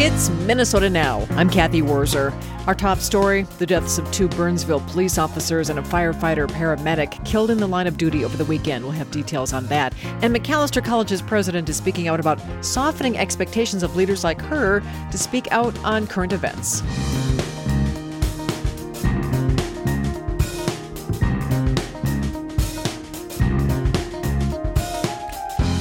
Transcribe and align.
It's 0.00 0.30
Minnesota 0.46 0.88
Now. 0.88 1.26
I'm 1.30 1.50
Kathy 1.50 1.82
Wurzer. 1.82 2.32
Our 2.68 2.74
top 2.76 2.98
story 2.98 3.42
the 3.58 3.66
deaths 3.66 3.98
of 3.98 4.08
two 4.12 4.28
Burnsville 4.28 4.78
police 4.82 5.18
officers 5.18 5.70
and 5.70 5.78
a 5.80 5.82
firefighter 5.82 6.46
paramedic 6.46 7.24
killed 7.24 7.50
in 7.50 7.58
the 7.58 7.66
line 7.66 7.88
of 7.88 7.96
duty 7.96 8.24
over 8.24 8.36
the 8.36 8.44
weekend. 8.44 8.84
We'll 8.84 8.92
have 8.92 9.10
details 9.10 9.52
on 9.52 9.66
that. 9.66 9.92
And 10.22 10.32
Macalester 10.32 10.84
College's 10.84 11.20
president 11.20 11.68
is 11.68 11.78
speaking 11.78 12.06
out 12.06 12.20
about 12.20 12.40
softening 12.64 13.18
expectations 13.18 13.82
of 13.82 13.96
leaders 13.96 14.22
like 14.22 14.40
her 14.42 14.84
to 15.10 15.18
speak 15.18 15.50
out 15.50 15.76
on 15.82 16.06
current 16.06 16.32
events. 16.32 16.84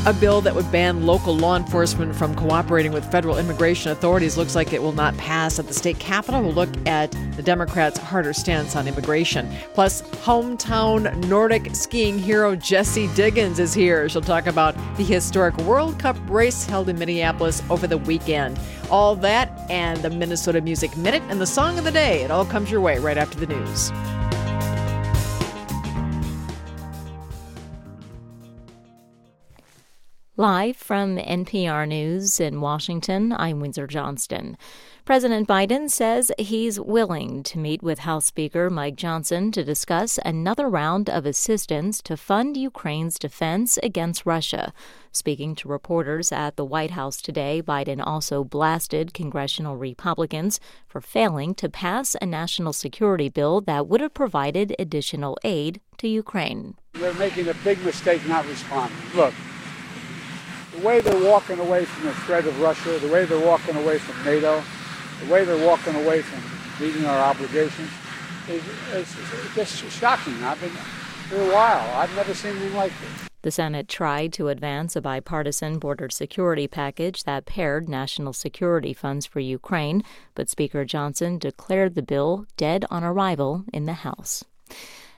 A 0.07 0.13
bill 0.13 0.39
that 0.39 0.55
would 0.55 0.71
ban 0.71 1.05
local 1.05 1.35
law 1.35 1.57
enforcement 1.57 2.15
from 2.15 2.33
cooperating 2.33 2.93
with 2.93 3.03
federal 3.11 3.37
immigration 3.37 3.91
authorities 3.91 4.37
looks 4.37 4.55
like 4.55 4.71
it 4.71 4.81
will 4.81 4.93
not 4.93 5.17
pass 5.17 5.59
at 5.59 5.67
the 5.67 5.73
state 5.73 5.99
capitol. 5.99 6.41
We'll 6.41 6.53
look 6.53 6.69
at 6.87 7.11
the 7.35 7.43
Democrats' 7.43 7.97
harder 7.97 8.31
stance 8.31 8.77
on 8.77 8.87
immigration. 8.87 9.53
Plus, 9.73 10.03
hometown 10.23 11.13
Nordic 11.27 11.75
skiing 11.75 12.17
hero 12.17 12.55
Jessie 12.55 13.09
Diggins 13.15 13.59
is 13.59 13.73
here. 13.73 14.07
She'll 14.07 14.21
talk 14.21 14.47
about 14.47 14.75
the 14.95 15.03
historic 15.03 15.57
World 15.57 15.99
Cup 15.99 16.15
race 16.29 16.65
held 16.65 16.87
in 16.87 16.97
Minneapolis 16.97 17.61
over 17.69 17.85
the 17.85 17.97
weekend. 17.97 18.57
All 18.89 19.13
that 19.17 19.51
and 19.69 20.01
the 20.01 20.09
Minnesota 20.09 20.61
Music 20.61 20.95
Minute 20.95 21.23
and 21.27 21.41
the 21.41 21.45
song 21.45 21.77
of 21.77 21.83
the 21.83 21.91
day. 21.91 22.21
It 22.21 22.31
all 22.31 22.45
comes 22.45 22.71
your 22.71 22.79
way 22.79 22.97
right 22.97 23.17
after 23.17 23.37
the 23.37 23.47
news. 23.47 23.91
Live 30.39 30.77
from 30.77 31.17
NPR 31.17 31.87
News 31.87 32.39
in 32.39 32.61
Washington, 32.61 33.33
I'm 33.35 33.59
Windsor 33.59 33.87
Johnston. 33.87 34.55
President 35.03 35.47
Biden 35.47 35.89
says 35.89 36.31
he's 36.37 36.79
willing 36.79 37.41
to 37.41 37.57
meet 37.57 37.81
with 37.81 37.97
House 37.97 38.27
Speaker 38.27 38.69
Mike 38.69 38.97
Johnson 38.97 39.51
to 39.53 39.63
discuss 39.63 40.19
another 40.23 40.69
round 40.69 41.09
of 41.09 41.25
assistance 41.25 42.03
to 42.03 42.15
fund 42.15 42.55
Ukraine's 42.55 43.17
defense 43.17 43.79
against 43.81 44.27
Russia. 44.27 44.73
Speaking 45.11 45.55
to 45.55 45.67
reporters 45.67 46.31
at 46.31 46.55
the 46.55 46.65
White 46.65 46.91
House 46.91 47.19
today, 47.19 47.63
Biden 47.65 48.05
also 48.05 48.43
blasted 48.43 49.15
congressional 49.15 49.75
Republicans 49.75 50.59
for 50.87 51.01
failing 51.01 51.55
to 51.55 51.67
pass 51.67 52.15
a 52.21 52.27
national 52.27 52.73
security 52.73 53.29
bill 53.29 53.59
that 53.61 53.87
would 53.87 54.01
have 54.01 54.13
provided 54.13 54.75
additional 54.77 55.35
aid 55.43 55.81
to 55.97 56.07
Ukraine. 56.07 56.75
They're 56.93 57.11
making 57.15 57.47
a 57.47 57.55
big 57.63 57.83
mistake 57.83 58.23
not 58.27 58.45
responding. 58.45 58.95
Look, 59.15 59.33
the 60.77 60.85
way 60.85 60.99
they're 60.99 61.23
walking 61.23 61.59
away 61.59 61.85
from 61.85 62.05
the 62.05 62.13
threat 62.13 62.45
of 62.45 62.59
Russia, 62.61 62.99
the 62.99 63.11
way 63.11 63.25
they're 63.25 63.45
walking 63.45 63.75
away 63.75 63.97
from 63.97 64.23
NATO, 64.23 64.61
the 65.23 65.31
way 65.31 65.43
they're 65.43 65.65
walking 65.65 65.95
away 65.95 66.21
from 66.21 66.41
meeting 66.85 67.05
our 67.05 67.19
obligations 67.19 67.89
is, 68.47 68.63
is, 68.93 69.17
is 69.17 69.55
just 69.55 69.91
shocking. 69.91 70.35
I've 70.43 70.59
been 70.61 70.69
for 70.69 71.41
a 71.41 71.53
while. 71.53 71.95
I've 71.95 72.15
never 72.15 72.33
seen 72.33 72.51
anything 72.51 72.75
like 72.75 72.91
this. 73.01 73.27
The 73.41 73.51
Senate 73.51 73.87
tried 73.87 74.33
to 74.33 74.49
advance 74.49 74.95
a 74.95 75.01
bipartisan 75.01 75.79
border 75.79 76.09
security 76.09 76.67
package 76.67 77.23
that 77.23 77.45
paired 77.45 77.89
national 77.89 78.33
security 78.33 78.93
funds 78.93 79.25
for 79.25 79.39
Ukraine, 79.39 80.03
but 80.35 80.49
Speaker 80.49 80.85
Johnson 80.85 81.37
declared 81.37 81.95
the 81.95 82.01
bill 82.01 82.45
dead 82.55 82.85
on 82.89 83.03
arrival 83.03 83.63
in 83.73 83.85
the 83.85 83.93
House. 83.93 84.43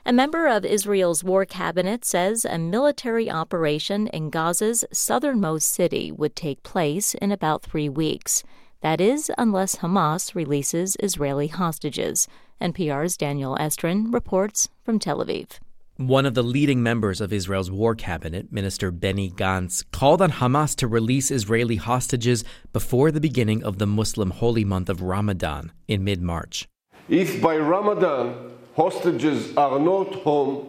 A 0.06 0.14
member 0.14 0.46
of 0.48 0.64
Israel's 0.64 1.22
war 1.22 1.44
cabinet 1.44 2.06
says 2.06 2.46
a 2.46 2.56
military 2.56 3.30
operation 3.30 4.06
in 4.06 4.30
Gaza's 4.30 4.82
southernmost 4.90 5.68
city 5.68 6.10
would 6.10 6.34
take 6.34 6.62
place 6.62 7.12
in 7.14 7.30
about 7.30 7.62
three 7.62 7.88
weeks. 7.88 8.42
That 8.80 8.98
is, 8.98 9.30
unless 9.36 9.76
Hamas 9.76 10.34
releases 10.34 10.96
Israeli 11.00 11.48
hostages. 11.48 12.28
NPR's 12.62 13.18
Daniel 13.18 13.56
Estrin 13.60 14.12
reports 14.12 14.70
from 14.82 14.98
Tel 14.98 15.22
Aviv. 15.22 15.58
One 15.98 16.24
of 16.24 16.32
the 16.32 16.42
leading 16.42 16.82
members 16.82 17.20
of 17.20 17.30
Israel's 17.30 17.70
war 17.70 17.94
cabinet, 17.94 18.50
Minister 18.50 18.90
Benny 18.90 19.30
Gantz, 19.30 19.84
called 19.92 20.22
on 20.22 20.32
Hamas 20.32 20.74
to 20.76 20.88
release 20.88 21.30
Israeli 21.30 21.76
hostages 21.76 22.42
before 22.72 23.10
the 23.10 23.20
beginning 23.20 23.62
of 23.62 23.76
the 23.76 23.86
Muslim 23.86 24.30
holy 24.30 24.64
month 24.64 24.88
of 24.88 25.02
Ramadan 25.02 25.72
in 25.88 26.02
mid 26.02 26.22
March. 26.22 26.66
If 27.10 27.42
by 27.42 27.58
Ramadan 27.58 28.59
hostages 28.76 29.56
are 29.56 29.78
not 29.78 30.14
home, 30.16 30.68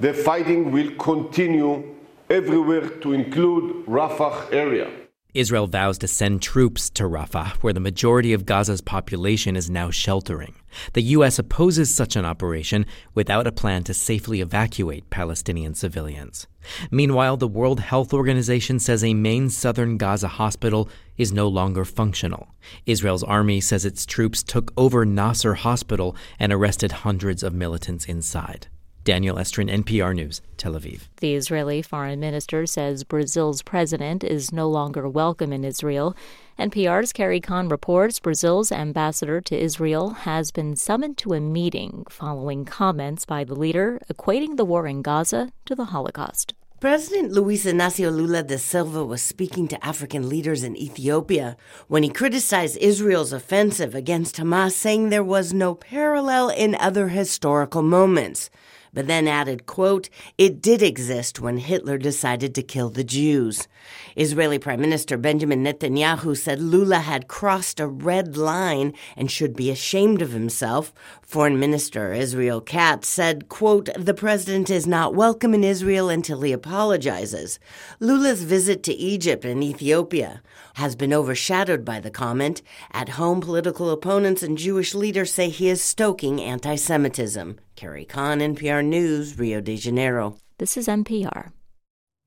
the 0.00 0.14
fighting 0.14 0.70
will 0.70 0.90
continue 0.96 1.94
everywhere 2.30 2.88
to 2.88 3.12
include 3.12 3.86
Rafah 3.86 4.52
area. 4.52 4.90
Israel 5.34 5.66
vows 5.66 5.98
to 5.98 6.08
send 6.08 6.42
troops 6.42 6.90
to 6.90 7.04
Rafah, 7.04 7.52
where 7.62 7.72
the 7.72 7.80
majority 7.80 8.32
of 8.32 8.44
Gaza's 8.44 8.80
population 8.80 9.56
is 9.56 9.68
now 9.70 9.90
sheltering. 9.90 10.54
The 10.92 11.02
U.S. 11.02 11.38
opposes 11.38 11.94
such 11.94 12.16
an 12.16 12.24
operation 12.24 12.86
without 13.14 13.46
a 13.46 13.52
plan 13.52 13.84
to 13.84 13.94
safely 13.94 14.40
evacuate 14.40 15.10
Palestinian 15.10 15.74
civilians. 15.74 16.46
Meanwhile, 16.90 17.38
the 17.38 17.48
World 17.48 17.80
Health 17.80 18.12
Organization 18.12 18.78
says 18.78 19.02
a 19.02 19.14
main 19.14 19.50
southern 19.50 19.96
Gaza 19.96 20.28
hospital 20.28 20.88
is 21.16 21.32
no 21.32 21.48
longer 21.48 21.84
functional. 21.84 22.48
Israel's 22.86 23.22
army 23.22 23.60
says 23.60 23.84
its 23.84 24.06
troops 24.06 24.42
took 24.42 24.72
over 24.76 25.04
Nasser 25.04 25.54
Hospital 25.54 26.14
and 26.38 26.52
arrested 26.52 26.92
hundreds 26.92 27.42
of 27.42 27.54
militants 27.54 28.04
inside. 28.04 28.68
Daniel 29.04 29.36
Estrin, 29.36 29.70
NPR 29.70 30.14
News, 30.14 30.42
Tel 30.56 30.74
Aviv. 30.74 31.08
The 31.18 31.34
Israeli 31.34 31.80
foreign 31.82 32.20
minister 32.20 32.66
says 32.66 33.04
Brazil's 33.04 33.62
president 33.62 34.22
is 34.22 34.52
no 34.52 34.68
longer 34.68 35.08
welcome 35.08 35.52
in 35.52 35.64
Israel. 35.64 36.14
NPR's 36.58 37.12
Carrie 37.12 37.40
Kahn 37.40 37.68
reports 37.68 38.20
Brazil's 38.20 38.70
ambassador 38.70 39.40
to 39.40 39.56
Israel 39.56 40.10
has 40.10 40.50
been 40.50 40.76
summoned 40.76 41.16
to 41.18 41.32
a 41.32 41.40
meeting 41.40 42.04
following 42.10 42.64
comments 42.64 43.24
by 43.24 43.44
the 43.44 43.54
leader 43.54 44.00
equating 44.12 44.56
the 44.56 44.64
war 44.64 44.86
in 44.86 45.02
Gaza 45.02 45.52
to 45.64 45.74
the 45.74 45.86
Holocaust. 45.86 46.54
President 46.80 47.32
Luiz 47.32 47.64
Inácio 47.64 48.14
Lula 48.14 48.44
da 48.44 48.56
Silva 48.56 49.04
was 49.04 49.20
speaking 49.20 49.66
to 49.66 49.84
African 49.84 50.28
leaders 50.28 50.62
in 50.62 50.76
Ethiopia 50.76 51.56
when 51.88 52.04
he 52.04 52.08
criticized 52.08 52.76
Israel's 52.76 53.32
offensive 53.32 53.96
against 53.96 54.36
Hamas, 54.36 54.72
saying 54.72 55.08
there 55.08 55.24
was 55.24 55.52
no 55.52 55.74
parallel 55.74 56.50
in 56.50 56.76
other 56.76 57.08
historical 57.08 57.82
moments 57.82 58.48
but 58.92 59.06
then 59.06 59.28
added, 59.28 59.66
quote, 59.66 60.08
it 60.36 60.60
did 60.60 60.82
exist 60.82 61.40
when 61.40 61.58
Hitler 61.58 61.98
decided 61.98 62.54
to 62.54 62.62
kill 62.62 62.90
the 62.90 63.04
Jews. 63.04 63.68
Israeli 64.16 64.58
Prime 64.58 64.80
Minister 64.80 65.16
Benjamin 65.16 65.64
Netanyahu 65.64 66.36
said 66.36 66.60
Lula 66.60 66.98
had 67.00 67.28
crossed 67.28 67.80
a 67.80 67.86
red 67.86 68.36
line 68.36 68.92
and 69.16 69.30
should 69.30 69.54
be 69.54 69.70
ashamed 69.70 70.22
of 70.22 70.32
himself. 70.32 70.92
Foreign 71.22 71.58
Minister 71.58 72.12
Israel 72.12 72.60
Katz 72.60 73.08
said, 73.08 73.48
quote, 73.48 73.88
the 73.96 74.14
president 74.14 74.70
is 74.70 74.86
not 74.86 75.14
welcome 75.14 75.54
in 75.54 75.64
Israel 75.64 76.08
until 76.08 76.42
he 76.42 76.52
apologizes. 76.52 77.58
Lula's 78.00 78.42
visit 78.42 78.82
to 78.84 78.94
Egypt 78.94 79.44
and 79.44 79.62
Ethiopia 79.62 80.42
has 80.74 80.96
been 80.96 81.12
overshadowed 81.12 81.84
by 81.84 82.00
the 82.00 82.10
comment. 82.10 82.62
At 82.92 83.10
home, 83.10 83.40
political 83.40 83.90
opponents 83.90 84.42
and 84.42 84.56
Jewish 84.56 84.94
leaders 84.94 85.32
say 85.32 85.48
he 85.48 85.68
is 85.68 85.82
stoking 85.82 86.40
anti 86.40 86.76
Semitism. 86.76 87.58
Carrie 87.78 88.04
Kahn, 88.04 88.40
NPR 88.40 88.84
News, 88.84 89.38
Rio 89.38 89.60
de 89.60 89.76
Janeiro. 89.76 90.36
This 90.58 90.76
is 90.76 90.88
NPR. 90.88 91.52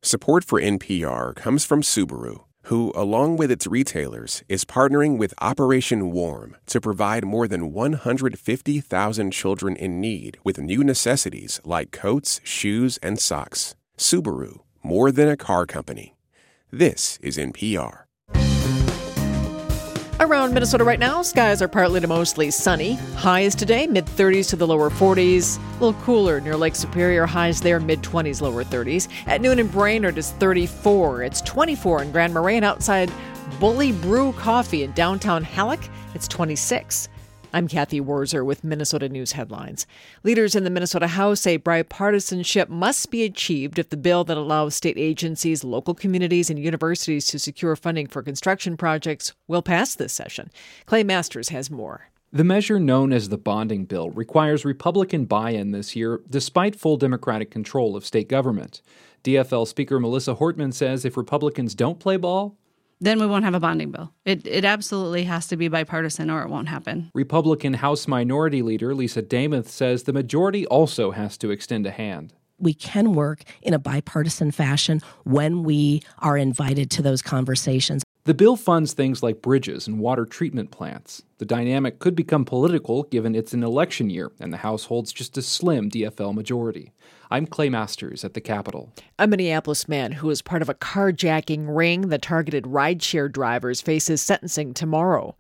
Support 0.02 0.46
for 0.46 0.62
NPR 0.62 1.36
comes 1.36 1.66
from 1.66 1.82
Subaru, 1.82 2.46
who, 2.68 2.94
along 2.96 3.36
with 3.36 3.52
its 3.52 3.68
retailers, 3.68 4.44
is 4.48 4.64
partnering 4.64 5.18
with 5.18 5.34
Operation 5.42 6.12
Warm 6.12 6.56
to 6.68 6.80
provide 6.80 7.26
more 7.26 7.50
than 7.50 7.74
150,000 7.74 9.32
children 9.32 9.76
in 9.76 10.00
need 10.00 10.38
with 10.46 10.58
new 10.58 10.86
necessities 10.86 11.60
like 11.66 11.92
coats, 11.92 12.40
shoes, 12.46 12.98
and 13.04 13.20
socks. 13.20 13.76
Subaru, 13.98 14.60
more 14.82 15.12
than 15.12 15.28
a 15.28 15.36
car 15.36 15.66
company. 15.66 16.16
This 16.72 17.20
is 17.22 17.38
NPR. 17.38 18.06
Around 20.22 20.54
Minnesota 20.54 20.84
right 20.84 21.00
now, 21.00 21.24
skies 21.24 21.64
are 21.64 21.68
partly 21.68 22.00
to 22.00 22.06
mostly 22.06 22.52
sunny. 22.52 22.94
Highs 23.16 23.56
today, 23.56 23.88
mid 23.88 24.06
30s 24.06 24.48
to 24.50 24.56
the 24.56 24.68
lower 24.68 24.92
40s. 24.92 25.58
A 25.58 25.84
little 25.84 26.00
cooler 26.04 26.40
near 26.40 26.56
Lake 26.56 26.76
Superior, 26.76 27.26
highs 27.26 27.60
there, 27.60 27.80
mid 27.80 28.04
20s, 28.04 28.40
lower 28.40 28.64
30s. 28.64 29.08
At 29.26 29.42
noon 29.42 29.58
in 29.58 29.66
Brainerd, 29.66 30.20
it's 30.20 30.30
34. 30.34 31.24
It's 31.24 31.42
24 31.42 32.04
in 32.04 32.12
Grand 32.12 32.36
Marais 32.36 32.58
and 32.58 32.64
outside 32.64 33.12
Bully 33.60 33.94
Brew 33.94 34.32
Coffee 34.34 34.84
in 34.84 34.92
downtown 34.92 35.44
Hallock, 35.44 35.84
it's 36.14 36.28
26. 36.28 37.10
I'm 37.54 37.68
Kathy 37.68 38.00
Wurzer 38.00 38.46
with 38.46 38.64
Minnesota 38.64 39.10
News 39.10 39.34
Headlines. 39.34 39.86
Leaders 40.24 40.56
in 40.56 40.64
the 40.64 40.70
Minnesota 40.70 41.08
House 41.08 41.42
say 41.42 41.60
bipartisanship 41.60 42.70
must 42.70 43.12
be 43.12 43.24
achieved 43.24 43.78
if 43.78 43.90
the 43.90 43.98
bill 43.98 44.24
that 44.24 44.38
allows 44.38 44.74
state 44.74 44.98
agencies, 44.98 45.64
local 45.64 45.94
communities, 45.94 46.50
and 46.50 46.58
universities 46.58 47.28
to 47.28 47.40
secure 47.40 47.76
funding 47.76 48.08
for 48.08 48.24
construction 48.24 48.78
projects 48.78 49.34
will 49.50 49.62
pass 49.62 49.96
this 49.96 50.14
session. 50.14 50.50
Clay 50.86 51.04
Masters 51.04 51.50
has 51.50 51.70
more. 51.70 52.08
The 52.32 52.46
measure 52.46 52.80
known 52.80 53.12
as 53.12 53.28
the 53.28 53.38
bonding 53.38 53.84
bill 53.84 54.12
requires 54.12 54.64
Republican 54.64 55.26
buy 55.26 55.50
in 55.50 55.72
this 55.72 55.94
year, 55.94 56.22
despite 56.30 56.78
full 56.78 56.96
Democratic 56.96 57.52
control 57.52 57.98
of 57.98 58.06
state 58.06 58.30
government. 58.30 58.82
DFL 59.26 59.68
Speaker 59.68 60.00
Melissa 60.00 60.36
Hortman 60.36 60.74
says 60.74 61.04
if 61.04 61.18
Republicans 61.18 61.76
don't 61.76 62.00
play 62.00 62.16
ball, 62.16 62.56
then 63.02 63.20
we 63.20 63.26
won't 63.26 63.44
have 63.44 63.56
a 63.56 63.60
bonding 63.60 63.92
bill. 63.92 64.14
It, 64.26 64.46
it 64.46 64.64
absolutely 64.64 65.24
has 65.24 65.48
to 65.48 65.58
be 65.58 65.68
bipartisan 65.68 66.30
or 66.30 66.44
it 66.44 66.50
won't 66.50 66.70
happen. 66.70 67.12
Republican 67.16 67.74
House 67.74 68.08
Minority 68.08 68.62
Leader 68.62 68.94
Lisa 68.94 69.24
Demuth 69.24 69.68
says 69.68 70.04
the 70.04 70.14
majority 70.14 70.66
also 70.68 71.12
has 71.12 71.38
to 71.40 71.50
extend 71.50 71.86
a 71.88 71.92
hand. 71.92 72.34
We 72.60 72.76
can 72.76 73.16
work 73.16 73.44
in 73.64 73.74
a 73.74 73.80
bipartisan 73.80 74.52
fashion 74.52 75.02
when 75.24 75.64
we 75.64 76.04
are 76.20 76.38
invited 76.38 76.92
to 76.92 77.02
those 77.02 77.24
conversations. 77.24 78.04
The 78.24 78.36
bill 78.36 78.56
funds 78.56 78.94
things 78.94 79.24
like 79.24 79.42
bridges 79.42 79.88
and 79.88 79.98
water 79.98 80.28
treatment 80.28 80.70
plants. 80.70 81.24
The 81.40 81.46
dynamic 81.46 81.98
could 81.98 82.16
become 82.16 82.46
political 82.46 83.02
given 83.04 83.34
it's 83.34 83.54
an 83.54 83.64
election 83.64 84.12
year 84.12 84.32
and 84.40 84.54
the 84.54 84.58
House 84.58 84.86
holds 84.86 85.12
just 85.12 85.40
a 85.40 85.42
slim 85.42 85.90
DFL 85.90 86.36
majority. 86.36 86.92
I'm 87.32 87.48
Clay 87.48 87.68
Masters 87.70 88.24
at 88.24 88.36
the 88.36 88.40
Capitol. 88.42 88.94
A 89.18 89.26
Minneapolis 89.26 89.88
man 89.88 90.12
who 90.12 90.28
was 90.28 90.44
part 90.44 90.62
of 90.62 90.70
a 90.70 90.76
carjacking 90.76 91.76
ring 91.76 92.10
that 92.10 92.22
targeted 92.22 92.66
rideshare 92.66 93.32
drivers 93.32 93.82
faces 93.82 94.22
sentencing 94.22 94.76
tomorrow. 94.76 95.36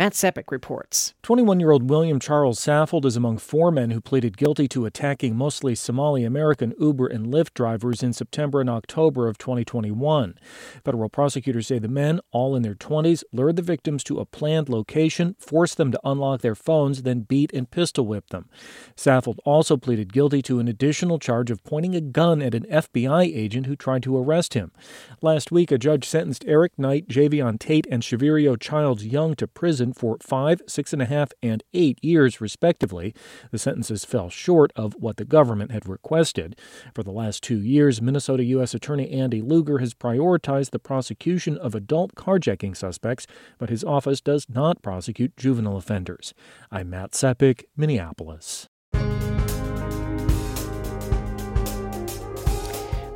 Matt 0.00 0.14
Sepic 0.14 0.50
reports. 0.50 1.12
21 1.22 1.60
year 1.60 1.72
old 1.72 1.90
William 1.90 2.18
Charles 2.18 2.58
Saffold 2.58 3.04
is 3.04 3.16
among 3.16 3.36
four 3.36 3.70
men 3.70 3.90
who 3.90 4.00
pleaded 4.00 4.38
guilty 4.38 4.66
to 4.68 4.86
attacking 4.86 5.36
mostly 5.36 5.74
Somali 5.74 6.24
American 6.24 6.72
Uber 6.80 7.06
and 7.08 7.26
Lyft 7.26 7.52
drivers 7.52 8.02
in 8.02 8.14
September 8.14 8.62
and 8.62 8.70
October 8.70 9.28
of 9.28 9.36
2021. 9.36 10.38
Federal 10.82 11.10
prosecutors 11.10 11.66
say 11.66 11.78
the 11.78 11.86
men, 11.86 12.18
all 12.32 12.56
in 12.56 12.62
their 12.62 12.74
20s, 12.74 13.24
lured 13.30 13.56
the 13.56 13.62
victims 13.62 14.02
to 14.04 14.20
a 14.20 14.24
planned 14.24 14.70
location, 14.70 15.36
forced 15.38 15.76
them 15.76 15.92
to 15.92 16.00
unlock 16.02 16.40
their 16.40 16.54
phones, 16.54 17.02
then 17.02 17.20
beat 17.20 17.52
and 17.52 17.70
pistol 17.70 18.06
whipped 18.06 18.30
them. 18.30 18.48
Saffold 18.96 19.38
also 19.44 19.76
pleaded 19.76 20.14
guilty 20.14 20.40
to 20.40 20.60
an 20.60 20.66
additional 20.66 21.18
charge 21.18 21.50
of 21.50 21.62
pointing 21.62 21.94
a 21.94 22.00
gun 22.00 22.40
at 22.40 22.54
an 22.54 22.64
FBI 22.70 23.24
agent 23.36 23.66
who 23.66 23.76
tried 23.76 24.02
to 24.04 24.16
arrest 24.16 24.54
him. 24.54 24.72
Last 25.20 25.52
week, 25.52 25.70
a 25.70 25.76
judge 25.76 26.06
sentenced 26.06 26.46
Eric 26.46 26.78
Knight, 26.78 27.06
Javion 27.08 27.58
Tate, 27.58 27.86
and 27.90 28.02
Shavirio 28.02 28.58
Childs 28.58 29.04
Young 29.04 29.34
to 29.34 29.46
prison 29.46 29.89
for 29.92 30.16
five, 30.22 30.62
six 30.66 30.92
and 30.92 31.02
a 31.02 31.06
half, 31.06 31.32
and 31.42 31.62
eight 31.72 31.98
years, 32.02 32.40
respectively. 32.40 33.14
The 33.50 33.58
sentences 33.58 34.04
fell 34.04 34.30
short 34.30 34.72
of 34.76 34.94
what 34.98 35.16
the 35.16 35.24
government 35.24 35.70
had 35.70 35.88
requested. 35.88 36.58
For 36.94 37.02
the 37.02 37.10
last 37.10 37.42
two 37.42 37.60
years, 37.60 38.02
Minnesota 38.02 38.44
U.S. 38.44 38.74
Attorney 38.74 39.10
Andy 39.10 39.40
Luger 39.42 39.78
has 39.78 39.94
prioritized 39.94 40.70
the 40.70 40.78
prosecution 40.78 41.56
of 41.58 41.74
adult 41.74 42.14
carjacking 42.14 42.76
suspects, 42.76 43.26
but 43.58 43.70
his 43.70 43.84
office 43.84 44.20
does 44.20 44.46
not 44.48 44.82
prosecute 44.82 45.36
juvenile 45.36 45.76
offenders. 45.76 46.34
I'm 46.70 46.90
Matt 46.90 47.12
Sepic, 47.12 47.64
Minneapolis. 47.76 48.68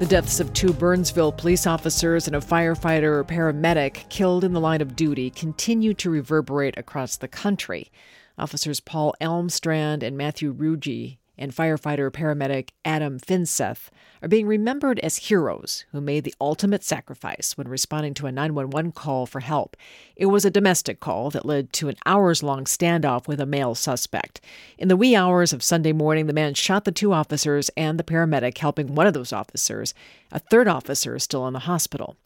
The 0.01 0.07
deaths 0.07 0.41
of 0.41 0.53
two 0.53 0.73
Burnsville 0.73 1.31
police 1.31 1.69
officers 1.69 2.27
and 2.27 2.35
a 2.35 2.41
firefighter 2.41 3.25
paramedic 3.25 4.09
killed 4.09 4.43
in 4.43 4.53
the 4.53 4.61
line 4.61 4.81
of 4.81 4.97
duty 4.97 5.31
continue 5.31 5.95
to 5.95 6.11
reverberate 6.11 6.77
across 6.77 7.17
the 7.17 7.29
country. 7.29 7.93
Officers 8.37 8.81
Paul 8.81 9.15
Elmstrand 9.21 10.03
and 10.03 10.17
Matthew 10.17 10.53
Ruge 10.53 11.19
and 11.37 11.55
firefighter 11.55 12.11
paramedic 12.11 12.71
Adam 12.85 13.19
Finseth 13.19 13.89
are 14.23 14.29
being 14.29 14.47
remembered 14.47 14.99
as 15.01 15.17
heroes 15.17 15.85
who 15.93 16.01
made 16.01 16.25
the 16.25 16.35
ultimate 16.41 16.83
sacrifice 16.83 17.57
when 17.57 17.69
responding 17.69 18.15
to 18.15 18.27
a 18.27 18.33
911 18.33 18.93
call 18.93 19.27
for 19.27 19.41
help. 19.41 19.77
It 20.17 20.27
was 20.27 20.45
a 20.45 20.51
domestic 20.51 21.01
call 21.01 21.31
that 21.31 21.47
led 21.47 21.73
to 21.75 21.89
an 21.89 21.97
hours 22.07 22.43
long 22.43 22.65
standoff 22.65 23.27
with 23.27 23.41
a 23.41 23.47
male 23.47 23.75
suspect. 23.75 24.41
In 24.79 24.89
the 24.89 24.97
wee 24.97 25.15
hours 25.15 25.53
of 25.53 25.63
Sunday 25.63 25.93
morning, 25.93 26.27
the 26.27 26.33
man 26.33 26.55
shot 26.55 26.85
the 26.85 26.93
two 26.93 27.13
officers 27.13 27.71
and 27.77 27.99
the 27.99 28.05
paramedic 28.05 28.59
helping 28.59 28.95
one 28.95 29.07
of 29.07 29.15
those 29.15 29.33
officers. 29.33 29.95
A 30.33 30.39
third 30.39 30.69
officer 30.69 31.17
is 31.17 31.25
still 31.25 31.47
in 31.47 31.53
the 31.53 31.61
hospital. 31.61 32.17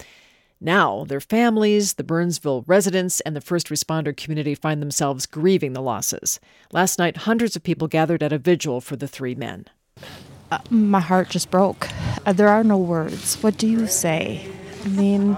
Now, 0.60 1.04
their 1.04 1.20
families, 1.20 1.94
the 1.94 2.04
Burnsville 2.04 2.64
residents, 2.66 3.20
and 3.20 3.36
the 3.36 3.40
first 3.40 3.68
responder 3.68 4.16
community 4.16 4.56
find 4.56 4.82
themselves 4.82 5.24
grieving 5.26 5.72
the 5.72 5.82
losses. 5.82 6.40
Last 6.72 6.98
night, 6.98 7.18
hundreds 7.18 7.54
of 7.54 7.62
people 7.62 7.86
gathered 7.86 8.24
at 8.24 8.32
a 8.32 8.38
vigil 8.38 8.80
for 8.80 8.96
the 8.96 9.06
three 9.06 9.36
men. 9.36 9.66
Uh, 10.50 10.58
my 10.70 11.00
heart 11.00 11.28
just 11.28 11.50
broke. 11.50 11.88
Uh, 12.26 12.32
there 12.32 12.48
are 12.48 12.64
no 12.64 12.76
words. 12.76 13.40
What 13.42 13.56
do 13.56 13.68
you 13.68 13.86
say? 13.86 14.50
I 14.84 14.88
mean, 14.88 15.36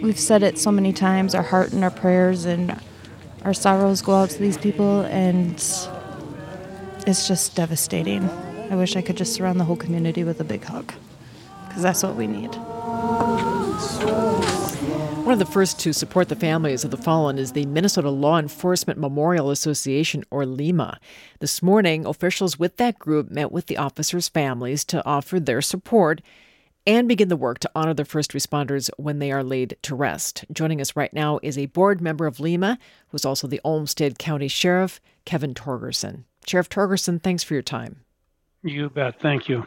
we've 0.00 0.18
said 0.18 0.44
it 0.44 0.58
so 0.58 0.70
many 0.70 0.92
times 0.92 1.34
our 1.34 1.42
heart 1.42 1.72
and 1.72 1.82
our 1.82 1.90
prayers 1.90 2.44
and 2.44 2.78
our 3.42 3.54
sorrows 3.54 4.00
go 4.00 4.14
out 4.14 4.30
to 4.30 4.38
these 4.38 4.58
people, 4.58 5.00
and 5.02 5.54
it's 7.06 7.26
just 7.26 7.56
devastating. 7.56 8.28
I 8.70 8.76
wish 8.76 8.94
I 8.94 9.02
could 9.02 9.16
just 9.16 9.34
surround 9.34 9.58
the 9.58 9.64
whole 9.64 9.76
community 9.76 10.22
with 10.22 10.40
a 10.40 10.44
big 10.44 10.62
hug 10.62 10.94
because 11.66 11.82
that's 11.82 12.02
what 12.02 12.14
we 12.14 12.28
need. 12.28 12.54
One 15.24 15.32
of 15.32 15.38
the 15.38 15.46
first 15.46 15.80
to 15.80 15.92
support 15.92 16.28
the 16.28 16.36
families 16.36 16.84
of 16.84 16.90
the 16.90 16.96
fallen 16.96 17.38
is 17.38 17.52
the 17.52 17.64
Minnesota 17.64 18.10
Law 18.10 18.38
Enforcement 18.38 19.00
Memorial 19.00 19.50
Association, 19.50 20.22
or 20.30 20.44
LEMA. 20.44 21.00
This 21.40 21.62
morning, 21.62 22.04
officials 22.04 22.58
with 22.58 22.76
that 22.76 22.98
group 22.98 23.30
met 23.30 23.50
with 23.50 23.66
the 23.66 23.78
officers' 23.78 24.28
families 24.28 24.84
to 24.84 25.04
offer 25.06 25.40
their 25.40 25.62
support 25.62 26.20
and 26.86 27.08
begin 27.08 27.28
the 27.28 27.36
work 27.36 27.58
to 27.60 27.70
honor 27.74 27.94
the 27.94 28.04
first 28.04 28.32
responders 28.32 28.90
when 28.98 29.18
they 29.18 29.32
are 29.32 29.42
laid 29.42 29.76
to 29.82 29.94
rest. 29.94 30.44
Joining 30.52 30.80
us 30.80 30.94
right 30.94 31.12
now 31.12 31.40
is 31.42 31.56
a 31.56 31.66
board 31.66 32.00
member 32.00 32.26
of 32.26 32.38
LEMA, 32.38 32.78
who's 33.08 33.24
also 33.24 33.46
the 33.46 33.62
Olmsted 33.64 34.18
County 34.18 34.48
Sheriff, 34.48 35.00
Kevin 35.24 35.54
Torgerson. 35.54 36.24
Sheriff 36.46 36.68
Torgerson, 36.68 37.22
thanks 37.22 37.42
for 37.42 37.54
your 37.54 37.62
time. 37.62 38.03
You 38.64 38.88
bet. 38.88 39.20
Thank 39.20 39.48
you. 39.50 39.66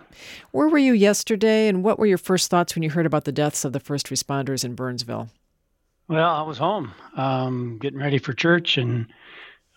Where 0.51 0.69
were 0.69 0.79
you 0.79 0.93
yesterday, 0.93 1.67
and 1.67 1.83
what 1.83 1.99
were 1.99 2.07
your 2.07 2.17
first 2.17 2.49
thoughts 2.49 2.73
when 2.73 2.81
you 2.81 2.89
heard 2.89 3.05
about 3.05 3.25
the 3.25 3.31
deaths 3.31 3.63
of 3.63 3.71
the 3.71 3.79
first 3.79 4.07
responders 4.07 4.65
in 4.65 4.73
Burnsville? 4.73 5.29
Well, 6.07 6.29
I 6.29 6.41
was 6.41 6.57
home, 6.57 6.93
um, 7.15 7.77
getting 7.79 7.99
ready 7.99 8.17
for 8.17 8.33
church, 8.33 8.79
and 8.79 9.05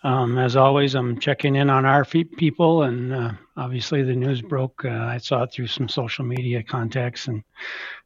um, 0.03 0.39
as 0.39 0.55
always, 0.55 0.95
I'm 0.95 1.19
checking 1.19 1.55
in 1.55 1.69
on 1.69 1.85
our 1.85 2.03
people. 2.03 2.81
And 2.81 3.13
uh, 3.13 3.31
obviously, 3.55 4.01
the 4.01 4.15
news 4.15 4.41
broke. 4.41 4.83
Uh, 4.85 4.89
I 4.89 5.19
saw 5.19 5.43
it 5.43 5.51
through 5.53 5.67
some 5.67 5.87
social 5.87 6.25
media 6.25 6.63
contacts, 6.63 7.27
and 7.27 7.43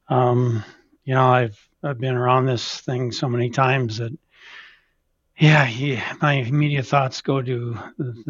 um, 0.09 0.65
you 1.05 1.13
know, 1.13 1.27
I've 1.27 1.57
I've 1.81 1.99
been 1.99 2.15
around 2.15 2.45
this 2.45 2.81
thing 2.81 3.13
so 3.13 3.29
many 3.29 3.49
times 3.49 3.99
that 3.99 4.11
yeah, 5.37 5.67
yeah, 5.67 6.13
my 6.21 6.33
immediate 6.33 6.85
thoughts 6.85 7.21
go 7.21 7.41
to 7.41 7.77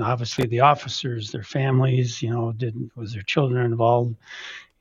obviously 0.02 0.48
the 0.48 0.62
officers, 0.62 1.32
their 1.32 1.44
families. 1.44 2.22
You 2.22 2.32
know, 2.32 2.52
did 2.52 2.90
was 2.96 3.14
their 3.14 3.22
children 3.22 3.66
involved 3.66 4.16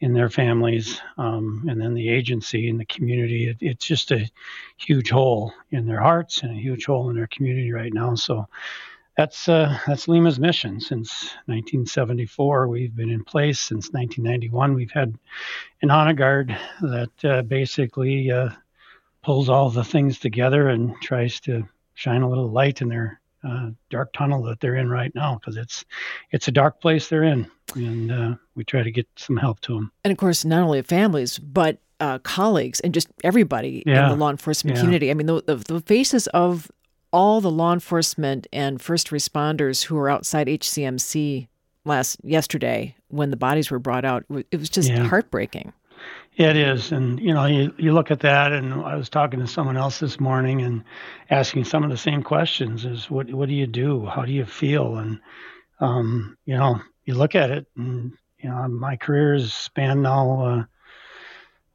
in 0.01 0.15
their 0.15 0.31
families, 0.31 1.01
um, 1.19 1.67
and 1.69 1.81
then 1.81 1.93
the 1.93 2.09
agency 2.09 2.71
and 2.71 2.81
the 2.81 2.87
community. 2.87 3.49
It, 3.49 3.59
it's 3.61 3.85
just 3.85 4.11
a 4.11 4.31
huge 4.79 5.11
hole 5.11 5.53
in 5.71 5.87
their 5.87 6.01
hearts 6.01 6.43
and 6.43 6.53
a 6.53 6.61
huge 6.61 6.87
hole 6.87 7.11
in 7.11 7.17
their 7.17 7.27
community 7.27 7.73
right 7.73 7.93
now. 7.93 8.15
So 8.15 8.49
that's 9.19 9.47
uh, 9.47 9.79
that's 9.87 10.09
LEMA's 10.09 10.41
mission 10.41 10.81
since 10.81 11.25
1974. 11.45 12.69
We've 12.69 12.97
been 12.97 13.11
in 13.11 13.23
place 13.23 13.61
since 13.61 13.91
1991. 13.93 14.73
We've 14.73 14.91
had 14.91 15.15
an 15.83 15.91
honor 15.91 16.15
guard 16.15 16.57
that 16.81 17.25
uh, 17.25 17.43
basically 17.43 18.31
uh, 18.31 18.49
pulls 19.23 19.51
all 19.51 19.69
the 19.69 19.85
things 19.85 20.19
together 20.19 20.69
and 20.69 20.95
tries 21.03 21.39
to 21.41 21.69
shine 21.95 22.23
a 22.23 22.29
little 22.29 22.51
light 22.51 22.81
in 22.81 22.89
their 22.89 23.21
uh, 23.47 23.71
dark 23.91 24.13
tunnel 24.13 24.43
that 24.43 24.61
they're 24.61 24.77
in 24.77 24.89
right 24.89 25.15
now 25.15 25.35
because 25.35 25.57
it's 25.57 25.85
it's 26.31 26.49
a 26.49 26.53
dark 26.53 26.81
place 26.81 27.09
they're 27.09 27.25
in, 27.25 27.51
and 27.75 28.11
uh, 28.11 28.35
we 28.55 28.65
try 28.65 28.83
to 28.83 28.91
get 28.91 29.07
some 29.17 29.37
help 29.37 29.61
to 29.61 29.75
them. 29.75 29.93
And 30.03 30.13
of 30.13 30.19
course, 30.19 30.45
not 30.45 30.63
only 30.63 30.83
families 30.83 31.39
but 31.39 31.79
uh, 32.01 32.19
colleagues 32.19 32.81
and 32.81 32.93
just 32.93 33.09
everybody 33.23 33.83
yeah. 33.87 34.05
in 34.05 34.11
the 34.11 34.17
law 34.17 34.31
enforcement 34.31 34.77
yeah. 34.77 34.83
community. 34.83 35.11
I 35.11 35.15
mean, 35.15 35.27
the, 35.27 35.43
the, 35.43 35.57
the 35.57 35.81
faces 35.81 36.27
of 36.29 36.71
all 37.13 37.41
the 37.41 37.51
law 37.51 37.73
enforcement 37.73 38.47
and 38.53 38.81
first 38.81 39.09
responders 39.09 39.85
who 39.85 39.95
were 39.95 40.11
outside 40.11 40.49
HCMC 40.49 41.49
last 41.85 42.19
yesterday 42.25 42.97
when 43.09 43.31
the 43.31 43.37
bodies 43.37 43.71
were 43.71 43.79
brought 43.79 44.05
out, 44.05 44.25
it 44.51 44.59
was 44.59 44.69
just 44.69 44.91
yeah. 44.91 45.05
heartbreaking. 45.05 45.73
It 46.37 46.57
is, 46.57 46.93
and 46.93 47.21
you 47.21 47.35
know, 47.35 47.47
you, 47.47 47.75
you 47.79 47.93
look 47.93 48.11
at 48.11 48.21
that, 48.21 48.53
and 48.53 48.75
I 48.75 48.97
was 48.97 49.09
talking 49.11 49.41
to 49.41 49.47
someone 49.47 49.77
else 49.77 50.01
this 50.01 50.19
morning 50.19 50.63
and 50.63 50.85
asking 51.31 51.65
some 51.65 51.85
of 51.85 51.91
the 51.91 51.97
same 51.97 52.25
questions: 52.25 52.85
is 52.87 53.11
what 53.11 53.33
what 53.33 53.49
do 53.49 53.55
you 53.55 53.69
do? 53.69 54.07
How 54.07 54.25
do 54.25 54.33
you 54.33 54.47
feel? 54.47 54.97
And 54.97 55.21
um, 55.81 56.37
you 56.47 56.57
know, 56.57 56.81
you 57.05 57.15
look 57.15 57.37
at 57.37 57.51
it, 57.51 57.67
and 57.77 58.15
you 58.39 58.51
know, 58.51 58.67
my 58.69 58.97
career 58.97 59.35
has 59.35 59.53
spanned 59.53 60.03
now 60.03 60.43
uh, 60.45 60.65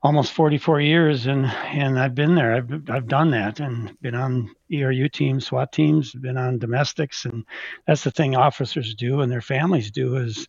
almost 0.03 0.33
44 0.33 0.81
years, 0.81 1.27
and 1.27 1.45
and 1.45 1.97
I've 1.97 2.15
been 2.15 2.35
there. 2.35 2.55
I've 2.55 2.89
I've 2.89 3.07
done 3.07 3.31
that, 3.31 3.61
and 3.61 3.97
been 4.01 4.15
on 4.15 4.53
ERU 4.73 5.07
teams, 5.09 5.45
SWAT 5.47 5.71
teams, 5.71 6.13
been 6.13 6.37
on 6.37 6.59
domestics, 6.59 7.25
and 7.25 7.45
that's 7.87 8.03
the 8.03 8.11
thing 8.11 8.35
officers 8.35 8.95
do 8.95 9.21
and 9.21 9.31
their 9.31 9.41
families 9.41 9.91
do 9.91 10.17
is, 10.17 10.47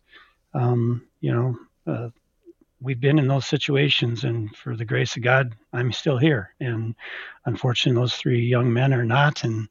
um, 0.53 1.07
you 1.21 1.33
know. 1.33 1.57
Uh, 1.87 2.09
we've 2.81 2.99
been 2.99 3.19
in 3.19 3.27
those 3.27 3.45
situations, 3.45 4.23
and 4.23 4.53
for 4.55 4.75
the 4.75 4.85
grace 4.85 5.15
of 5.15 5.23
God, 5.23 5.55
I'm 5.71 5.91
still 5.91 6.17
here. 6.17 6.53
And 6.59 6.95
unfortunately, 7.45 8.01
those 8.01 8.15
three 8.15 8.41
young 8.41 8.73
men 8.73 8.93
are 8.93 9.05
not, 9.05 9.43
and 9.43 9.67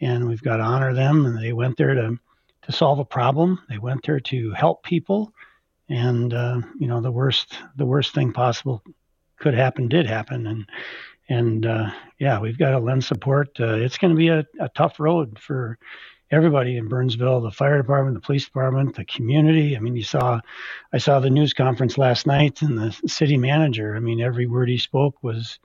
and 0.00 0.28
we've 0.28 0.42
got 0.42 0.58
to 0.58 0.62
honor 0.62 0.92
them. 0.92 1.26
And 1.26 1.38
they 1.38 1.52
went 1.52 1.76
there 1.76 1.94
to 1.94 2.18
to 2.62 2.72
solve 2.72 2.98
a 2.98 3.04
problem. 3.04 3.60
They 3.68 3.78
went 3.78 4.04
there 4.04 4.20
to 4.20 4.52
help 4.52 4.82
people, 4.82 5.32
and 5.88 6.34
uh, 6.34 6.60
you 6.78 6.88
know 6.88 7.00
the 7.00 7.12
worst 7.12 7.56
the 7.76 7.86
worst 7.86 8.14
thing 8.14 8.32
possible 8.32 8.82
could 9.38 9.54
happen 9.54 9.88
did 9.88 10.06
happen, 10.06 10.46
and 10.46 10.66
and 11.28 11.66
uh, 11.66 11.90
yeah, 12.18 12.40
we've 12.40 12.58
got 12.58 12.70
to 12.70 12.78
lend 12.78 13.04
support. 13.04 13.48
Uh, 13.60 13.76
it's 13.76 13.98
going 13.98 14.12
to 14.12 14.18
be 14.18 14.28
a, 14.28 14.44
a 14.60 14.68
tough 14.70 14.98
road 14.98 15.38
for 15.38 15.78
everybody 16.30 16.76
in 16.76 16.88
Burnsville, 16.88 17.40
the 17.40 17.50
fire 17.50 17.78
department, 17.78 18.14
the 18.14 18.20
police 18.20 18.44
department, 18.44 18.96
the 18.96 19.04
community. 19.04 19.76
I 19.76 19.80
mean, 19.80 19.96
you 19.96 20.04
saw, 20.04 20.40
I 20.92 20.98
saw 20.98 21.20
the 21.20 21.30
news 21.30 21.54
conference 21.54 21.98
last 21.98 22.26
night, 22.26 22.62
and 22.62 22.78
the 22.78 22.92
city 23.06 23.36
manager. 23.36 23.96
I 23.96 24.00
mean, 24.00 24.20
every 24.20 24.46
word 24.46 24.68
he 24.68 24.78
spoke 24.78 25.22
was, 25.22 25.58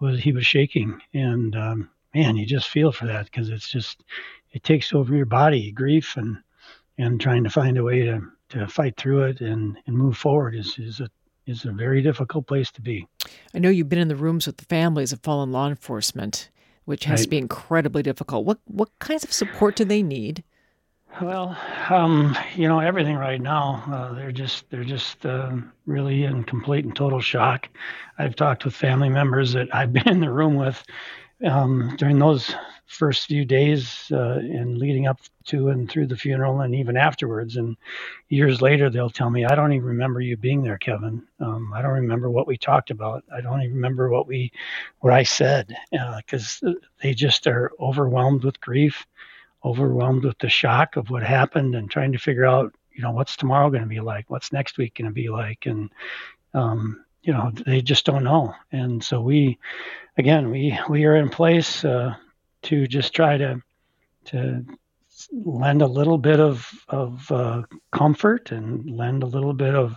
was 0.00 0.20
he 0.20 0.32
was 0.32 0.46
shaking, 0.46 1.00
and 1.12 1.56
um, 1.56 1.90
man, 2.14 2.36
you 2.36 2.46
just 2.46 2.68
feel 2.68 2.92
for 2.92 3.06
that 3.06 3.26
because 3.26 3.48
it's 3.48 3.68
just, 3.68 4.04
it 4.52 4.62
takes 4.62 4.92
over 4.92 5.14
your 5.14 5.26
body, 5.26 5.72
grief, 5.72 6.16
and 6.16 6.38
and 6.98 7.20
trying 7.20 7.44
to 7.44 7.50
find 7.50 7.76
a 7.78 7.82
way 7.82 8.02
to 8.02 8.20
to 8.50 8.66
fight 8.68 8.96
through 8.96 9.24
it 9.24 9.40
and 9.40 9.76
and 9.86 9.96
move 9.96 10.16
forward 10.16 10.54
is 10.54 10.78
is 10.78 11.00
a 11.00 11.08
is 11.46 11.64
a 11.64 11.72
very 11.72 12.00
difficult 12.00 12.46
place 12.46 12.70
to 12.72 12.80
be. 12.80 13.06
I 13.54 13.58
know 13.58 13.68
you've 13.68 13.88
been 13.88 13.98
in 13.98 14.08
the 14.08 14.16
rooms 14.16 14.46
with 14.46 14.56
the 14.56 14.64
families 14.64 15.12
of 15.12 15.20
fallen 15.20 15.52
law 15.52 15.68
enforcement 15.68 16.50
which 16.84 17.04
has 17.04 17.20
right. 17.20 17.24
to 17.24 17.30
be 17.30 17.38
incredibly 17.38 18.02
difficult. 18.02 18.44
What 18.44 18.58
what 18.66 18.90
kinds 18.98 19.24
of 19.24 19.32
support 19.32 19.76
do 19.76 19.84
they 19.84 20.02
need? 20.02 20.44
Well, 21.20 21.56
um, 21.90 22.36
you 22.56 22.66
know 22.66 22.80
everything 22.80 23.16
right 23.16 23.40
now. 23.40 23.84
Uh, 23.86 24.14
they're 24.14 24.32
just 24.32 24.68
they're 24.70 24.84
just 24.84 25.24
uh, 25.24 25.52
really 25.86 26.24
in 26.24 26.44
complete 26.44 26.84
and 26.84 26.94
total 26.94 27.20
shock. 27.20 27.68
I've 28.18 28.34
talked 28.34 28.64
with 28.64 28.74
family 28.74 29.08
members 29.08 29.52
that 29.52 29.72
I've 29.74 29.92
been 29.92 30.08
in 30.08 30.20
the 30.20 30.30
room 30.30 30.56
with 30.56 30.82
um, 31.44 31.94
during 31.98 32.18
those 32.18 32.54
first 32.86 33.26
few 33.26 33.44
days 33.44 34.10
uh, 34.12 34.38
and 34.38 34.78
leading 34.78 35.06
up 35.06 35.20
to 35.44 35.68
and 35.68 35.90
through 35.90 36.06
the 36.06 36.16
funeral 36.16 36.60
and 36.60 36.74
even 36.74 36.96
afterwards. 36.96 37.56
And 37.56 37.76
years 38.28 38.60
later, 38.60 38.90
they'll 38.90 39.10
tell 39.10 39.30
me, 39.30 39.44
I 39.44 39.54
don't 39.54 39.72
even 39.72 39.86
remember 39.86 40.20
you 40.20 40.36
being 40.36 40.62
there, 40.62 40.78
Kevin. 40.78 41.22
Um, 41.40 41.72
I 41.74 41.82
don't 41.82 41.92
remember 41.92 42.30
what 42.30 42.46
we 42.46 42.56
talked 42.56 42.90
about. 42.90 43.24
I 43.34 43.40
don't 43.40 43.62
even 43.62 43.74
remember 43.74 44.10
what 44.10 44.26
we, 44.26 44.52
what 45.00 45.12
I 45.12 45.22
said, 45.22 45.74
because 45.90 46.60
uh, 46.66 46.72
they 47.02 47.14
just 47.14 47.46
are 47.46 47.72
overwhelmed 47.80 48.44
with 48.44 48.60
grief, 48.60 49.06
overwhelmed 49.64 50.24
with 50.24 50.38
the 50.38 50.48
shock 50.50 50.96
of 50.96 51.10
what 51.10 51.22
happened, 51.22 51.74
and 51.74 51.90
trying 51.90 52.12
to 52.12 52.18
figure 52.18 52.46
out, 52.46 52.74
you 52.92 53.02
know, 53.02 53.10
what's 53.10 53.36
tomorrow 53.36 53.70
going 53.70 53.82
to 53.82 53.88
be 53.88 54.00
like, 54.00 54.30
what's 54.30 54.52
next 54.52 54.78
week 54.78 54.96
going 54.96 55.06
to 55.08 55.12
be 55.14 55.28
like, 55.28 55.66
and 55.66 55.90
um, 56.52 57.04
you 57.22 57.32
know, 57.32 57.50
they 57.66 57.80
just 57.80 58.04
don't 58.04 58.22
know. 58.22 58.54
And 58.70 59.02
so 59.02 59.20
we, 59.20 59.58
again, 60.18 60.50
we 60.50 60.78
we 60.88 61.06
are 61.06 61.16
in 61.16 61.30
place. 61.30 61.84
Uh, 61.84 62.14
to 62.64 62.86
just 62.86 63.14
try 63.14 63.36
to 63.36 63.60
to 64.26 64.64
lend 65.32 65.82
a 65.82 65.86
little 65.86 66.18
bit 66.18 66.40
of 66.40 66.70
of 66.88 67.30
uh, 67.30 67.62
comfort 67.92 68.50
and 68.50 68.90
lend 68.90 69.22
a 69.22 69.26
little 69.26 69.52
bit 69.52 69.74
of 69.74 69.96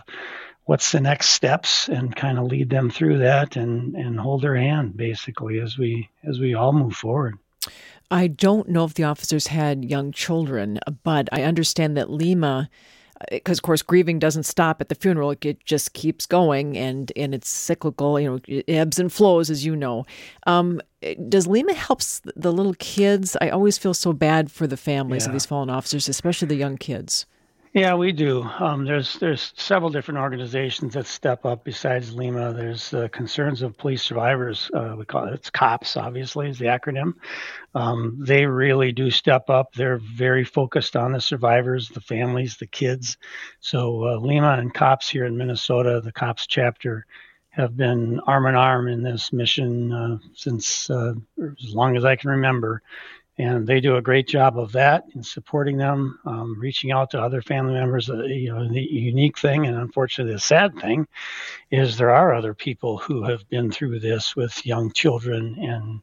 what's 0.64 0.92
the 0.92 1.00
next 1.00 1.30
steps 1.30 1.88
and 1.88 2.14
kind 2.14 2.38
of 2.38 2.44
lead 2.44 2.70
them 2.70 2.90
through 2.90 3.18
that 3.18 3.56
and 3.56 3.94
and 3.96 4.20
hold 4.20 4.42
their 4.42 4.56
hand 4.56 4.96
basically 4.96 5.60
as 5.60 5.78
we 5.78 6.08
as 6.24 6.38
we 6.38 6.54
all 6.54 6.72
move 6.72 6.94
forward. 6.94 7.38
I 8.10 8.26
don't 8.26 8.68
know 8.68 8.84
if 8.84 8.94
the 8.94 9.04
officers 9.04 9.48
had 9.48 9.84
young 9.84 10.12
children, 10.12 10.78
but 11.02 11.28
I 11.30 11.42
understand 11.42 11.96
that 11.96 12.08
LEMA 12.08 12.70
because 13.30 13.58
of 13.58 13.62
course 13.62 13.82
grieving 13.82 14.18
doesn't 14.18 14.44
stop 14.44 14.80
at 14.80 14.88
the 14.88 14.94
funeral. 14.94 15.34
It 15.40 15.64
just 15.64 15.92
keeps 15.92 16.26
going 16.26 16.76
and 16.76 17.12
and 17.16 17.34
it's 17.34 17.48
cyclical 17.48 18.18
you 18.20 18.30
know 18.30 18.40
it 18.46 18.64
ebbs 18.68 18.98
and 18.98 19.12
flows 19.12 19.50
as 19.50 19.64
you 19.64 19.74
know. 19.76 20.06
Um, 20.46 20.80
does 21.28 21.46
LEMA 21.46 21.74
helps 21.74 22.20
the 22.36 22.52
little 22.52 22.74
kids? 22.74 23.36
I 23.40 23.50
always 23.50 23.78
feel 23.78 23.94
so 23.94 24.12
bad 24.12 24.50
for 24.50 24.66
the 24.66 24.76
families 24.76 25.24
yeah. 25.24 25.28
of 25.28 25.32
these 25.32 25.46
fallen 25.46 25.70
officers 25.70 26.08
especially 26.08 26.48
the 26.48 26.56
young 26.56 26.76
kids 26.76 27.26
yeah, 27.72 27.94
we 27.94 28.12
do. 28.12 28.42
Um, 28.42 28.84
there's 28.84 29.18
there's 29.18 29.52
several 29.56 29.90
different 29.90 30.20
organizations 30.20 30.94
that 30.94 31.06
step 31.06 31.44
up 31.44 31.64
besides 31.64 32.14
LEMA. 32.14 32.52
There's 32.52 32.90
the 32.90 33.08
Concerns 33.08 33.62
of 33.62 33.76
Police 33.76 34.02
Survivors. 34.02 34.70
Uh, 34.74 34.96
we 34.98 35.04
call 35.04 35.28
it 35.28 35.34
it's 35.34 35.50
COPS, 35.50 35.96
obviously, 35.96 36.48
is 36.48 36.58
the 36.58 36.66
acronym. 36.66 37.14
Um, 37.74 38.18
they 38.20 38.46
really 38.46 38.92
do 38.92 39.10
step 39.10 39.50
up. 39.50 39.74
They're 39.74 39.98
very 39.98 40.44
focused 40.44 40.96
on 40.96 41.12
the 41.12 41.20
survivors, 41.20 41.88
the 41.88 42.00
families, 42.00 42.56
the 42.56 42.66
kids. 42.66 43.18
So 43.60 44.04
uh, 44.08 44.18
LEMA 44.18 44.58
and 44.58 44.72
COPS 44.72 45.08
here 45.08 45.26
in 45.26 45.36
Minnesota, 45.36 46.00
the 46.02 46.12
COPS 46.12 46.46
chapter, 46.46 47.06
have 47.50 47.76
been 47.76 48.20
arm 48.20 48.46
in 48.46 48.54
arm 48.54 48.88
in 48.88 49.02
this 49.02 49.32
mission 49.32 49.92
uh, 49.92 50.18
since 50.34 50.88
uh, 50.90 51.14
as 51.40 51.74
long 51.74 51.96
as 51.96 52.04
I 52.04 52.16
can 52.16 52.30
remember 52.30 52.82
and 53.38 53.66
they 53.66 53.80
do 53.80 53.96
a 53.96 54.02
great 54.02 54.26
job 54.26 54.58
of 54.58 54.72
that 54.72 55.04
in 55.14 55.22
supporting 55.22 55.76
them, 55.76 56.18
um, 56.26 56.58
reaching 56.58 56.90
out 56.90 57.10
to 57.10 57.20
other 57.20 57.40
family 57.40 57.74
members. 57.74 58.10
Uh, 58.10 58.24
you 58.24 58.52
know, 58.52 58.68
the 58.68 58.80
unique 58.80 59.38
thing, 59.38 59.66
and 59.66 59.76
unfortunately 59.76 60.34
the 60.34 60.40
sad 60.40 60.76
thing, 60.78 61.06
is 61.70 61.96
there 61.96 62.10
are 62.10 62.34
other 62.34 62.52
people 62.52 62.98
who 62.98 63.22
have 63.22 63.48
been 63.48 63.70
through 63.70 64.00
this 64.00 64.34
with 64.34 64.66
young 64.66 64.92
children 64.92 65.56
and 65.60 66.00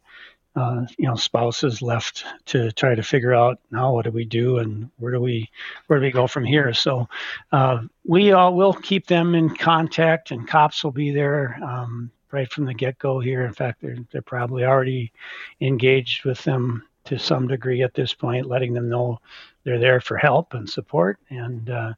uh, 0.56 0.86
you 0.98 1.06
know 1.06 1.16
spouses 1.16 1.82
left 1.82 2.24
to 2.46 2.72
try 2.72 2.96
to 2.96 3.04
figure 3.04 3.34
out 3.34 3.60
now 3.72 3.94
what 3.94 4.06
do 4.06 4.12
we 4.12 4.24
do 4.24 4.60
and 4.60 4.90
where 4.98 5.12
do 5.12 5.20
we 5.20 5.50
where 5.88 6.00
do 6.00 6.06
we 6.06 6.12
go 6.12 6.28
from 6.28 6.46
here. 6.46 6.74
So 6.74 7.10
uh, 7.52 7.82
we 8.06 8.32
all 8.32 8.56
will 8.56 8.74
keep 8.74 9.08
them 9.08 9.36
in 9.36 9.54
contact, 9.54 10.32
and 10.32 10.48
cops 10.48 10.84
will 10.84 10.92
be 10.92 11.12
there. 11.12 11.60
Um, 11.62 12.12
right 12.32 12.52
from 12.52 12.66
the 12.66 12.74
get-go 12.74 13.20
here. 13.22 13.46
In 13.46 13.54
fact, 13.54 13.82
they're, 13.82 13.96
they're 14.12 14.22
probably 14.22 14.66
already 14.66 15.14
engaged 15.62 16.26
with 16.26 16.44
them 16.44 16.84
to 17.06 17.18
some 17.18 17.48
degree 17.48 17.84
at 17.84 17.94
this 17.94 18.14
point, 18.14 18.48
letting 18.48 18.74
them 18.74 18.90
know 18.90 19.20
they're 19.64 19.80
there 19.80 20.02
for 20.02 20.18
help 20.18 20.54
and 20.54 20.70
support, 20.70 21.20
and 21.30 21.70
uh, 21.70 21.94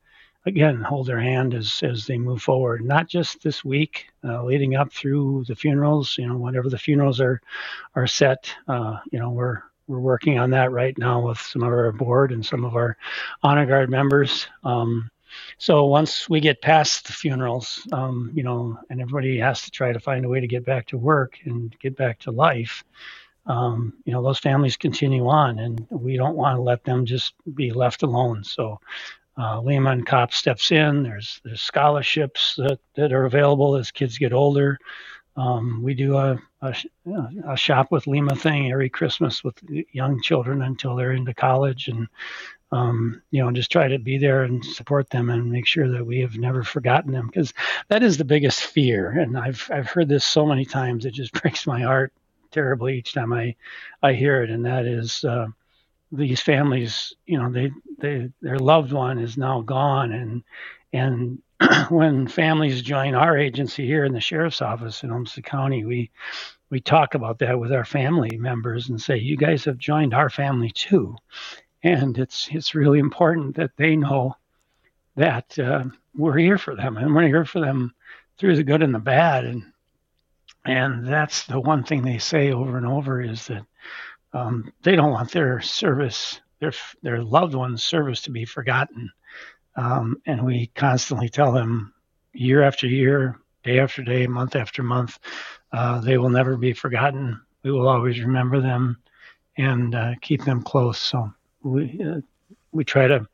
again 0.46 0.82
hold 0.82 1.08
their 1.08 1.20
hand 1.20 1.54
as 1.54 1.82
as 1.84 2.06
they 2.06 2.18
move 2.18 2.42
forward. 2.42 2.84
Not 2.84 3.08
just 3.08 3.44
this 3.44 3.64
week, 3.64 4.08
uh, 4.24 4.44
leading 4.44 4.76
up 4.76 4.92
through 4.92 5.46
the 5.48 5.56
funerals. 5.56 6.18
You 6.18 6.28
know, 6.28 6.38
whenever 6.38 6.70
the 6.70 6.78
funerals 6.78 7.20
are 7.20 7.42
are 7.96 8.08
set, 8.08 8.54
uh, 8.68 8.98
you 9.12 9.20
know 9.20 9.32
we're 9.32 9.62
we're 9.88 10.00
working 10.00 10.38
on 10.38 10.50
that 10.52 10.72
right 10.72 10.98
now 10.98 11.20
with 11.22 11.40
some 11.40 11.64
of 11.64 11.70
our 11.70 11.92
board 11.92 12.32
and 12.32 12.46
some 12.46 12.66
of 12.66 12.76
our 12.76 12.98
honor 13.44 13.66
guard 13.66 13.90
members. 13.90 14.48
Um, 14.64 15.10
so 15.58 15.86
once 15.86 16.30
we 16.30 16.40
get 16.40 16.62
past 16.62 17.08
the 17.08 17.14
funerals, 17.14 17.88
um, 17.92 18.32
you 18.34 18.44
know, 18.44 18.78
and 18.90 19.02
everybody 19.02 19.38
has 19.38 19.62
to 19.64 19.72
try 19.72 19.92
to 19.92 20.00
find 20.00 20.26
a 20.26 20.30
way 20.30 20.40
to 20.40 20.48
get 20.48 20.66
back 20.66 20.88
to 20.88 20.98
work 20.98 21.38
and 21.46 21.78
get 21.80 21.96
back 21.96 22.20
to 22.20 22.32
life 22.32 22.84
um, 23.48 23.94
you 24.06 24.12
know, 24.12 24.22
those 24.22 24.40
families 24.40 24.78
continue 24.78 25.28
on, 25.28 25.60
and 25.60 25.88
we 25.90 26.18
don't 26.18 26.36
want 26.36 26.58
to 26.58 26.62
let 26.62 26.84
them 26.84 27.06
just 27.06 27.34
be 27.56 27.72
left 27.72 28.04
alone. 28.04 28.44
So, 28.44 28.80
uh, 29.38 29.62
LEMA 29.62 30.04
Cop 30.04 30.34
steps 30.34 30.72
in. 30.72 31.04
There's 31.04 31.40
there's 31.44 31.62
scholarships 31.62 32.56
that, 32.58 32.80
that 32.96 33.14
are 33.14 33.26
available 33.26 33.76
as 33.76 33.92
kids 33.92 34.18
get 34.18 34.34
older. 34.34 34.78
Um, 35.38 35.84
we 35.84 35.94
do 35.94 36.18
a, 36.18 36.40
a, 36.62 36.76
a, 37.48 37.56
shop 37.56 37.92
with 37.92 38.08
LEMA 38.08 38.36
thing 38.36 38.72
every 38.72 38.90
Christmas 38.90 39.44
with 39.44 39.56
young 39.92 40.20
children 40.24 40.64
until 40.64 40.96
they're 40.96 41.12
into 41.12 41.34
college, 41.34 41.88
and 41.88 42.08
um, 42.72 43.22
you 43.32 43.42
know, 43.42 43.52
just 43.52 43.72
try 43.72 43.88
to 43.88 44.00
be 44.00 44.18
there 44.18 44.44
and 44.44 44.66
support 44.66 45.10
them 45.10 45.30
and 45.30 45.52
make 45.52 45.68
sure 45.68 45.90
that 45.90 46.06
we 46.06 46.20
have 46.20 46.36
never 46.36 46.64
forgotten 46.64 47.14
them 47.14 47.28
because 47.28 47.54
that 47.88 48.04
is 48.04 48.18
the 48.18 48.26
biggest 48.26 48.64
fear. 48.64 49.12
And 49.12 49.38
I've 49.38 49.70
I've 49.72 49.88
heard 49.88 50.10
this 50.10 50.26
so 50.26 50.46
many 50.46 50.66
times 50.66 51.06
it 51.06 51.14
just 51.14 51.32
breaks 51.42 51.66
my 51.66 51.82
heart 51.82 52.12
terribly 52.52 52.98
each 52.98 53.14
time 53.14 53.34
I 53.34 53.56
I 54.02 54.14
hear 54.14 54.44
it, 54.44 54.50
and 54.50 54.66
that 54.66 54.86
is 54.86 55.24
uh, 55.24 55.48
these 56.12 56.42
families. 56.42 57.14
You 57.26 57.40
know, 57.40 57.52
they 57.52 57.72
they 58.00 58.30
their 58.42 58.60
loved 58.60 58.92
one 58.92 59.20
is 59.20 59.38
now 59.38 59.62
gone, 59.62 60.12
and 60.12 60.44
and 60.94 61.42
when 61.90 62.28
families 62.28 62.82
join 62.82 63.16
our 63.16 63.38
agency 63.38 63.86
here 63.86 64.06
in 64.06 64.14
the 64.14 64.22
sheriff's 64.22 64.62
office 64.62 65.04
in 65.04 65.12
Olmsted 65.12 65.46
County, 65.46 65.86
we 65.86 66.12
we 66.70 66.80
talk 66.80 67.16
about 67.16 67.40
that 67.40 67.60
with 67.60 67.72
our 67.72 67.86
family 67.86 68.38
members 68.38 68.90
and 68.90 69.02
say, 69.02 69.18
you 69.18 69.38
guys 69.38 69.64
have 69.66 69.78
joined 69.78 70.14
our 70.14 70.30
family 70.30 70.70
too, 70.72 71.16
and 71.84 72.18
it's 72.18 72.50
it's 72.52 72.76
really 72.76 73.00
important 73.00 73.56
that 73.56 73.72
they 73.78 73.96
know 73.96 74.36
that 75.16 75.58
uh, 75.60 75.84
we're 76.16 76.38
here 76.38 76.58
for 76.58 76.76
them 76.76 76.98
and 76.98 77.14
we're 77.14 77.28
here 77.28 77.46
for 77.46 77.60
them 77.60 77.94
through 78.38 78.56
the 78.56 78.64
good 78.64 78.84
and 78.84 78.94
the 78.94 79.00
bad 79.00 79.46
and 79.46 79.64
and 80.68 81.08
that's 81.08 81.46
the 81.46 81.60
one 81.60 81.84
thing 81.84 82.02
they 82.02 82.18
say 82.18 82.52
over 82.52 82.78
and 82.78 82.86
over 82.86 83.22
is 83.22 83.48
that 83.48 83.66
um, 84.34 84.72
they 84.84 84.96
don't 84.96 85.12
want 85.14 85.32
their 85.32 85.62
service, 85.62 86.42
their 86.60 86.74
their 87.02 87.24
loved 87.24 87.56
ones' 87.56 87.84
service, 87.84 88.22
to 88.24 88.32
be 88.32 88.44
forgotten. 88.44 89.10
Um, 89.78 90.22
and 90.26 90.46
we 90.46 90.68
constantly 90.76 91.30
tell 91.30 91.54
them, 91.54 91.94
year 92.34 92.64
after 92.64 92.86
year, 92.88 93.40
day 93.64 93.80
after 93.80 94.04
day, 94.04 94.28
month 94.28 94.56
after 94.56 94.84
month, 94.84 95.20
uh, 95.72 96.02
they 96.02 96.18
will 96.18 96.30
never 96.30 96.58
be 96.58 96.74
forgotten. 96.74 97.40
We 97.64 97.72
will 97.72 97.88
always 97.88 98.20
remember 98.20 98.60
them 98.60 98.98
and 99.58 99.96
uh, 99.96 100.14
keep 100.22 100.44
them 100.44 100.62
close. 100.64 101.00
So 101.00 101.32
we 101.64 102.02
uh, 102.04 102.20
we 102.74 102.84
try 102.84 103.08
to 103.08 103.26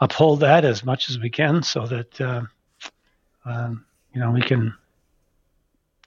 uphold 0.00 0.40
that 0.40 0.64
as 0.64 0.82
much 0.82 1.10
as 1.10 1.18
we 1.18 1.28
can, 1.28 1.62
so 1.62 1.86
that 1.86 2.20
uh, 2.20 2.42
um, 3.44 3.84
you 4.14 4.20
know 4.20 4.30
we 4.30 4.40
can 4.40 4.74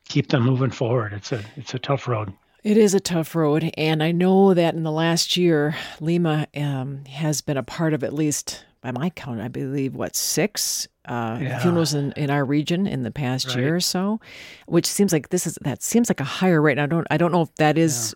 keep 0.10 0.30
them 0.30 0.44
moving 0.44 0.72
forward. 0.72 1.14
It's 1.14 1.32
a 1.32 1.44
it's 1.56 1.74
a 1.74 1.80
tough 1.80 2.08
road. 2.08 2.34
It 2.64 2.78
is 2.78 2.94
a 2.94 3.00
tough 3.02 3.36
road, 3.36 3.72
and 3.78 4.02
I 4.02 4.12
know 4.14 4.54
that 4.54 4.74
in 4.74 4.84
the 4.84 4.92
last 4.92 5.36
year, 5.36 5.76
LEMA 6.00 6.48
um, 6.56 7.04
has 7.06 7.42
been 7.42 7.58
a 7.58 7.64
part 7.64 7.94
of 7.94 8.06
at 8.06 8.14
least, 8.14 8.64
by 8.80 8.92
my 8.92 9.10
count, 9.10 9.42
I 9.42 9.50
believe 9.50 9.96
what 9.96 10.16
six 10.16 10.88
uh, 11.06 11.40
Yeah. 11.42 11.60
funerals 11.60 11.94
in, 11.94 12.14
in 12.14 12.30
our 12.30 12.46
region 12.46 12.88
in 12.88 13.04
the 13.04 13.12
past 13.12 13.48
Right. 13.50 13.58
year 13.58 13.76
or 13.76 13.80
so, 13.82 14.22
which 14.66 14.86
seems 14.86 15.12
like 15.12 15.28
this 15.28 15.46
is 15.46 15.58
that 15.64 15.84
seems 15.84 16.10
like 16.10 16.22
a 16.22 16.24
higher 16.24 16.62
rate. 16.62 16.80
I 16.80 16.86
don't 16.86 17.06
I 17.12 17.18
don't 17.18 17.34
know 17.34 17.42
if 17.42 17.54
that 17.56 17.78
is 17.78 18.16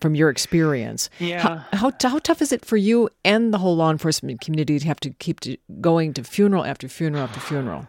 from 0.00 0.16
your 0.16 0.28
experience. 0.28 1.08
Yeah. 1.20 1.38
How, 1.40 1.64
how 1.72 1.92
how 2.02 2.18
tough 2.18 2.42
is 2.42 2.50
it 2.50 2.64
for 2.64 2.76
you 2.76 3.08
and 3.24 3.54
the 3.54 3.58
whole 3.58 3.76
law 3.76 3.92
enforcement 3.92 4.40
community 4.40 4.80
to 4.80 4.86
have 4.88 4.98
to 5.00 5.10
keep 5.10 5.38
to 5.40 5.56
going 5.80 6.12
to 6.14 6.24
funeral 6.24 6.64
after 6.64 6.88
funeral 6.88 7.22
after 7.22 7.38
funeral? 7.38 7.86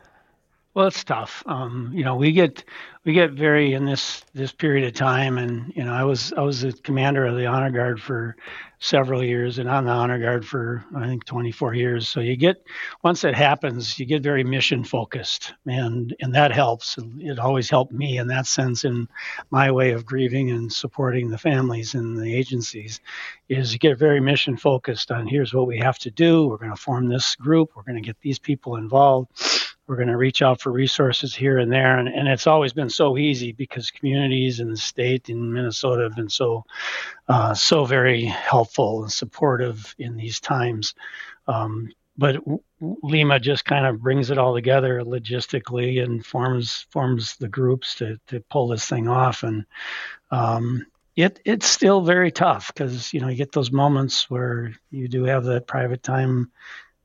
Well, 0.76 0.88
it's 0.88 1.06
tough. 1.06 1.42
Um, 1.46 1.92
you 1.94 2.04
know, 2.04 2.18
we 2.18 2.34
get 2.34 2.66
we 3.06 3.14
get 3.14 3.32
very 3.32 3.74
in 3.74 3.86
this 3.86 4.26
this 4.34 4.52
period 4.52 4.86
of 4.86 4.94
time, 4.94 5.38
and 5.38 5.72
you 5.74 5.86
know, 5.86 5.94
I 5.94 6.04
was 6.04 6.34
I 6.34 6.42
was 6.42 6.64
the 6.64 6.74
commander 6.74 7.26
of 7.26 7.38
the 7.38 7.46
honor 7.46 7.72
guard 7.72 8.02
for 8.02 8.36
several 8.80 9.24
years, 9.24 9.58
and 9.58 9.70
on 9.70 9.86
the 9.86 9.92
honor 9.92 10.20
guard 10.20 10.46
for 10.46 10.84
I 10.94 11.08
think 11.08 11.24
24 11.24 11.76
years. 11.76 12.10
So 12.10 12.20
you 12.20 12.36
get 12.36 12.58
once 13.06 13.24
it 13.24 13.36
happens, 13.36 13.98
you 13.98 14.06
get 14.06 14.22
very 14.22 14.44
mission 14.44 14.84
focused, 14.84 15.54
and 15.66 16.14
and 16.20 16.36
that 16.36 16.52
helps. 16.52 16.98
It 17.20 17.40
always 17.40 17.70
helped 17.70 17.94
me 17.94 18.18
in 18.18 18.28
that 18.28 18.46
sense 18.46 18.84
in 18.84 19.08
my 19.52 19.72
way 19.72 19.92
of 19.92 20.06
grieving 20.06 20.52
and 20.52 20.74
supporting 20.74 21.30
the 21.30 21.38
families 21.38 21.96
and 21.96 22.18
the 22.18 22.36
agencies. 22.36 23.00
Is 23.48 23.72
you 23.72 23.80
get 23.80 23.98
very 23.98 24.20
mission 24.20 24.58
focused 24.58 25.10
on 25.10 25.26
here's 25.26 25.54
what 25.54 25.68
we 25.68 25.78
have 25.80 26.00
to 26.00 26.12
do. 26.12 26.48
We're 26.48 26.58
going 26.58 26.76
to 26.76 26.76
form 26.76 27.08
this 27.08 27.36
group. 27.36 27.72
We're 27.78 27.84
going 27.84 28.02
to 28.02 28.06
get 28.06 28.20
these 28.20 28.40
people 28.40 28.76
involved 28.76 29.32
we're 29.88 29.96
going 29.96 30.08
to 30.08 30.18
reach 30.18 30.42
out 30.42 30.60
for 30.62 30.72
resources 30.72 31.36
here 31.36 31.60
and 31.60 31.72
there 31.72 31.98
and, 31.98 32.08
and 32.08 32.28
it's 32.28 32.48
always 32.48 32.74
been 32.74 32.90
so 32.90 33.18
easy 33.18 33.52
because 33.52 33.92
communities 33.92 34.60
in 34.60 34.70
the 34.70 34.78
state 34.78 35.30
in 35.30 35.54
minnesota 35.54 36.04
have 36.04 36.16
been 36.16 36.30
so 36.30 36.64
uh, 37.28 37.54
so 37.54 37.86
very 37.86 38.26
helpful 38.26 39.04
and 39.04 39.12
supportive 39.12 39.96
in 39.98 40.16
these 40.16 40.40
times. 40.40 40.94
Um, 41.48 41.90
but 42.18 42.38
LEMA 42.80 43.40
just 43.40 43.66
kind 43.66 43.86
of 43.86 44.02
brings 44.02 44.30
it 44.30 44.38
all 44.38 44.54
together 44.54 45.02
logistically 45.02 46.02
and 46.02 46.26
forms 46.26 46.86
forms 46.92 47.36
the 47.38 47.50
groups 47.50 47.96
to, 47.96 48.18
to 48.28 48.40
pull 48.50 48.70
this 48.70 48.88
thing 48.88 49.08
off. 49.08 49.44
And 49.44 49.66
um, 50.32 50.86
it 51.16 51.40
it's 51.46 51.68
still 51.68 52.02
very 52.02 52.32
tough 52.32 52.72
because 52.74 53.14
you 53.14 53.20
know 53.20 53.28
you 53.28 53.36
get 53.36 53.52
those 53.52 53.72
moments 53.72 54.30
where 54.30 54.74
you 54.92 55.08
do 55.08 55.26
have 55.26 55.44
that 55.46 55.68
private 55.68 56.04
time 56.04 56.52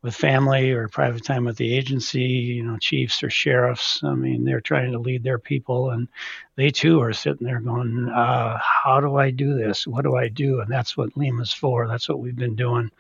with 0.03 0.15
family 0.15 0.71
or 0.71 0.89
private 0.89 1.25
time 1.25 1.45
with 1.45 1.57
the 1.57 1.77
agency, 1.77 2.23
you 2.23 2.63
know, 2.63 2.79
chiefs 2.79 3.23
or 3.23 3.29
sheriffs. 3.29 4.03
I 4.03 4.15
mean, 4.15 4.45
they're 4.45 4.61
trying 4.61 4.93
to 4.93 4.99
lead 4.99 5.23
their 5.23 5.39
people, 5.39 5.91
and 5.91 6.09
they 6.57 6.71
too 6.71 7.03
are 7.03 7.13
sitting 7.13 7.47
there 7.47 7.61
going, 7.61 8.09
uh, 8.09 8.59
"How 8.59 9.01
do 9.01 9.17
I 9.17 9.31
do 9.31 9.55
this? 9.55 9.87
What 9.87 10.05
do 10.05 10.17
I 10.17 10.29
do?" 10.29 10.61
And 10.61 10.71
that's 10.71 10.97
what 10.97 11.17
LEMA's 11.17 11.53
for. 11.53 11.87
That's 11.87 12.09
what 12.09 12.21
we've 12.21 12.37
been 12.37 12.57
doing 12.57 12.91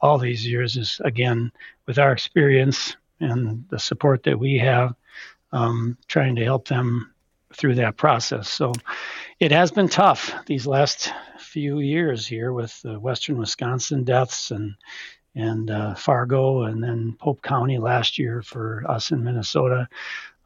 all 0.00 0.18
these 0.18 0.46
years. 0.46 0.76
Is 0.76 1.00
again 1.04 1.52
with 1.86 1.98
our 1.98 2.12
experience 2.12 2.96
and 3.20 3.64
the 3.68 3.78
support 3.78 4.22
that 4.22 4.38
we 4.38 4.58
have, 4.58 4.94
um, 5.52 5.98
trying 6.06 6.36
to 6.36 6.44
help 6.44 6.68
them 6.68 7.12
through 7.54 7.74
that 7.74 7.96
process. 7.96 8.48
So 8.48 8.72
it 9.40 9.52
has 9.52 9.70
been 9.70 9.88
tough 9.88 10.34
these 10.46 10.66
last 10.66 11.12
few 11.38 11.80
years 11.80 12.26
here 12.26 12.52
with 12.52 12.80
the 12.82 13.00
Western 13.00 13.38
Wisconsin 13.38 14.04
deaths 14.04 14.50
and 14.50 14.74
and 15.38 15.70
uh, 15.70 15.94
Fargo, 15.94 16.62
and 16.62 16.82
then 16.82 17.16
Pope 17.18 17.40
County 17.42 17.78
last 17.78 18.18
year 18.18 18.42
for 18.42 18.84
us 18.88 19.12
in 19.12 19.22
Minnesota. 19.22 19.88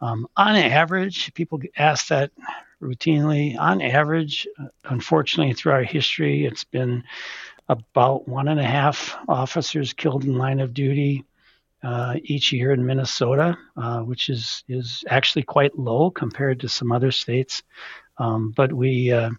Um, 0.02 0.28
on 0.36 0.54
average, 0.54 1.32
people 1.32 1.60
ask 1.76 2.08
that 2.08 2.30
routinely. 2.80 3.58
On 3.58 3.80
average, 3.80 4.46
unfortunately, 4.84 5.54
through 5.54 5.72
our 5.72 5.82
history, 5.82 6.44
it's 6.44 6.64
been 6.64 7.04
about 7.70 8.28
one 8.28 8.48
and 8.48 8.60
a 8.60 8.64
half 8.64 9.16
officers 9.28 9.94
killed 9.94 10.24
in 10.24 10.36
line 10.36 10.60
of 10.60 10.74
duty 10.74 11.24
uh, 11.82 12.16
each 12.22 12.52
year 12.52 12.72
in 12.72 12.84
Minnesota, 12.84 13.56
uh, 13.76 14.00
which 14.00 14.28
is 14.28 14.62
is 14.68 15.04
actually 15.08 15.42
quite 15.42 15.78
low 15.78 16.10
compared 16.10 16.60
to 16.60 16.68
some 16.68 16.92
other 16.92 17.10
states. 17.10 17.62
Um, 18.18 18.52
but 18.54 18.72
we 18.72 19.10
uh, 19.10 19.30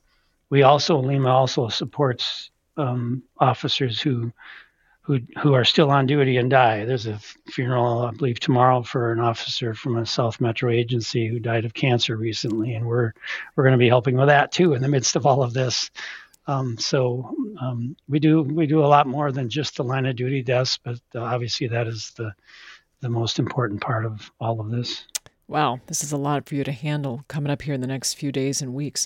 we 0.50 0.64
also 0.64 0.98
LEMA 0.98 1.30
also 1.30 1.68
supports 1.68 2.50
um, 2.76 3.22
officers 3.38 4.02
who 4.02 4.32
who 5.04 5.20
who 5.42 5.54
are 5.54 5.66
still 5.66 5.92
on 5.92 6.06
duty 6.06 6.38
and 6.38 6.50
die. 6.50 6.86
There's 6.86 7.08
a 7.08 7.20
funeral, 7.48 8.04
I 8.04 8.12
believe, 8.12 8.40
tomorrow 8.40 8.82
for 8.84 9.12
an 9.12 9.20
officer 9.20 9.74
from 9.74 9.98
a 9.98 10.06
South 10.06 10.40
Metro 10.40 10.72
agency 10.72 11.28
who 11.28 11.40
died 11.40 11.66
of 11.66 11.74
cancer 11.74 12.16
recently, 12.16 12.74
and 12.74 12.86
we're 12.86 13.12
we're 13.56 13.66
going 13.66 13.74
to 13.74 13.78
be 13.78 13.90
helping 13.90 14.16
with 14.16 14.30
that 14.30 14.52
too 14.52 14.74
in 14.74 14.82
the 14.82 14.88
midst 14.88 15.16
of 15.16 15.26
all 15.26 15.44
of 15.44 15.54
this. 15.54 15.92
Um, 16.48 16.78
so 16.78 17.36
um, 17.62 17.96
we 18.08 18.20
do 18.20 18.44
we 18.44 18.66
do 18.66 18.84
a 18.84 18.88
lot 18.88 19.06
more 19.06 19.32
than 19.32 19.50
just 19.50 19.76
the 19.76 19.84
line 19.84 20.06
of 20.06 20.16
duty 20.16 20.42
deaths, 20.42 20.80
but 20.82 21.00
uh, 21.14 21.22
obviously 21.22 21.68
that 21.68 21.88
is 21.88 22.12
the 22.16 22.34
the 23.02 23.10
most 23.10 23.40
important 23.40 23.82
part 23.82 24.06
of 24.06 24.32
all 24.40 24.62
of 24.62 24.72
this. 24.72 25.06
Wow, 25.50 25.82
this 25.88 26.02
is 26.02 26.14
a 26.14 26.18
lot 26.18 26.48
for 26.48 26.56
you 26.56 26.64
to 26.64 26.72
handle 26.72 27.26
coming 27.28 27.52
up 27.52 27.64
here 27.64 27.74
in 27.74 27.82
the 27.82 27.88
next 27.88 28.14
few 28.14 28.32
days 28.32 28.62
and 28.62 28.74
weeks. 28.74 29.06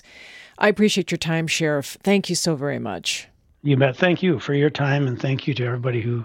I 0.56 0.68
appreciate 0.68 1.10
your 1.10 1.18
time, 1.18 1.48
Sheriff. 1.48 1.98
Thank 2.04 2.28
you 2.28 2.36
so 2.36 2.54
very 2.54 2.78
much. 2.78 3.26
You 3.62 3.76
bet. 3.76 3.96
Thank 3.96 4.22
you 4.22 4.38
for 4.38 4.54
your 4.54 4.70
time, 4.70 5.06
and 5.06 5.20
thank 5.20 5.46
you 5.46 5.54
to 5.54 5.64
everybody 5.64 6.00
who 6.00 6.24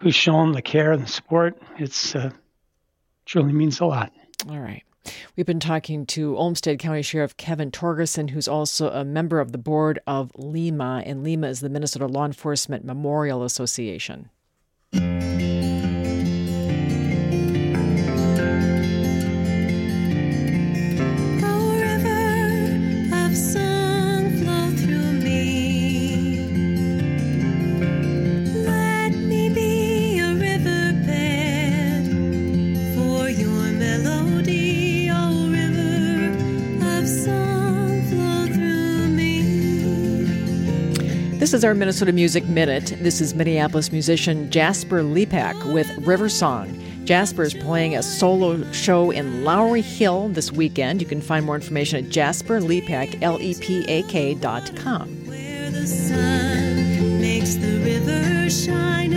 who's 0.00 0.14
shown 0.14 0.52
the 0.52 0.62
care 0.62 0.92
and 0.92 1.02
the 1.02 1.08
support. 1.08 1.60
It's 1.78 2.14
uh, 2.14 2.30
truly 3.26 3.52
means 3.52 3.80
a 3.80 3.86
lot. 3.86 4.12
All 4.48 4.60
right. 4.60 4.82
We've 5.36 5.46
been 5.46 5.60
talking 5.60 6.06
to 6.06 6.36
Olmsted 6.36 6.78
County 6.78 7.02
Sheriff 7.02 7.36
Kevin 7.36 7.70
Torgerson, 7.70 8.30
who's 8.30 8.46
also 8.46 8.90
a 8.90 9.04
member 9.04 9.40
of 9.40 9.52
the 9.52 9.58
board 9.58 9.98
of 10.06 10.30
LEMA, 10.36 11.02
and 11.06 11.24
LEMA 11.24 11.48
is 11.48 11.60
the 11.60 11.68
Minnesota 11.68 12.06
Law 12.06 12.26
Enforcement 12.26 12.84
Memorial 12.84 13.42
Association. 13.42 14.30
This 41.48 41.54
is 41.54 41.64
our 41.64 41.74
Minnesota 41.74 42.12
Music 42.12 42.46
Minute. 42.46 42.94
This 43.00 43.22
is 43.22 43.34
Minneapolis 43.34 43.90
musician 43.90 44.50
Jasper 44.50 45.00
Lepak 45.00 45.72
with 45.72 45.90
River 46.06 46.28
Song. 46.28 46.78
Jasper 47.06 47.42
is 47.42 47.54
playing 47.54 47.96
a 47.96 48.02
solo 48.02 48.70
show 48.72 49.10
in 49.10 49.44
Lowry 49.44 49.80
Hill 49.80 50.28
this 50.28 50.52
weekend. 50.52 51.00
You 51.00 51.06
can 51.08 51.22
find 51.22 51.46
more 51.46 51.54
information 51.54 52.04
at 52.04 52.10
jasperlepak, 52.10 53.22
L-E-P-A-K 53.22 54.34
dot 54.34 54.76
com. 54.76 55.08
Where 55.26 55.70
the 55.70 55.86
sun 55.86 57.18
makes 57.18 57.54
the 57.54 57.78
river 57.78 58.50
shine, 58.50 59.07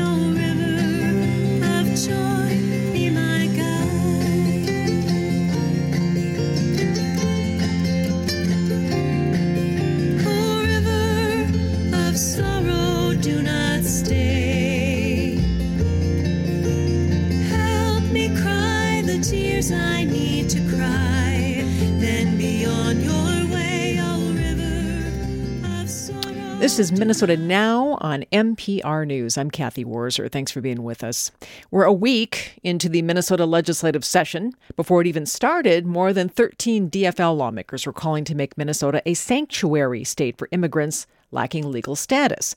This 26.62 26.78
is 26.78 26.92
Minnesota 26.92 27.38
Now 27.38 27.98
on 28.02 28.24
NPR 28.32 29.08
News. 29.08 29.36
I'm 29.36 29.50
Kathy 29.50 29.84
Wurzer. 29.84 30.32
Thanks 30.32 30.52
for 30.52 30.62
being 30.62 30.84
with 30.84 31.04
us. 31.04 31.32
We're 31.72 31.86
a 31.86 31.92
week 31.92 32.60
into 32.62 32.88
the 32.88 33.02
Minnesota 33.02 33.48
legislative 33.48 34.06
session. 34.06 34.54
Before 34.76 35.02
it 35.02 35.08
even 35.08 35.26
started, 35.26 35.88
more 35.88 36.14
than 36.14 36.30
13 36.30 36.92
DFL 36.92 37.36
lawmakers 37.36 37.88
were 37.88 37.92
calling 37.92 38.24
to 38.26 38.36
make 38.36 38.60
Minnesota 38.60 39.02
a 39.08 39.16
sanctuary 39.16 40.04
state 40.04 40.38
for 40.38 40.50
immigrants 40.52 41.08
lacking 41.32 41.72
legal 41.72 41.96
status. 41.96 42.56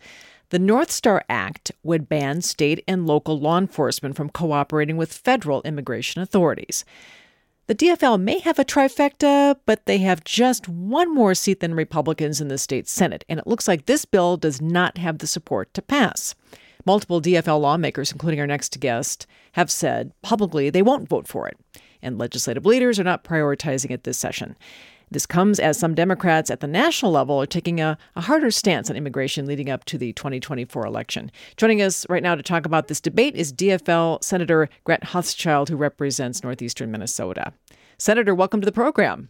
The 0.50 0.58
North 0.58 0.90
Star 0.90 1.24
Act 1.30 1.72
would 1.82 2.06
ban 2.06 2.42
state 2.42 2.84
and 2.86 3.06
local 3.06 3.40
law 3.40 3.56
enforcement 3.56 4.16
from 4.16 4.28
cooperating 4.28 4.98
with 4.98 5.14
federal 5.14 5.62
immigration 5.62 6.20
authorities. 6.20 6.84
The 7.66 7.74
DFL 7.74 8.20
may 8.20 8.40
have 8.40 8.58
a 8.58 8.64
trifecta, 8.64 9.56
but 9.64 9.86
they 9.86 9.96
have 9.98 10.22
just 10.22 10.68
one 10.68 11.14
more 11.14 11.34
seat 11.34 11.60
than 11.60 11.74
Republicans 11.74 12.38
in 12.38 12.48
the 12.48 12.58
state 12.58 12.86
Senate, 12.86 13.24
and 13.26 13.38
it 13.40 13.46
looks 13.46 13.66
like 13.66 13.86
this 13.86 14.04
bill 14.04 14.36
does 14.36 14.60
not 14.60 14.98
have 14.98 15.16
the 15.16 15.26
support 15.26 15.72
to 15.72 15.80
pass. 15.80 16.34
Multiple 16.84 17.22
DFL 17.22 17.58
lawmakers, 17.58 18.12
including 18.12 18.38
our 18.38 18.46
next 18.46 18.78
guest, 18.80 19.26
have 19.52 19.70
said 19.70 20.12
publicly 20.20 20.68
they 20.68 20.82
won't 20.82 21.08
vote 21.08 21.26
for 21.26 21.48
it, 21.48 21.56
and 22.02 22.18
legislative 22.18 22.66
leaders 22.66 23.00
are 23.00 23.04
not 23.04 23.24
prioritizing 23.24 23.90
it 23.90 24.04
this 24.04 24.18
session. 24.18 24.56
This 25.14 25.26
comes 25.26 25.60
as 25.60 25.78
some 25.78 25.94
Democrats 25.94 26.50
at 26.50 26.58
the 26.58 26.66
national 26.66 27.12
level 27.12 27.40
are 27.40 27.46
taking 27.46 27.80
a, 27.80 27.96
a 28.16 28.20
harder 28.20 28.50
stance 28.50 28.90
on 28.90 28.96
immigration 28.96 29.46
leading 29.46 29.70
up 29.70 29.84
to 29.84 29.96
the 29.96 30.12
2024 30.14 30.84
election. 30.84 31.30
Joining 31.56 31.80
us 31.80 32.04
right 32.08 32.20
now 32.20 32.34
to 32.34 32.42
talk 32.42 32.66
about 32.66 32.88
this 32.88 33.00
debate 33.00 33.36
is 33.36 33.52
DFL 33.52 34.24
Senator 34.24 34.68
Grant 34.82 35.04
Hauschild, 35.04 35.68
who 35.68 35.76
represents 35.76 36.42
northeastern 36.42 36.90
Minnesota. 36.90 37.52
Senator, 37.96 38.34
welcome 38.34 38.60
to 38.60 38.64
the 38.64 38.72
program. 38.72 39.28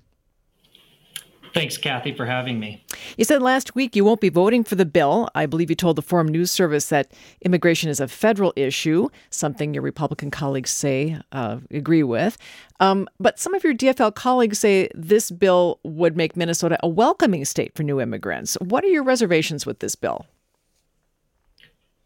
Thanks, 1.54 1.76
Kathy, 1.78 2.12
for 2.12 2.26
having 2.26 2.58
me. 2.58 2.84
You 3.16 3.24
said 3.24 3.40
last 3.40 3.76
week 3.76 3.94
you 3.94 4.04
won't 4.04 4.20
be 4.20 4.28
voting 4.28 4.64
for 4.64 4.74
the 4.74 4.84
bill. 4.84 5.28
I 5.36 5.46
believe 5.46 5.70
you 5.70 5.76
told 5.76 5.94
the 5.94 6.02
Forum 6.02 6.26
News 6.26 6.50
Service 6.50 6.88
that 6.88 7.12
immigration 7.42 7.88
is 7.88 8.00
a 8.00 8.08
federal 8.08 8.52
issue, 8.56 9.08
something 9.30 9.72
your 9.72 9.84
Republican 9.84 10.32
colleagues 10.32 10.70
say 10.70 11.16
uh, 11.30 11.58
agree 11.70 12.02
with. 12.02 12.36
Um, 12.80 13.08
but 13.20 13.38
some 13.38 13.54
of 13.54 13.62
your 13.62 13.72
DFL 13.72 14.16
colleagues 14.16 14.58
say 14.58 14.88
this 14.96 15.30
bill 15.30 15.78
would 15.84 16.16
make 16.16 16.36
Minnesota 16.36 16.76
a 16.82 16.88
welcoming 16.88 17.44
state 17.44 17.72
for 17.76 17.84
new 17.84 18.00
immigrants. 18.00 18.56
What 18.60 18.82
are 18.82 18.88
your 18.88 19.04
reservations 19.04 19.64
with 19.64 19.78
this 19.78 19.94
bill? 19.94 20.26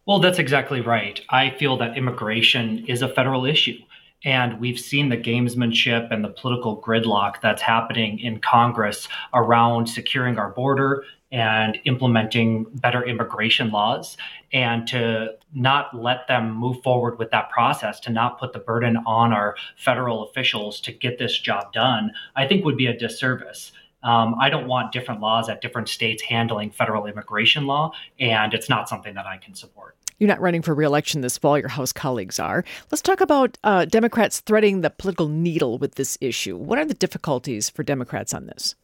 Well, 0.05 0.19
that's 0.19 0.39
exactly 0.39 0.83
right. 0.83 1.21
I 1.31 1.51
feel 1.51 1.79
that 1.79 1.97
immigration 1.97 2.85
is 2.87 3.01
a 3.01 3.09
federal 3.09 3.47
issue. 3.47 3.79
And 4.25 4.59
we've 4.59 4.81
seen 4.81 5.11
the 5.11 5.17
gamesmanship 5.17 6.13
and 6.13 6.25
the 6.25 6.31
political 6.31 6.81
gridlock 6.81 7.41
that's 7.41 7.63
happening 7.63 8.19
in 8.19 8.41
Congress 8.41 9.09
around 9.33 9.89
securing 9.89 10.39
our 10.39 10.51
border 10.51 11.05
and 11.31 11.79
implementing 11.85 12.65
better 12.75 13.05
immigration 13.05 13.71
laws 13.71 14.17
and 14.53 14.87
to 14.89 15.35
not 15.55 15.95
let 15.95 16.27
them 16.27 16.53
move 16.53 16.83
forward 16.83 17.19
with 17.19 17.31
that 17.31 17.51
process, 17.51 18.01
to 18.01 18.11
not 18.11 18.41
put 18.41 18.53
the 18.53 18.59
burden 18.59 18.97
on 19.07 19.33
our 19.33 19.55
federal 19.77 20.27
officials 20.27 20.81
to 20.81 20.93
get 20.93 21.19
this 21.19 21.39
job 21.39 21.73
done, 21.73 22.13
I 22.35 22.47
think 22.47 22.65
would 22.65 22.77
be 22.77 22.87
a 22.87 22.97
disservice. 22.97 23.73
Um, 24.03 24.37
I 24.41 24.49
don't 24.49 24.69
want 24.69 24.93
different 24.93 25.21
laws 25.21 25.49
at 25.49 25.61
different 25.61 25.89
states 25.89 26.23
handling 26.23 26.71
federal 26.71 27.07
immigration 27.07 27.67
law, 27.67 27.93
and 28.19 28.55
it's 28.55 28.69
not 28.69 28.89
something 28.89 29.15
that 29.15 29.27
I 29.27 29.37
can 29.37 29.55
support. 29.55 29.98
You're 30.19 30.29
not 30.29 30.41
running 30.41 30.63
for 30.63 30.75
reelection 30.75 31.21
this 31.21 31.39
fall. 31.39 31.59
Your 31.59 31.69
House 31.69 31.93
colleagues 31.93 32.39
are. 32.39 32.65
Let's 32.91 33.03
talk 33.03 33.21
about 33.21 33.57
uh, 33.63 33.85
Democrats 33.85 34.41
threading 34.41 34.81
the 34.81 34.91
political 34.91 35.29
needle 35.29 35.79
with 35.79 35.95
this 35.95 36.19
issue. 36.21 36.57
What 36.57 36.79
are 36.79 36.85
the 36.85 36.95
difficulties 36.95 37.71
for 37.71 37.83
Democrats 37.83 38.35
on 38.35 38.47
this? 38.47 38.75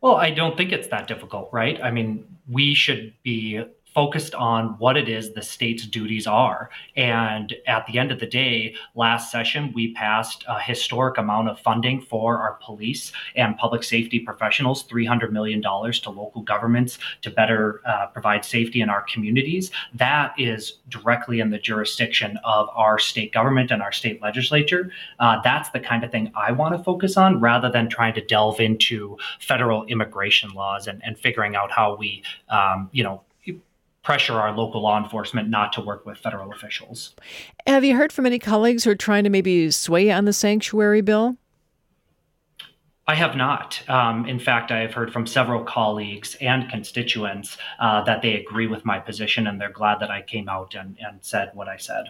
Well, 0.00 0.16
I 0.16 0.30
don't 0.30 0.56
think 0.56 0.70
it's 0.70 0.88
that 0.88 1.08
difficult, 1.08 1.48
right? 1.50 1.82
I 1.82 1.90
mean, 1.90 2.24
we 2.48 2.74
should 2.74 3.14
be 3.22 3.64
focused 3.94 4.34
on 4.34 4.76
what 4.78 4.96
it 4.96 5.08
is 5.08 5.32
the 5.32 5.42
state's 5.42 5.86
duties 5.86 6.26
are. 6.26 6.68
And 6.96 7.54
at 7.66 7.86
the 7.86 7.98
end 7.98 8.10
of 8.10 8.18
the 8.18 8.26
day, 8.26 8.74
last 8.94 9.30
session, 9.30 9.72
we 9.72 9.94
passed 9.94 10.44
a 10.48 10.60
historic 10.60 11.16
amount 11.16 11.48
of 11.48 11.60
funding 11.60 12.00
for 12.00 12.38
our 12.38 12.58
police 12.60 13.12
and 13.36 13.56
public 13.56 13.84
safety 13.84 14.18
professionals 14.18 14.84
$300 14.88 15.30
million 15.30 15.62
to 15.62 16.10
local 16.10 16.42
governments 16.42 16.98
to 17.22 17.30
better 17.30 17.80
uh, 17.86 18.06
provide 18.06 18.44
safety 18.44 18.80
in 18.80 18.90
our 18.90 19.02
communities. 19.02 19.70
That 19.94 20.34
is 20.38 20.78
directly 20.88 21.40
in 21.40 21.50
the 21.50 21.58
jurisdiction 21.58 22.38
of 22.44 22.68
our 22.74 22.98
state 22.98 23.32
government 23.32 23.70
and 23.70 23.80
our 23.80 23.92
state 23.92 24.20
legislature. 24.20 24.90
Uh, 25.20 25.40
that's 25.42 25.70
the 25.70 25.80
kind 25.80 26.02
of 26.02 26.10
thing 26.10 26.32
I 26.34 26.50
want 26.50 26.76
to 26.76 26.82
focus 26.82 27.16
on 27.16 27.40
rather 27.40 27.70
than 27.70 27.88
trying 27.88 28.14
to 28.14 28.24
delve 28.24 28.58
into 28.58 29.16
federal 29.38 29.84
immigration 29.84 30.50
laws 30.50 30.88
and, 30.88 31.00
and 31.04 31.16
figuring 31.16 31.54
out 31.54 31.70
how 31.70 31.96
we, 31.96 32.22
um, 32.48 32.90
you 32.92 33.04
know, 33.04 33.22
pressure 34.04 34.34
our 34.34 34.52
local 34.56 34.82
law 34.82 35.02
enforcement 35.02 35.48
not 35.48 35.72
to 35.72 35.80
work 35.80 36.06
with 36.06 36.18
federal 36.18 36.52
officials. 36.52 37.14
Have 37.66 37.84
you 37.84 37.96
heard 37.96 38.12
from 38.12 38.26
any 38.26 38.38
colleagues 38.38 38.84
who 38.84 38.90
are 38.90 38.94
trying 38.94 39.24
to 39.24 39.30
maybe 39.30 39.70
sway 39.70 40.12
on 40.12 40.26
the 40.26 40.32
sanctuary 40.32 41.00
bill? 41.00 41.36
I 43.06 43.14
have 43.16 43.36
not. 43.36 43.82
Um, 43.88 44.26
in 44.26 44.38
fact, 44.38 44.70
I 44.70 44.78
have 44.78 44.94
heard 44.94 45.12
from 45.12 45.26
several 45.26 45.62
colleagues 45.64 46.36
and 46.40 46.70
constituents 46.70 47.58
uh, 47.78 48.02
that 48.04 48.22
they 48.22 48.34
agree 48.34 48.66
with 48.66 48.84
my 48.84 48.98
position 48.98 49.46
and 49.46 49.60
they're 49.60 49.72
glad 49.72 50.00
that 50.00 50.10
I 50.10 50.22
came 50.22 50.48
out 50.48 50.74
and, 50.74 50.96
and 51.00 51.18
said 51.22 51.50
what 51.54 51.68
I 51.68 51.76
said. 51.76 52.06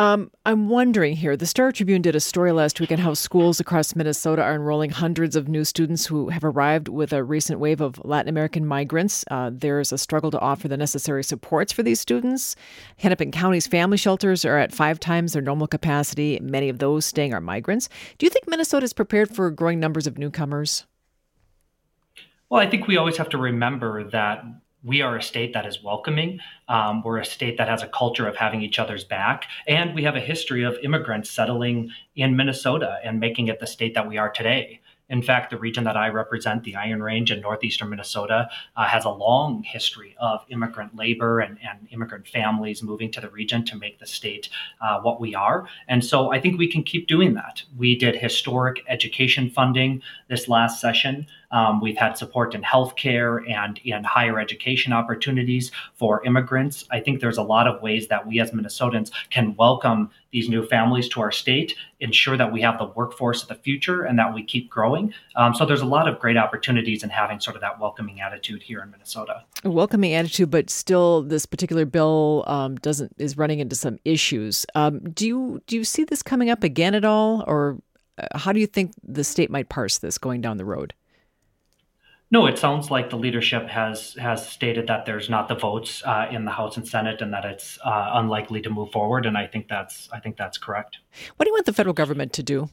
Um, 0.00 0.30
I'm 0.46 0.70
wondering 0.70 1.14
here. 1.14 1.36
The 1.36 1.44
Star 1.44 1.70
Tribune 1.72 2.00
did 2.00 2.16
a 2.16 2.20
story 2.20 2.52
last 2.52 2.80
week 2.80 2.90
on 2.90 2.96
how 2.96 3.12
schools 3.12 3.60
across 3.60 3.94
Minnesota 3.94 4.42
are 4.42 4.54
enrolling 4.54 4.88
hundreds 4.88 5.36
of 5.36 5.46
new 5.46 5.62
students 5.62 6.06
who 6.06 6.30
have 6.30 6.42
arrived 6.42 6.88
with 6.88 7.12
a 7.12 7.22
recent 7.22 7.60
wave 7.60 7.82
of 7.82 8.00
Latin 8.02 8.30
American 8.30 8.64
migrants. 8.64 9.26
Uh, 9.30 9.50
there's 9.52 9.92
a 9.92 9.98
struggle 9.98 10.30
to 10.30 10.40
offer 10.40 10.68
the 10.68 10.78
necessary 10.78 11.22
supports 11.22 11.70
for 11.70 11.82
these 11.82 12.00
students. 12.00 12.56
Hennepin 12.96 13.30
County's 13.30 13.66
family 13.66 13.98
shelters 13.98 14.42
are 14.46 14.56
at 14.56 14.72
five 14.72 14.98
times 14.98 15.34
their 15.34 15.42
normal 15.42 15.66
capacity. 15.66 16.40
Many 16.40 16.70
of 16.70 16.78
those 16.78 17.04
staying 17.04 17.34
are 17.34 17.40
migrants. 17.42 17.90
Do 18.16 18.24
you 18.24 18.30
think 18.30 18.48
Minnesota 18.48 18.84
is 18.84 18.94
prepared 18.94 19.28
for 19.28 19.50
growing 19.50 19.80
numbers 19.80 20.06
of 20.06 20.16
newcomers? 20.16 20.86
Well, 22.48 22.62
I 22.62 22.70
think 22.70 22.86
we 22.86 22.96
always 22.96 23.18
have 23.18 23.28
to 23.28 23.38
remember 23.38 24.08
that 24.12 24.46
we 24.82 25.02
are 25.02 25.16
a 25.16 25.22
state 25.22 25.52
that 25.52 25.66
is 25.66 25.82
welcoming. 25.82 26.40
Um, 26.68 27.02
we're 27.02 27.18
a 27.18 27.24
state 27.24 27.58
that 27.58 27.68
has 27.68 27.82
a 27.82 27.88
culture 27.88 28.26
of 28.26 28.36
having 28.36 28.62
each 28.62 28.78
other's 28.78 29.04
back. 29.04 29.44
And 29.66 29.94
we 29.94 30.02
have 30.04 30.16
a 30.16 30.20
history 30.20 30.62
of 30.62 30.78
immigrants 30.82 31.30
settling 31.30 31.90
in 32.16 32.36
Minnesota 32.36 32.98
and 33.04 33.20
making 33.20 33.48
it 33.48 33.60
the 33.60 33.66
state 33.66 33.94
that 33.94 34.08
we 34.08 34.16
are 34.16 34.30
today. 34.30 34.80
In 35.10 35.22
fact, 35.22 35.50
the 35.50 35.58
region 35.58 35.84
that 35.84 35.96
I 35.96 36.08
represent, 36.08 36.64
the 36.64 36.76
Iron 36.76 37.02
Range 37.02 37.30
in 37.30 37.40
northeastern 37.40 37.90
Minnesota, 37.90 38.48
uh, 38.76 38.86
has 38.86 39.04
a 39.04 39.10
long 39.10 39.62
history 39.64 40.16
of 40.18 40.44
immigrant 40.48 40.96
labor 40.96 41.40
and, 41.40 41.58
and, 41.68 41.80
immigrant 41.90 42.28
families 42.28 42.82
moving 42.84 43.10
to 43.10 43.20
the 43.20 43.28
region 43.30 43.64
to 43.64 43.76
make 43.76 43.98
the 43.98 44.06
state 44.06 44.48
uh, 44.80 45.00
what 45.00 45.20
we 45.20 45.34
are. 45.34 45.66
And 45.88 46.04
so 46.04 46.30
I 46.32 46.40
think 46.40 46.56
we 46.56 46.70
can 46.70 46.84
keep 46.84 47.08
doing 47.08 47.34
that. 47.34 47.62
We 47.76 47.96
did 47.96 48.14
historic 48.14 48.84
education 48.86 49.50
funding 49.50 50.02
this 50.28 50.46
last 50.46 50.80
session. 50.80 51.26
Um, 51.50 51.80
we've 51.80 51.96
had 51.96 52.16
support 52.16 52.54
in 52.54 52.62
healthcare 52.62 53.42
and 53.50 53.78
in 53.78 54.04
higher 54.04 54.38
education 54.38 54.92
opportunities 54.92 55.72
for 55.94 56.24
immigrants. 56.24 56.84
I 56.92 57.00
think 57.00 57.20
there's 57.20 57.38
a 57.38 57.42
lot 57.42 57.66
of 57.66 57.82
ways 57.82 58.06
that 58.08 58.24
we 58.26 58.38
as 58.38 58.52
Minnesotans 58.52 59.10
can 59.30 59.56
welcome 59.56 60.10
these 60.32 60.48
new 60.48 60.64
families 60.64 61.08
to 61.08 61.20
our 61.20 61.32
state, 61.32 61.74
ensure 62.00 62.36
that 62.36 62.52
we 62.52 62.60
have 62.60 62.78
the 62.78 62.86
workforce 62.86 63.42
of 63.42 63.48
the 63.48 63.54
future 63.54 64.02
and 64.02 64.18
that 64.18 64.32
we 64.32 64.42
keep 64.42 64.70
growing. 64.70 65.12
Um, 65.36 65.54
so 65.54 65.66
there's 65.66 65.80
a 65.80 65.86
lot 65.86 66.08
of 66.08 66.18
great 66.18 66.36
opportunities 66.36 67.02
in 67.02 67.10
having 67.10 67.40
sort 67.40 67.56
of 67.56 67.62
that 67.62 67.80
welcoming 67.80 68.20
attitude 68.20 68.62
here 68.62 68.80
in 68.82 68.90
Minnesota. 68.90 69.44
A 69.64 69.70
welcoming 69.70 70.14
attitude, 70.14 70.50
but 70.50 70.70
still, 70.70 71.22
this 71.22 71.46
particular 71.46 71.84
bill 71.84 72.44
um, 72.46 72.76
doesn't 72.76 73.14
is 73.18 73.36
running 73.36 73.60
into 73.60 73.76
some 73.76 73.98
issues. 74.04 74.64
Um, 74.74 75.00
do 75.00 75.26
you 75.26 75.62
do 75.66 75.76
you 75.76 75.84
see 75.84 76.04
this 76.04 76.22
coming 76.22 76.50
up 76.50 76.64
again 76.64 76.94
at 76.94 77.04
all, 77.04 77.44
or 77.46 77.78
uh, 78.18 78.38
how 78.38 78.52
do 78.52 78.60
you 78.60 78.66
think 78.66 78.92
the 79.02 79.24
state 79.24 79.50
might 79.50 79.68
parse 79.68 79.98
this 79.98 80.18
going 80.18 80.40
down 80.40 80.56
the 80.56 80.64
road? 80.64 80.94
No, 82.32 82.46
it 82.46 82.58
sounds 82.58 82.92
like 82.92 83.10
the 83.10 83.16
leadership 83.16 83.66
has 83.68 84.14
has 84.14 84.48
stated 84.48 84.86
that 84.86 85.04
there's 85.04 85.28
not 85.28 85.48
the 85.48 85.56
votes 85.56 86.02
uh, 86.04 86.28
in 86.30 86.44
the 86.44 86.52
House 86.52 86.76
and 86.76 86.86
Senate, 86.86 87.20
and 87.20 87.32
that 87.32 87.44
it's 87.44 87.78
uh, 87.84 88.10
unlikely 88.14 88.62
to 88.62 88.70
move 88.70 88.92
forward. 88.92 89.26
And 89.26 89.36
I 89.36 89.46
think 89.48 89.68
that's 89.68 90.08
I 90.12 90.20
think 90.20 90.36
that's 90.36 90.56
correct. 90.56 90.98
What 91.36 91.44
do 91.44 91.50
you 91.50 91.54
want 91.54 91.66
the 91.66 91.72
federal 91.72 91.94
government 91.94 92.32
to 92.34 92.42
do? 92.42 92.70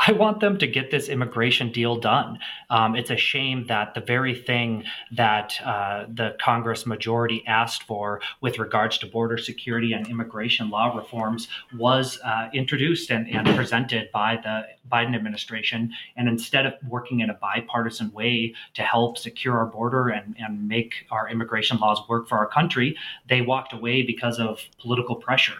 I 0.00 0.12
want 0.12 0.38
them 0.38 0.58
to 0.58 0.66
get 0.66 0.92
this 0.92 1.08
immigration 1.08 1.72
deal 1.72 1.98
done. 1.98 2.38
Um, 2.70 2.94
it's 2.94 3.10
a 3.10 3.16
shame 3.16 3.66
that 3.66 3.94
the 3.94 4.00
very 4.00 4.34
thing 4.34 4.84
that 5.12 5.60
uh, 5.64 6.04
the 6.08 6.36
Congress 6.40 6.86
majority 6.86 7.44
asked 7.46 7.82
for 7.82 8.20
with 8.40 8.60
regards 8.60 8.98
to 8.98 9.06
border 9.06 9.36
security 9.38 9.92
and 9.92 10.06
immigration 10.06 10.70
law 10.70 10.96
reforms 10.96 11.48
was 11.76 12.20
uh, 12.24 12.48
introduced 12.54 13.10
and, 13.10 13.28
and, 13.28 13.48
presented 13.56 14.08
by 14.12 14.36
the 14.36 14.66
Biden 14.90 15.16
administration. 15.16 15.92
And 16.16 16.28
instead 16.28 16.64
of 16.64 16.74
working 16.88 17.20
in 17.20 17.30
a 17.30 17.34
bipartisan 17.34 18.12
way 18.12 18.54
to 18.74 18.82
help 18.82 19.18
secure 19.18 19.58
our 19.58 19.66
border 19.66 20.10
and, 20.10 20.36
and 20.38 20.68
make 20.68 21.06
our 21.10 21.28
immigration 21.28 21.78
laws 21.78 22.00
work 22.08 22.28
for 22.28 22.38
our 22.38 22.46
country, 22.46 22.96
they 23.28 23.40
walked 23.40 23.72
away 23.72 24.02
because 24.02 24.38
of 24.38 24.60
political 24.78 25.16
pressure 25.16 25.58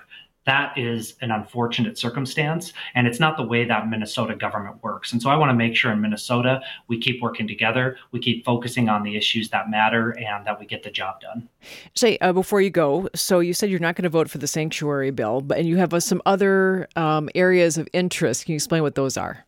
that 0.48 0.76
is 0.76 1.14
an 1.20 1.30
unfortunate 1.30 1.98
circumstance 1.98 2.72
and 2.94 3.06
it's 3.06 3.20
not 3.20 3.36
the 3.36 3.42
way 3.42 3.64
that 3.64 3.88
minnesota 3.88 4.34
government 4.34 4.82
works. 4.82 5.12
And 5.12 5.20
so 5.20 5.30
i 5.30 5.36
want 5.36 5.50
to 5.50 5.54
make 5.54 5.76
sure 5.76 5.92
in 5.92 6.00
minnesota 6.00 6.60
we 6.88 6.98
keep 6.98 7.20
working 7.20 7.46
together 7.46 7.96
we 8.12 8.18
keep 8.18 8.44
focusing 8.44 8.88
on 8.88 9.02
the 9.02 9.16
issues 9.16 9.50
that 9.50 9.70
matter 9.70 10.10
and 10.18 10.46
that 10.46 10.58
we 10.58 10.66
get 10.66 10.82
the 10.82 10.90
job 10.90 11.20
done. 11.20 11.48
Say 11.94 12.18
uh, 12.18 12.32
before 12.32 12.60
you 12.60 12.70
go 12.70 13.08
so 13.14 13.40
you 13.40 13.52
said 13.52 13.70
you're 13.70 13.78
not 13.78 13.94
going 13.94 14.04
to 14.04 14.08
vote 14.08 14.30
for 14.30 14.38
the 14.38 14.46
sanctuary 14.46 15.10
bill 15.10 15.40
but 15.42 15.58
and 15.58 15.68
you 15.68 15.76
have 15.76 15.92
uh, 15.92 16.00
some 16.00 16.22
other 16.24 16.88
um, 16.96 17.28
areas 17.34 17.76
of 17.78 17.88
interest. 17.92 18.46
Can 18.46 18.52
you 18.52 18.56
explain 18.56 18.82
what 18.82 18.94
those 18.94 19.16
are 19.16 19.44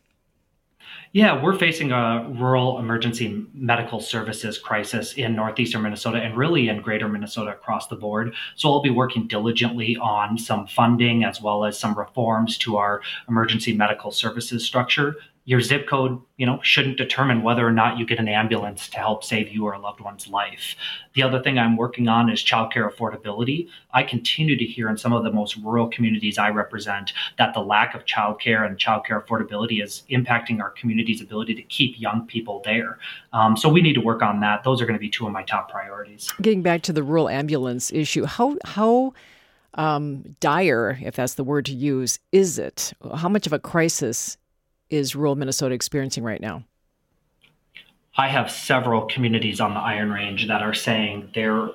yeah, 1.13 1.43
we're 1.43 1.59
facing 1.59 1.91
a 1.91 2.25
rural 2.39 2.79
emergency 2.79 3.45
medical 3.53 4.01
services 4.01 4.59
crisis 4.59 5.15
in 5.15 5.35
northeastern 5.35 5.83
Minnesota 5.83 6.19
and 6.19 6.37
really 6.37 6.69
in 6.69 6.81
greater 6.81 7.09
Minnesota 7.09 7.51
across 7.51 7.89
the 7.89 7.97
board. 7.97 8.33
So 8.55 8.71
I'll 8.71 8.83
be 8.83 8.91
working 8.91 9.27
diligently 9.27 9.97
on 9.97 10.39
some 10.39 10.69
funding 10.69 11.25
as 11.25 11.43
well 11.43 11.65
as 11.65 11.77
some 11.77 11.99
reforms 11.99 12.57
to 12.59 12.77
our 12.77 13.03
emergency 13.29 13.73
medical 13.73 14.13
services 14.13 14.65
structure 14.65 15.17
your 15.51 15.61
zip 15.61 15.89
code, 15.89 16.17
you 16.37 16.47
know, 16.47 16.61
shouldn't 16.63 16.97
determine 16.97 17.43
whether 17.43 17.67
or 17.67 17.73
not 17.73 17.99
you 17.99 18.07
get 18.07 18.21
an 18.21 18.29
ambulance 18.29 18.89
to 18.89 18.99
help 18.99 19.25
save 19.25 19.49
you 19.49 19.65
or 19.65 19.73
a 19.73 19.81
loved 19.81 19.99
one's 19.99 20.29
life. 20.29 20.77
The 21.15 21.25
other 21.25 21.43
thing 21.43 21.59
I'm 21.59 21.77
working 21.77 22.07
on 22.07 22.31
is 22.31 22.41
childcare 22.41 22.89
affordability. 22.89 23.69
I 23.93 24.05
continue 24.05 24.57
to 24.57 24.65
hear 24.65 24.89
in 24.89 24.97
some 24.97 25.13
of 25.13 25.25
the 25.25 25.33
most 25.33 25.57
rural 25.57 25.89
communities 25.89 26.39
I 26.39 26.51
represent 26.51 27.13
that 27.37 27.53
the 27.53 27.59
lack 27.59 27.97
of 27.97 28.05
childcare 28.05 28.65
and 28.65 28.79
childcare 28.79 29.27
affordability 29.27 29.83
is 29.83 30.05
impacting 30.09 30.61
our 30.61 30.71
community's 30.71 31.21
ability 31.21 31.57
to 31.57 31.63
keep 31.63 32.01
young 32.01 32.29
people 32.29 32.63
there. 32.65 33.01
Um, 33.33 33.57
so 33.57 33.69
we 33.69 33.83
need 33.83 33.95
to 33.95 34.01
work 34.01 34.23
on 34.23 34.39
that. 34.43 34.63
Those 34.63 34.81
are 34.81 34.87
going 34.87 34.95
to 34.95 35.01
be 35.01 35.11
two 35.11 35.27
of 35.27 35.33
my 35.33 35.43
top 35.43 35.69
priorities. 35.69 36.31
Getting 36.41 36.63
back 36.63 36.83
to 36.83 36.93
the 36.93 37.03
rural 37.03 37.29
ambulance 37.29 37.93
issue, 37.93 38.25
how 38.25 38.57
how 38.65 39.15
um, 39.75 40.37
dire, 40.39 40.97
if 41.03 41.17
that's 41.17 41.35
the 41.35 41.45
word 41.45 41.65
to 41.67 41.73
use, 41.73 42.21
is 42.31 42.57
it? 42.57 42.93
How 43.17 43.29
much 43.29 43.49
of 43.49 43.53
a 43.53 43.59
crisis 43.59 44.37
is 44.91 45.15
rural 45.15 45.37
Minnesota 45.37 45.75
experiencing 45.75 46.25
right 46.25 46.41
now? 46.41 46.65
I 48.17 48.29
have 48.29 48.51
several 48.51 49.07
communities 49.07 49.61
on 49.61 49.75
the 49.75 49.81
Iron 49.81 50.11
Range 50.11 50.47
that 50.49 50.63
are 50.63 50.75
saying 50.75 51.31
their 51.35 51.71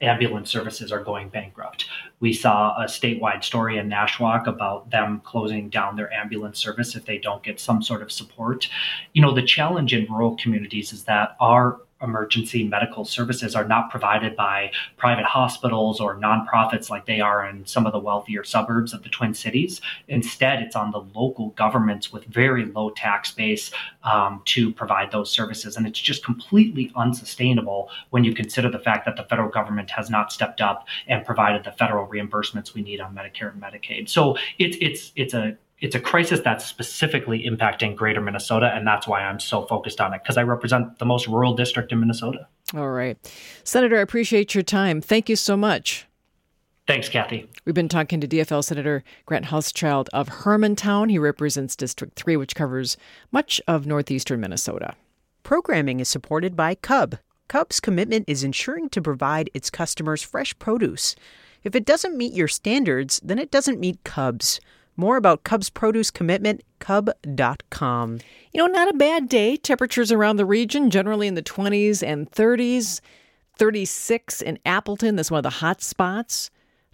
ambulance 0.00 0.50
services 0.50 0.92
are 0.92 1.02
going 1.02 1.28
bankrupt. 1.28 1.86
We 2.20 2.32
saw 2.32 2.74
a 2.76 2.84
statewide 2.84 3.42
story 3.42 3.78
in 3.78 3.88
Nashwauk 3.88 4.46
about 4.46 4.90
them 4.90 5.22
closing 5.24 5.70
down 5.70 5.96
their 5.96 6.12
ambulance 6.12 6.58
service 6.58 6.94
if 6.94 7.06
they 7.06 7.18
don't 7.18 7.42
get 7.42 7.58
some 7.58 7.82
sort 7.82 8.02
of 8.02 8.12
support. 8.12 8.68
You 9.14 9.22
know, 9.22 9.32
the 9.32 9.42
challenge 9.42 9.94
in 9.94 10.06
rural 10.12 10.36
communities 10.36 10.92
is 10.92 11.04
that 11.04 11.36
our 11.40 11.80
emergency 12.02 12.64
medical 12.64 13.04
services 13.04 13.54
are 13.54 13.66
not 13.66 13.90
provided 13.90 14.36
by 14.36 14.70
private 14.96 15.24
hospitals 15.24 16.00
or 16.00 16.16
nonprofits 16.16 16.90
like 16.90 17.06
they 17.06 17.20
are 17.20 17.46
in 17.48 17.64
some 17.66 17.86
of 17.86 17.92
the 17.92 17.98
wealthier 17.98 18.44
suburbs 18.44 18.92
of 18.92 19.02
the 19.02 19.08
Twin 19.08 19.34
Cities. 19.34 19.80
Instead, 20.08 20.62
it's 20.62 20.76
on 20.76 20.90
the 20.90 21.00
local 21.14 21.50
governments 21.50 22.12
with 22.12 22.24
very 22.24 22.66
low 22.66 22.90
tax 22.90 23.30
base 23.30 23.70
um, 24.02 24.42
to 24.46 24.72
provide 24.72 25.10
those 25.10 25.30
services. 25.30 25.76
And 25.76 25.86
it's 25.86 26.00
just 26.00 26.24
completely 26.24 26.92
unsustainable 26.96 27.90
when 28.10 28.24
you 28.24 28.34
consider 28.34 28.70
the 28.70 28.78
fact 28.78 29.06
that 29.06 29.16
the 29.16 29.24
federal 29.24 29.48
government 29.48 29.90
has 29.90 30.10
not 30.10 30.32
stepped 30.32 30.60
up 30.60 30.86
and 31.06 31.24
provided 31.24 31.64
the 31.64 31.72
federal 31.72 32.06
reimbursements 32.06 32.74
we 32.74 32.82
need 32.82 33.00
on 33.00 33.14
Medicare 33.14 33.52
and 33.52 33.62
Medicaid. 33.62 34.08
So 34.08 34.36
it's 34.58 34.76
it's 34.80 35.12
it's 35.16 35.34
a 35.34 35.56
it's 35.84 35.94
a 35.94 36.00
crisis 36.00 36.40
that's 36.40 36.64
specifically 36.64 37.44
impacting 37.46 37.94
greater 37.94 38.22
Minnesota, 38.22 38.72
and 38.74 38.86
that's 38.86 39.06
why 39.06 39.20
I'm 39.20 39.38
so 39.38 39.66
focused 39.66 40.00
on 40.00 40.14
it 40.14 40.22
because 40.22 40.38
I 40.38 40.42
represent 40.42 40.98
the 40.98 41.04
most 41.04 41.28
rural 41.28 41.52
district 41.54 41.92
in 41.92 42.00
Minnesota. 42.00 42.48
All 42.74 42.88
right. 42.88 43.18
Senator, 43.64 43.98
I 43.98 44.00
appreciate 44.00 44.54
your 44.54 44.62
time. 44.62 45.02
Thank 45.02 45.28
you 45.28 45.36
so 45.36 45.58
much. 45.58 46.06
Thanks, 46.86 47.10
Kathy. 47.10 47.50
We've 47.66 47.74
been 47.74 47.90
talking 47.90 48.18
to 48.22 48.26
DFL 48.26 48.64
Senator 48.64 49.04
Grant 49.26 49.46
Hauschild 49.46 50.08
of 50.14 50.30
Hermantown. 50.30 51.10
He 51.10 51.18
represents 51.18 51.76
District 51.76 52.16
3, 52.16 52.38
which 52.38 52.54
covers 52.54 52.96
much 53.30 53.60
of 53.68 53.86
northeastern 53.86 54.40
Minnesota. 54.40 54.94
Programming 55.42 56.00
is 56.00 56.08
supported 56.08 56.56
by 56.56 56.76
Cub. 56.76 57.18
Cub's 57.48 57.78
commitment 57.78 58.24
is 58.26 58.42
ensuring 58.42 58.88
to 58.88 59.02
provide 59.02 59.50
its 59.52 59.68
customers 59.68 60.22
fresh 60.22 60.58
produce. 60.58 61.14
If 61.62 61.74
it 61.74 61.84
doesn't 61.84 62.16
meet 62.16 62.32
your 62.32 62.48
standards, 62.48 63.20
then 63.22 63.38
it 63.38 63.50
doesn't 63.50 63.78
meet 63.78 64.02
Cub's. 64.02 64.60
More 64.96 65.16
about 65.16 65.44
Cub's 65.44 65.70
produce 65.70 66.10
commitment, 66.10 66.62
cub.com. 66.78 68.18
You 68.52 68.58
know, 68.58 68.66
not 68.66 68.88
a 68.88 68.96
bad 68.96 69.28
day. 69.28 69.56
Temperatures 69.56 70.12
around 70.12 70.36
the 70.36 70.44
region 70.44 70.90
generally 70.90 71.26
in 71.26 71.34
the 71.34 71.42
20s 71.42 72.02
and 72.02 72.30
30s. 72.30 73.00
36 73.56 74.42
in 74.42 74.58
Appleton, 74.64 75.16
that's 75.16 75.30
one 75.30 75.38
of 75.38 75.44
the 75.44 75.50
hot 75.50 75.80
spots. 75.82 76.50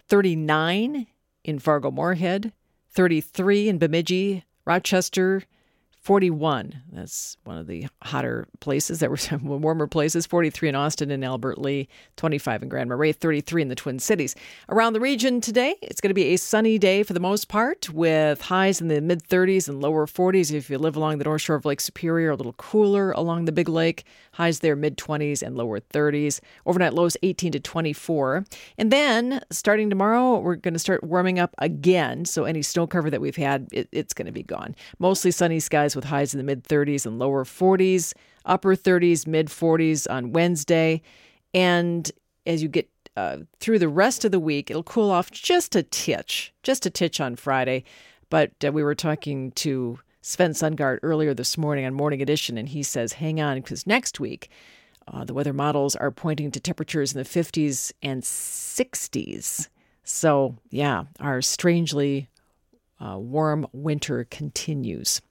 39 0.07 1.07
in 1.43 1.59
Fargo 1.59 1.91
Moorhead. 1.91 2.53
33 2.89 3.69
in 3.69 3.77
Bemidji, 3.77 4.43
Rochester. 4.65 5.43
41. 6.01 6.81
That's 6.91 7.37
one 7.43 7.59
of 7.59 7.67
the 7.67 7.87
hotter 8.01 8.47
places 8.59 8.99
that 8.99 9.11
were 9.11 9.17
some 9.17 9.43
warmer 9.61 9.85
places. 9.85 10.25
43 10.25 10.69
in 10.69 10.75
Austin 10.75 11.11
and 11.11 11.23
Albert 11.23 11.59
Lea, 11.59 11.87
25 12.17 12.63
in 12.63 12.69
Grand 12.69 12.89
Marais, 12.89 13.11
33 13.11 13.61
in 13.61 13.67
the 13.67 13.75
Twin 13.75 13.99
Cities. 13.99 14.35
Around 14.67 14.93
the 14.93 14.99
region 14.99 15.41
today, 15.41 15.75
it's 15.83 16.01
going 16.01 16.09
to 16.09 16.15
be 16.15 16.33
a 16.33 16.37
sunny 16.37 16.79
day 16.79 17.03
for 17.03 17.13
the 17.13 17.19
most 17.19 17.47
part 17.47 17.91
with 17.91 18.41
highs 18.41 18.81
in 18.81 18.87
the 18.87 18.99
mid 18.99 19.23
30s 19.23 19.69
and 19.69 19.79
lower 19.79 20.07
40s. 20.07 20.51
If 20.51 20.71
you 20.71 20.79
live 20.79 20.95
along 20.95 21.19
the 21.19 21.25
north 21.25 21.43
shore 21.43 21.55
of 21.55 21.65
Lake 21.65 21.79
Superior, 21.79 22.31
a 22.31 22.35
little 22.35 22.53
cooler 22.53 23.11
along 23.11 23.45
the 23.45 23.51
Big 23.51 23.69
Lake, 23.69 24.03
highs 24.33 24.61
there 24.61 24.75
mid 24.75 24.97
20s 24.97 25.43
and 25.43 25.55
lower 25.55 25.79
30s. 25.79 26.39
Overnight 26.65 26.95
lows 26.95 27.15
18 27.21 27.51
to 27.51 27.59
24. 27.59 28.43
And 28.79 28.91
then 28.91 29.41
starting 29.51 29.91
tomorrow, 29.91 30.39
we're 30.39 30.55
going 30.55 30.73
to 30.73 30.79
start 30.79 31.03
warming 31.03 31.37
up 31.37 31.53
again. 31.59 32.25
So 32.25 32.45
any 32.45 32.63
snow 32.63 32.87
cover 32.87 33.11
that 33.11 33.21
we've 33.21 33.35
had, 33.35 33.67
it, 33.71 33.87
it's 33.91 34.15
going 34.15 34.25
to 34.25 34.31
be 34.31 34.41
gone. 34.41 34.75
Mostly 34.97 35.29
sunny 35.29 35.59
skies 35.59 35.90
with 35.95 36.05
highs 36.05 36.33
in 36.33 36.37
the 36.37 36.43
mid 36.43 36.63
30s 36.63 37.05
and 37.05 37.19
lower 37.19 37.43
40s, 37.43 38.13
upper 38.45 38.75
30s, 38.75 39.27
mid 39.27 39.47
40s 39.47 40.09
on 40.09 40.31
Wednesday. 40.31 41.01
And 41.53 42.09
as 42.45 42.63
you 42.63 42.69
get 42.69 42.89
uh, 43.17 43.39
through 43.59 43.79
the 43.79 43.89
rest 43.89 44.25
of 44.25 44.31
the 44.31 44.39
week, 44.39 44.69
it'll 44.69 44.83
cool 44.83 45.11
off 45.11 45.31
just 45.31 45.75
a 45.75 45.83
titch, 45.83 46.53
just 46.63 46.85
a 46.85 46.89
titch 46.89 47.19
on 47.19 47.35
Friday. 47.35 47.83
But 48.29 48.51
uh, 48.65 48.71
we 48.71 48.83
were 48.83 48.95
talking 48.95 49.51
to 49.51 49.99
Sven 50.21 50.51
Sundgaard 50.51 50.99
earlier 51.03 51.33
this 51.33 51.57
morning 51.57 51.85
on 51.85 51.93
Morning 51.93 52.21
Edition, 52.21 52.57
and 52.57 52.69
he 52.69 52.83
says, 52.83 53.13
hang 53.13 53.41
on, 53.41 53.57
because 53.57 53.85
next 53.85 54.19
week, 54.19 54.49
uh, 55.07 55.25
the 55.25 55.33
weather 55.33 55.53
models 55.53 55.95
are 55.95 56.11
pointing 56.11 56.51
to 56.51 56.59
temperatures 56.59 57.13
in 57.13 57.17
the 57.17 57.27
50s 57.27 57.91
and 58.01 58.21
60s. 58.21 59.67
So, 60.03 60.57
yeah, 60.69 61.03
our 61.19 61.41
strangely 61.41 62.29
uh, 62.99 63.17
warm 63.17 63.67
winter 63.73 64.25
continues. 64.29 65.21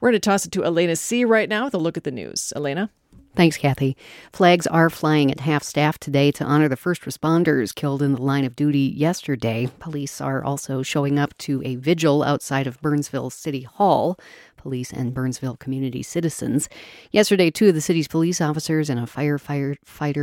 We're 0.00 0.10
going 0.10 0.20
to 0.20 0.28
toss 0.28 0.46
it 0.46 0.52
to 0.52 0.64
Elena 0.64 0.96
See 0.96 1.24
right 1.24 1.48
now 1.48 1.64
with 1.64 1.74
a 1.74 1.78
look 1.78 1.96
at 1.96 2.04
the 2.04 2.10
news. 2.10 2.52
Elena? 2.54 2.90
Thanks, 3.34 3.56
Kathy. 3.56 3.96
Flags 4.32 4.66
are 4.66 4.90
flying 4.90 5.30
at 5.30 5.40
half 5.40 5.62
staff 5.62 5.96
today 5.98 6.32
to 6.32 6.44
honor 6.44 6.68
the 6.68 6.76
first 6.76 7.02
responders 7.02 7.72
killed 7.72 8.02
in 8.02 8.14
the 8.14 8.22
line 8.22 8.44
of 8.44 8.56
duty 8.56 8.92
yesterday. 8.96 9.70
Police 9.78 10.20
are 10.20 10.42
also 10.42 10.82
showing 10.82 11.20
up 11.20 11.36
to 11.38 11.62
a 11.64 11.76
vigil 11.76 12.24
outside 12.24 12.66
of 12.66 12.80
Burnsville 12.80 13.30
City 13.30 13.62
Hall. 13.62 14.18
Police 14.58 14.92
and 14.92 15.14
Burnsville 15.14 15.56
community 15.56 16.02
citizens. 16.02 16.68
Yesterday, 17.10 17.50
two 17.50 17.68
of 17.68 17.74
the 17.74 17.80
city's 17.80 18.08
police 18.08 18.40
officers 18.40 18.90
and 18.90 19.00
a 19.00 19.04
firefighter 19.04 19.78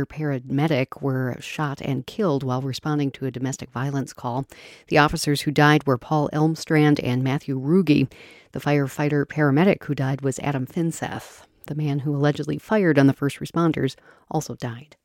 paramedic 0.06 1.02
were 1.02 1.36
shot 1.40 1.80
and 1.80 2.06
killed 2.06 2.44
while 2.44 2.62
responding 2.62 3.10
to 3.10 3.26
a 3.26 3.32
domestic 3.32 3.70
violence 3.70 4.12
call. 4.12 4.46
The 4.88 4.98
officers 4.98 5.40
who 5.40 5.50
died 5.50 5.86
were 5.86 5.98
Paul 5.98 6.30
Elmstrand 6.32 7.00
and 7.02 7.24
Matthew 7.24 7.58
Ruge. 7.58 8.08
The 8.52 8.60
firefighter 8.60 9.26
paramedic 9.26 9.82
who 9.84 9.94
died 9.94 10.20
was 10.20 10.38
Adam 10.38 10.66
Finseth. 10.66 11.42
The 11.66 11.74
man 11.74 12.00
who 12.00 12.14
allegedly 12.14 12.58
fired 12.58 12.98
on 12.98 13.08
the 13.08 13.12
first 13.12 13.40
responders 13.40 13.96
also 14.30 14.54
died. 14.54 14.96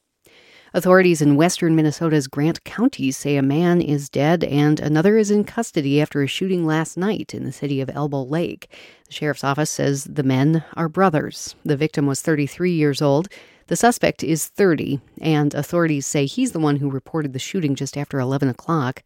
Authorities 0.74 1.22
in 1.22 1.36
western 1.36 1.76
Minnesota's 1.76 2.30
Grant 2.30 2.64
County 2.64 3.12
say 3.12 3.36
a 3.36 3.42
man 3.42 3.82
is 3.82 4.08
dead 4.08 4.42
and 4.46 4.80
another 4.80 5.18
is 5.18 5.30
in 5.30 5.44
custody 5.44 6.02
after 6.02 6.24
a 6.24 6.28
shooting 6.28 6.66
last 6.66 6.96
night 6.96 7.34
in 7.34 7.44
the 7.44 7.52
city 7.52 7.82
of 7.82 7.90
Elbow 7.90 8.24
Lake. 8.24 8.74
The 9.08 9.12
sheriff's 9.12 9.44
office 9.44 9.70
says 9.70 10.06
the 10.06 10.24
men 10.24 10.64
are 10.78 10.88
brothers. 10.88 11.56
The 11.66 11.76
victim 11.76 12.08
was 12.08 12.22
33 12.22 12.72
years 12.72 13.02
old. 13.02 13.28
The 13.68 13.76
suspect 13.76 14.24
is 14.24 14.48
30, 14.48 15.02
and 15.20 15.54
authorities 15.54 16.06
say 16.06 16.26
he's 16.26 16.54
the 16.54 16.60
one 16.60 16.78
who 16.78 16.90
reported 16.90 17.34
the 17.34 17.40
shooting 17.40 17.76
just 17.76 17.98
after 17.98 18.18
11 18.22 18.48
o'clock. 18.48 19.04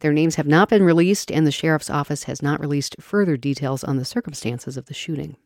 Their 0.00 0.14
names 0.14 0.36
have 0.36 0.46
not 0.46 0.70
been 0.70 0.82
released, 0.82 1.30
and 1.30 1.46
the 1.46 1.52
sheriff's 1.52 1.90
office 1.90 2.24
has 2.24 2.40
not 2.40 2.58
released 2.58 2.96
further 3.00 3.36
details 3.36 3.84
on 3.84 3.98
the 3.98 4.06
circumstances 4.06 4.78
of 4.78 4.86
the 4.86 4.94
shooting. 4.94 5.36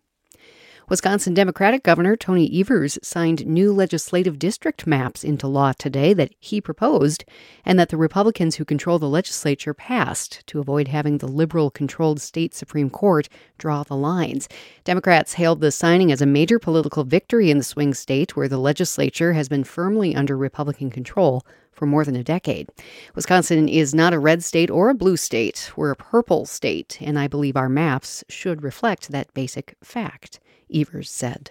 Wisconsin 0.89 1.35
Democratic 1.35 1.83
Governor 1.83 2.15
Tony 2.15 2.49
Evers 2.61 2.97
signed 3.03 3.45
new 3.45 3.73
legislative 3.73 4.39
district 4.39 4.87
maps 4.87 5.25
into 5.25 5.49
law 5.49 5.73
today 5.73 6.15
that 6.15 6.33
he 6.39 6.61
proposed 6.61 7.25
and 7.65 7.77
that 7.77 7.89
the 7.89 7.97
Republicans 7.97 8.55
who 8.55 8.65
control 8.65 9.01
the 9.01 9.09
legislature 9.09 9.75
passed 9.75 10.47
to 10.47 10.61
avoid 10.61 10.87
having 10.87 11.19
the 11.19 11.27
liberal 11.27 11.73
controlled 11.73 12.21
state 12.21 12.55
Supreme 12.55 12.89
Court 12.89 13.29
draw 13.59 13.83
the 13.83 13.97
lines. 13.97 14.49
Democrats 14.85 15.33
hailed 15.33 15.61
the 15.61 15.73
signing 15.73 16.13
as 16.13 16.23
a 16.23 16.27
major 16.27 16.61
political 16.61 17.03
victory 17.03 17.51
in 17.51 17.59
the 17.59 17.65
swing 17.65 17.93
state 17.93 18.37
where 18.37 18.49
the 18.49 18.57
legislature 18.57 19.33
has 19.33 19.49
been 19.49 19.65
firmly 19.65 20.15
under 20.15 20.37
Republican 20.37 20.93
control 20.93 21.45
for 21.73 21.87
more 21.87 22.05
than 22.05 22.15
a 22.15 22.23
decade. 22.23 22.69
Wisconsin 23.17 23.69
is 23.69 23.93
not 23.93 24.15
a 24.15 24.21
red 24.21 24.45
state 24.45 24.71
or 24.71 24.89
a 24.89 24.95
blue 24.95 25.17
state. 25.17 25.73
We're 25.77 25.91
a 25.91 25.97
purple 25.97 26.47
state, 26.47 26.99
and 27.01 27.19
I 27.19 27.27
believe 27.27 27.57
our 27.57 27.69
maps 27.69 28.23
should 28.29 28.63
reflect 28.63 29.09
that 29.09 29.35
basic 29.35 29.75
fact. 29.83 30.39
Evers 30.73 31.11
said. 31.11 31.51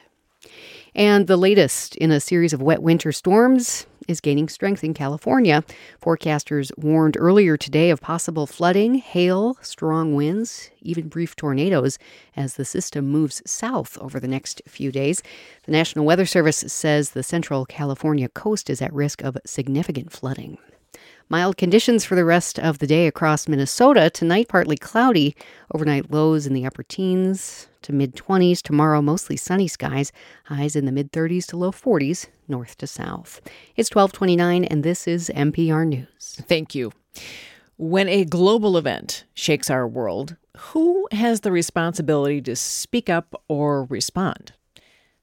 And 0.93 1.27
the 1.27 1.37
latest 1.37 1.95
in 1.97 2.11
a 2.11 2.19
series 2.19 2.53
of 2.53 2.61
wet 2.61 2.81
winter 2.81 3.11
storms 3.11 3.85
is 4.07 4.21
gaining 4.21 4.47
strength 4.47 4.83
in 4.83 4.93
California. 4.93 5.63
Forecasters 6.01 6.71
warned 6.77 7.17
earlier 7.19 7.57
today 7.57 7.89
of 7.89 8.01
possible 8.01 8.45
flooding, 8.45 8.95
hail, 8.95 9.57
strong 9.61 10.15
winds, 10.15 10.69
even 10.81 11.09
brief 11.09 11.35
tornadoes 11.35 11.97
as 12.35 12.53
the 12.53 12.65
system 12.65 13.07
moves 13.07 13.41
south 13.45 13.97
over 13.99 14.19
the 14.19 14.27
next 14.27 14.61
few 14.67 14.91
days. 14.91 15.23
The 15.65 15.71
National 15.71 16.05
Weather 16.05 16.25
Service 16.25 16.63
says 16.67 17.11
the 17.11 17.23
central 17.23 17.65
California 17.65 18.29
coast 18.29 18.69
is 18.69 18.81
at 18.81 18.93
risk 18.93 19.23
of 19.23 19.37
significant 19.45 20.11
flooding. 20.11 20.57
Mild 21.27 21.57
conditions 21.57 22.05
for 22.05 22.13
the 22.13 22.23
rest 22.23 22.59
of 22.59 22.77
the 22.77 22.85
day 22.85 23.07
across 23.07 23.47
Minnesota. 23.47 24.11
Tonight, 24.11 24.47
partly 24.47 24.77
cloudy. 24.77 25.35
Overnight 25.73 26.11
lows 26.11 26.45
in 26.45 26.53
the 26.53 26.67
upper 26.67 26.83
teens 26.83 27.67
to 27.81 27.91
mid 27.91 28.15
20s. 28.15 28.61
Tomorrow, 28.61 29.01
mostly 29.01 29.35
sunny 29.35 29.67
skies. 29.67 30.11
Highs 30.45 30.75
in 30.75 30.85
the 30.85 30.91
mid 30.91 31.11
30s 31.11 31.47
to 31.47 31.57
low 31.57 31.71
40s, 31.71 32.27
north 32.47 32.77
to 32.77 32.85
south. 32.85 33.41
It's 33.75 33.89
1229, 33.89 34.65
and 34.65 34.83
this 34.83 35.07
is 35.07 35.31
NPR 35.33 35.87
News. 35.87 36.41
Thank 36.43 36.75
you. 36.75 36.91
When 37.77 38.07
a 38.07 38.23
global 38.23 38.77
event 38.77 39.25
shakes 39.33 39.71
our 39.71 39.87
world, 39.87 40.35
who 40.57 41.07
has 41.11 41.41
the 41.41 41.51
responsibility 41.51 42.39
to 42.43 42.55
speak 42.55 43.09
up 43.09 43.41
or 43.47 43.85
respond? 43.85 44.53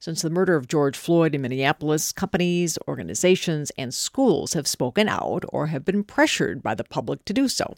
Since 0.03 0.23
the 0.23 0.31
murder 0.31 0.57
of 0.57 0.67
George 0.67 0.97
Floyd 0.97 1.33
in 1.33 1.43
Minneapolis, 1.43 2.11
companies, 2.11 2.77
organizations, 2.89 3.71
and 3.79 3.95
schools 3.95 4.55
have 4.55 4.67
spoken 4.67 5.09
out 5.09 5.45
or 5.51 5.69
have 5.69 5.85
been 5.85 6.03
pressured 6.03 6.61
by 6.61 6.75
the 6.75 6.83
public 6.83 7.25
to 7.25 7.33
do 7.33 7.47
so. 7.47 7.77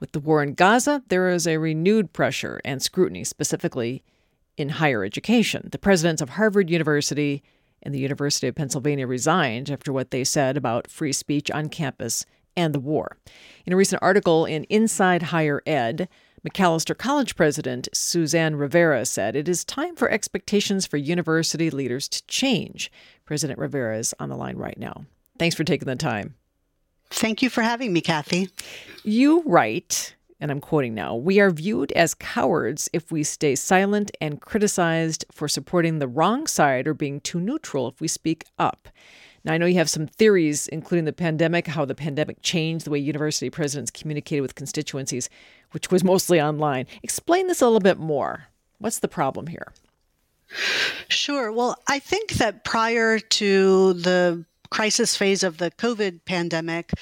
With 0.00 0.12
the 0.12 0.18
war 0.18 0.42
in 0.42 0.54
Gaza, 0.54 1.02
there 1.08 1.28
is 1.28 1.46
a 1.46 1.58
renewed 1.58 2.14
pressure 2.14 2.58
and 2.64 2.80
scrutiny, 2.82 3.22
specifically 3.22 4.02
in 4.56 4.70
higher 4.70 5.04
education. 5.04 5.68
The 5.70 5.78
presidents 5.78 6.22
of 6.22 6.30
Harvard 6.30 6.70
University 6.70 7.42
and 7.82 7.94
the 7.94 8.00
University 8.00 8.48
of 8.48 8.54
Pennsylvania 8.54 9.06
resigned 9.06 9.70
after 9.70 9.92
what 9.92 10.10
they 10.10 10.24
said 10.24 10.56
about 10.56 10.90
free 10.90 11.12
speech 11.12 11.50
on 11.50 11.68
campus 11.68 12.24
and 12.56 12.74
the 12.74 12.80
war. 12.80 13.18
In 13.66 13.74
a 13.74 13.76
recent 13.76 14.02
article 14.02 14.46
in 14.46 14.64
Inside 14.70 15.24
Higher 15.24 15.62
Ed, 15.66 16.08
Macalester 16.46 16.96
College 16.96 17.36
President 17.36 17.88
Suzanne 17.92 18.56
Rivera 18.56 19.04
said 19.04 19.34
it 19.34 19.48
is 19.48 19.64
time 19.64 19.96
for 19.96 20.10
expectations 20.10 20.86
for 20.86 20.96
university 20.96 21.70
leaders 21.70 22.08
to 22.08 22.24
change. 22.26 22.92
President 23.24 23.58
Rivera 23.58 23.98
is 23.98 24.14
on 24.20 24.28
the 24.28 24.36
line 24.36 24.56
right 24.56 24.78
now. 24.78 25.04
Thanks 25.38 25.56
for 25.56 25.64
taking 25.64 25.86
the 25.86 25.96
time. 25.96 26.34
Thank 27.10 27.42
you 27.42 27.50
for 27.50 27.62
having 27.62 27.92
me, 27.92 28.00
Kathy. 28.00 28.50
You 29.02 29.42
write, 29.46 30.14
and 30.40 30.50
I'm 30.50 30.60
quoting 30.60 30.94
now 30.94 31.16
We 31.16 31.40
are 31.40 31.50
viewed 31.50 31.90
as 31.92 32.14
cowards 32.14 32.88
if 32.92 33.10
we 33.10 33.24
stay 33.24 33.54
silent 33.54 34.10
and 34.20 34.40
criticized 34.40 35.24
for 35.32 35.48
supporting 35.48 35.98
the 35.98 36.08
wrong 36.08 36.46
side 36.46 36.86
or 36.86 36.94
being 36.94 37.20
too 37.20 37.40
neutral 37.40 37.88
if 37.88 38.00
we 38.00 38.08
speak 38.08 38.44
up. 38.58 38.88
Now, 39.44 39.52
I 39.52 39.58
know 39.58 39.66
you 39.66 39.76
have 39.76 39.90
some 39.90 40.06
theories, 40.06 40.68
including 40.68 41.04
the 41.04 41.12
pandemic, 41.12 41.66
how 41.66 41.84
the 41.84 41.94
pandemic 41.94 42.42
changed 42.42 42.84
the 42.84 42.90
way 42.90 42.98
university 42.98 43.50
presidents 43.50 43.90
communicated 43.90 44.40
with 44.42 44.54
constituencies, 44.54 45.28
which 45.70 45.90
was 45.90 46.04
mostly 46.04 46.40
online. 46.40 46.86
Explain 47.02 47.46
this 47.46 47.60
a 47.60 47.66
little 47.66 47.80
bit 47.80 47.98
more. 47.98 48.48
What's 48.78 48.98
the 48.98 49.08
problem 49.08 49.46
here? 49.46 49.72
Sure. 51.08 51.52
Well, 51.52 51.76
I 51.86 51.98
think 51.98 52.34
that 52.34 52.64
prior 52.64 53.18
to 53.18 53.92
the 53.92 54.44
crisis 54.70 55.16
phase 55.16 55.42
of 55.42 55.58
the 55.58 55.70
COVID 55.72 56.24
pandemic, 56.24 56.92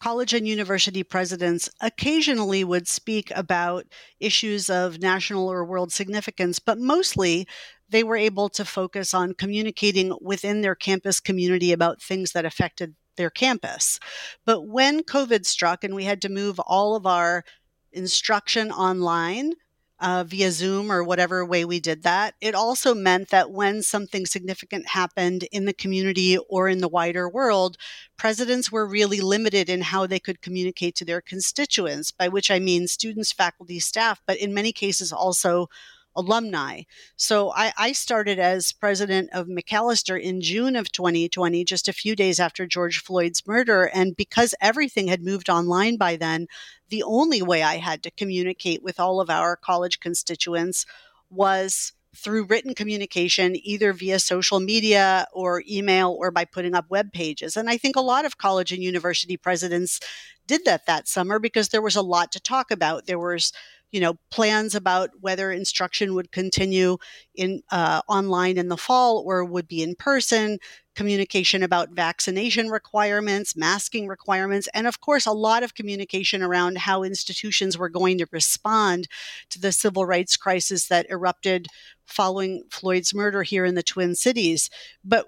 college 0.00 0.32
and 0.32 0.46
university 0.46 1.02
presidents 1.02 1.68
occasionally 1.80 2.62
would 2.64 2.86
speak 2.86 3.32
about 3.34 3.86
issues 4.20 4.70
of 4.70 5.00
national 5.00 5.50
or 5.50 5.64
world 5.64 5.92
significance, 5.92 6.58
but 6.58 6.78
mostly 6.78 7.46
they 7.88 8.04
were 8.04 8.16
able 8.16 8.48
to 8.50 8.64
focus 8.64 9.14
on 9.14 9.34
communicating 9.34 10.16
within 10.20 10.60
their 10.60 10.74
campus 10.74 11.20
community 11.20 11.72
about 11.72 12.02
things 12.02 12.32
that 12.32 12.44
affected 12.44 12.94
their 13.16 13.30
campus. 13.30 13.98
But 14.44 14.66
when 14.66 15.02
COVID 15.02 15.46
struck 15.46 15.84
and 15.84 15.94
we 15.94 16.04
had 16.04 16.20
to 16.22 16.28
move 16.28 16.58
all 16.60 16.94
of 16.96 17.06
our 17.06 17.44
instruction 17.92 18.70
online, 18.70 19.52
uh, 19.98 20.24
via 20.26 20.50
Zoom 20.50 20.92
or 20.92 21.02
whatever 21.02 21.44
way 21.44 21.64
we 21.64 21.80
did 21.80 22.02
that. 22.02 22.34
It 22.40 22.54
also 22.54 22.94
meant 22.94 23.30
that 23.30 23.50
when 23.50 23.82
something 23.82 24.26
significant 24.26 24.88
happened 24.88 25.44
in 25.44 25.64
the 25.64 25.72
community 25.72 26.36
or 26.48 26.68
in 26.68 26.78
the 26.78 26.88
wider 26.88 27.28
world, 27.28 27.76
presidents 28.16 28.70
were 28.70 28.86
really 28.86 29.20
limited 29.20 29.70
in 29.70 29.80
how 29.80 30.06
they 30.06 30.18
could 30.18 30.42
communicate 30.42 30.94
to 30.96 31.04
their 31.04 31.20
constituents, 31.20 32.10
by 32.10 32.28
which 32.28 32.50
I 32.50 32.58
mean 32.58 32.88
students, 32.88 33.32
faculty, 33.32 33.80
staff, 33.80 34.20
but 34.26 34.36
in 34.36 34.52
many 34.52 34.72
cases 34.72 35.12
also 35.12 35.68
alumni. 36.16 36.82
So 37.16 37.52
I, 37.52 37.72
I, 37.76 37.92
started 37.92 38.38
as 38.38 38.72
president 38.72 39.30
of 39.32 39.46
Macalester 39.46 40.20
in 40.20 40.40
June 40.40 40.74
of 40.76 40.90
2020, 40.90 41.64
just 41.64 41.88
a 41.88 41.92
few 41.92 42.16
days 42.16 42.40
after 42.40 42.66
George 42.66 43.02
Floyd's 43.02 43.46
murder. 43.46 43.84
And 43.84 44.16
because 44.16 44.54
everything 44.60 45.08
had 45.08 45.22
moved 45.22 45.48
online 45.48 45.96
by 45.96 46.16
then, 46.16 46.46
the 46.88 47.02
only 47.02 47.42
way 47.42 47.62
I 47.62 47.76
had 47.76 48.02
to 48.04 48.10
communicate 48.10 48.82
with 48.82 48.98
all 48.98 49.20
of 49.20 49.30
our 49.30 49.56
college 49.56 50.00
constituents 50.00 50.86
was 51.30 51.92
through 52.16 52.46
written 52.46 52.74
communication, 52.74 53.56
either 53.62 53.92
via 53.92 54.18
social 54.18 54.58
media 54.58 55.26
or 55.32 55.62
email 55.68 56.16
or 56.18 56.30
by 56.30 56.44
putting 56.44 56.74
up 56.74 56.86
web 56.88 57.12
pages. 57.12 57.56
And 57.56 57.68
I 57.68 57.76
think 57.76 57.94
a 57.94 58.00
lot 58.00 58.24
of 58.24 58.38
college 58.38 58.72
and 58.72 58.82
university 58.82 59.36
presidents 59.36 60.00
did 60.46 60.64
that 60.64 60.86
that 60.86 61.08
summer 61.08 61.38
because 61.38 61.68
there 61.68 61.82
was 61.82 61.96
a 61.96 62.02
lot 62.02 62.32
to 62.32 62.40
talk 62.40 62.70
about. 62.70 63.06
There 63.06 63.18
was 63.18 63.52
you 63.90 64.00
know 64.00 64.14
plans 64.30 64.74
about 64.74 65.10
whether 65.20 65.50
instruction 65.50 66.14
would 66.14 66.32
continue 66.32 66.96
in 67.34 67.62
uh, 67.70 68.00
online 68.08 68.58
in 68.58 68.68
the 68.68 68.76
fall 68.76 69.22
or 69.26 69.44
would 69.44 69.68
be 69.68 69.82
in 69.82 69.94
person 69.94 70.58
communication 70.94 71.62
about 71.62 71.90
vaccination 71.90 72.68
requirements 72.68 73.56
masking 73.56 74.06
requirements 74.08 74.68
and 74.74 74.86
of 74.86 75.00
course 75.00 75.26
a 75.26 75.32
lot 75.32 75.62
of 75.62 75.74
communication 75.74 76.42
around 76.42 76.78
how 76.78 77.02
institutions 77.02 77.76
were 77.76 77.88
going 77.88 78.18
to 78.18 78.26
respond 78.32 79.06
to 79.50 79.60
the 79.60 79.72
civil 79.72 80.06
rights 80.06 80.36
crisis 80.36 80.88
that 80.88 81.06
erupted 81.10 81.68
following 82.06 82.62
floyd's 82.70 83.14
murder 83.14 83.42
here 83.42 83.64
in 83.64 83.74
the 83.74 83.82
twin 83.82 84.14
cities. 84.14 84.70
But 85.04 85.26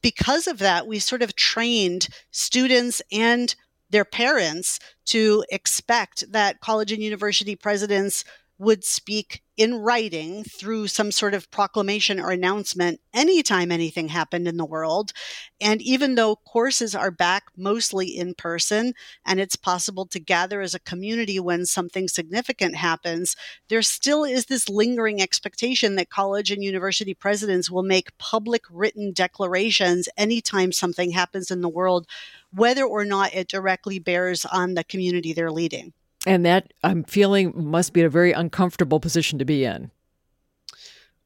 because 0.00 0.46
of 0.46 0.58
that 0.58 0.86
we 0.86 0.98
sort 0.98 1.22
of 1.22 1.34
trained 1.34 2.08
students 2.30 3.02
and 3.10 3.54
their 3.92 4.04
parents 4.04 4.80
to 5.06 5.44
expect 5.50 6.24
that 6.32 6.60
college 6.60 6.90
and 6.92 7.02
university 7.02 7.54
presidents 7.54 8.24
would 8.62 8.84
speak 8.84 9.42
in 9.56 9.74
writing 9.74 10.44
through 10.44 10.86
some 10.86 11.10
sort 11.10 11.34
of 11.34 11.50
proclamation 11.50 12.20
or 12.20 12.30
announcement 12.30 13.00
anytime 13.12 13.72
anything 13.72 14.06
happened 14.06 14.46
in 14.46 14.56
the 14.56 14.64
world. 14.64 15.12
And 15.60 15.82
even 15.82 16.14
though 16.14 16.36
courses 16.36 16.94
are 16.94 17.10
back 17.10 17.42
mostly 17.56 18.16
in 18.16 18.34
person 18.34 18.94
and 19.26 19.40
it's 19.40 19.56
possible 19.56 20.06
to 20.06 20.20
gather 20.20 20.60
as 20.60 20.74
a 20.74 20.80
community 20.80 21.40
when 21.40 21.66
something 21.66 22.06
significant 22.06 22.76
happens, 22.76 23.34
there 23.68 23.82
still 23.82 24.22
is 24.22 24.46
this 24.46 24.68
lingering 24.68 25.20
expectation 25.20 25.96
that 25.96 26.08
college 26.08 26.52
and 26.52 26.62
university 26.62 27.14
presidents 27.14 27.68
will 27.68 27.82
make 27.82 28.16
public 28.18 28.62
written 28.70 29.12
declarations 29.12 30.08
anytime 30.16 30.70
something 30.70 31.10
happens 31.10 31.50
in 31.50 31.62
the 31.62 31.68
world, 31.68 32.06
whether 32.52 32.84
or 32.84 33.04
not 33.04 33.34
it 33.34 33.48
directly 33.48 33.98
bears 33.98 34.44
on 34.44 34.74
the 34.74 34.84
community 34.84 35.32
they're 35.32 35.50
leading. 35.50 35.92
And 36.26 36.46
that 36.46 36.72
I'm 36.82 37.04
feeling 37.04 37.52
must 37.54 37.92
be 37.92 38.02
a 38.02 38.08
very 38.08 38.32
uncomfortable 38.32 39.00
position 39.00 39.38
to 39.38 39.44
be 39.44 39.64
in. 39.64 39.90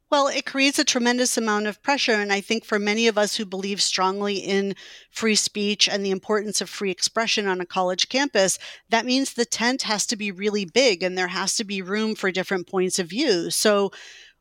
Well, 0.08 0.28
it 0.28 0.46
creates 0.46 0.78
a 0.78 0.84
tremendous 0.84 1.36
amount 1.36 1.66
of 1.66 1.82
pressure. 1.82 2.12
And 2.12 2.32
I 2.32 2.40
think 2.40 2.64
for 2.64 2.78
many 2.78 3.08
of 3.08 3.18
us 3.18 3.36
who 3.36 3.44
believe 3.44 3.82
strongly 3.82 4.36
in 4.36 4.76
free 5.10 5.34
speech 5.34 5.88
and 5.88 6.04
the 6.04 6.12
importance 6.12 6.60
of 6.60 6.70
free 6.70 6.92
expression 6.92 7.48
on 7.48 7.60
a 7.60 7.66
college 7.66 8.08
campus, 8.08 8.58
that 8.88 9.04
means 9.04 9.32
the 9.32 9.44
tent 9.44 9.82
has 9.82 10.06
to 10.06 10.16
be 10.16 10.30
really 10.30 10.64
big 10.64 11.02
and 11.02 11.18
there 11.18 11.28
has 11.28 11.56
to 11.56 11.64
be 11.64 11.82
room 11.82 12.14
for 12.14 12.30
different 12.30 12.68
points 12.68 13.00
of 13.00 13.08
view. 13.08 13.50
So, 13.50 13.90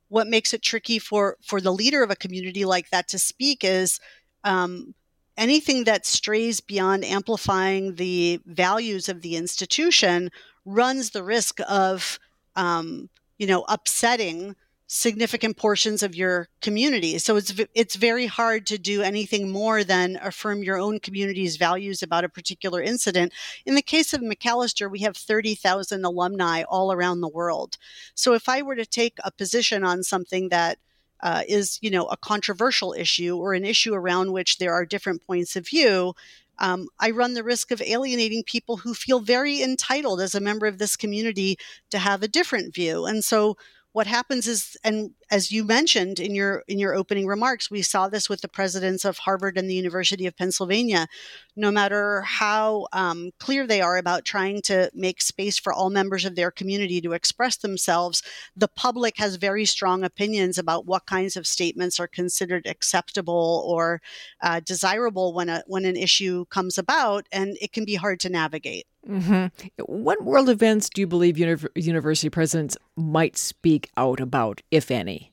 what 0.08 0.28
makes 0.28 0.54
it 0.54 0.62
tricky 0.62 1.00
for, 1.00 1.36
for 1.42 1.60
the 1.60 1.74
leader 1.74 2.04
of 2.04 2.12
a 2.12 2.16
community 2.16 2.64
like 2.64 2.92
that 2.92 3.08
to 3.08 3.18
speak 3.18 3.64
is 3.64 4.00
um, 4.44 4.94
anything 5.38 5.84
that 5.86 6.06
strays 6.06 6.62
beyond 6.62 7.04
amplifying 7.06 7.96
the 7.96 8.40
values 8.46 9.10
of 9.10 9.22
the 9.22 9.36
institution 9.36 10.32
runs 10.66 11.12
the 11.12 11.24
risk 11.24 11.60
of 11.68 12.20
um, 12.56 13.10
you 13.38 13.48
know 13.48 13.66
upsetting 13.68 14.56
significant 14.88 15.58
portions 15.58 16.04
of 16.04 16.16
your 16.16 16.48
community. 16.62 17.18
So 17.18 17.36
it's 17.38 17.54
it's 17.74 17.96
very 17.96 18.28
hard 18.28 18.68
to 18.68 18.78
do 18.78 19.02
anything 19.02 19.50
more 19.50 19.84
than 19.84 20.20
affirm 20.22 20.64
your 20.64 20.78
own 20.78 21.00
community's 21.00 21.58
values 21.58 22.04
about 22.04 22.24
a 22.24 22.30
particular 22.30 22.82
incident. 22.82 23.34
In 23.66 23.76
the 23.76 23.82
case 23.82 24.14
of 24.14 24.22
Macalester 24.22 24.90
we 24.90 25.00
have 25.00 25.18
30,000 25.18 26.06
alumni 26.06 26.64
all 26.64 26.92
around 26.92 27.22
the 27.22 27.28
world. 27.28 27.78
So 28.14 28.34
if 28.34 28.48
i 28.48 28.62
were 28.62 28.76
to 28.76 28.86
take 28.86 29.18
a 29.24 29.32
position 29.32 29.84
on 29.84 30.04
something 30.04 30.50
that 30.50 30.78
uh, 31.22 31.44
is 31.48 31.80
you 31.82 31.90
know 31.90 32.06
a 32.06 32.18
controversial 32.18 32.94
issue 32.94 33.38
or 33.38 33.54
an 33.54 33.66
issue 33.66 33.94
around 33.94 34.32
which 34.32 34.58
there 34.58 34.74
are 34.74 34.86
different 34.86 35.26
points 35.26 35.56
of 35.56 35.68
view 35.68 36.14
um, 36.60 36.88
I 37.00 37.12
run 37.12 37.34
the 37.34 37.44
risk 37.44 37.72
of 37.72 37.82
alienating 37.82 38.44
people 38.44 38.78
who 38.78 38.94
feel 38.94 39.20
very 39.20 39.62
entitled 39.62 40.22
as 40.22 40.36
a 40.36 40.40
member 40.40 40.66
of 40.66 40.78
this 40.78 40.96
community 40.96 41.58
to 41.92 42.00
have 42.00 42.24
a 42.24 42.28
different 42.28 42.74
view. 42.74 43.06
And 43.06 43.24
so, 43.24 43.58
what 43.96 44.08
happens 44.08 44.46
is 44.46 44.76
and 44.84 45.12
as 45.32 45.54
you 45.54 45.64
mentioned 45.64 46.20
in 46.20 46.36
your 46.36 46.66
in 46.68 46.78
your 46.78 46.94
opening 46.94 47.26
remarks 47.26 47.72
we 47.72 47.82
saw 47.82 48.10
this 48.10 48.28
with 48.28 48.42
the 48.42 48.48
presidents 48.50 49.06
of 49.06 49.20
harvard 49.20 49.58
and 49.58 49.70
the 49.70 49.74
university 49.74 50.28
of 50.28 50.36
pennsylvania. 50.36 51.08
No 51.56 51.72
matter 51.72 52.20
how 52.24 52.88
um, 52.92 53.32
clear 53.40 53.66
they 53.66 53.80
are 53.80 53.96
about 53.96 54.26
trying 54.26 54.62
to 54.64 54.92
make 54.94 55.22
space 55.22 55.58
for 55.58 55.72
all 55.72 55.90
members 55.90 56.26
of 56.26 56.36
their 56.36 56.52
community 56.52 57.00
to 57.00 57.14
express 57.14 57.56
themselves 57.56 58.22
the 58.54 58.68
public 58.68 59.18
has 59.18 59.38
very 59.38 59.64
strong 59.64 60.04
opinions 60.04 60.58
about 60.58 60.86
what 60.86 61.06
kinds 61.06 61.38
of 61.38 61.48
statements 61.48 61.98
are 61.98 62.10
considered 62.10 62.68
acceptable 62.68 63.64
or 63.66 64.02
uh, 64.42 64.60
desirable 64.66 65.34
when 65.34 65.48
a 65.48 65.64
when 65.68 65.86
an 65.86 65.96
issue 65.96 66.44
comes 66.48 66.78
about 66.78 67.28
and 67.32 67.58
it 67.62 67.72
can 67.72 67.86
be 67.86 67.96
hard 67.96 68.20
to 68.20 68.30
navigate 68.30 68.88
hmm 69.06 69.46
What 69.86 70.24
world 70.24 70.50
events 70.50 70.90
do 70.90 71.02
you 71.02 71.08
believe 71.08 71.36
univ- 71.36 71.68
university 71.76 72.30
presidents 72.30 72.78
might 72.96 73.38
speak 73.38 73.90
out 73.98 74.20
about, 74.20 74.62
if 74.72 74.90
any? 74.90 75.32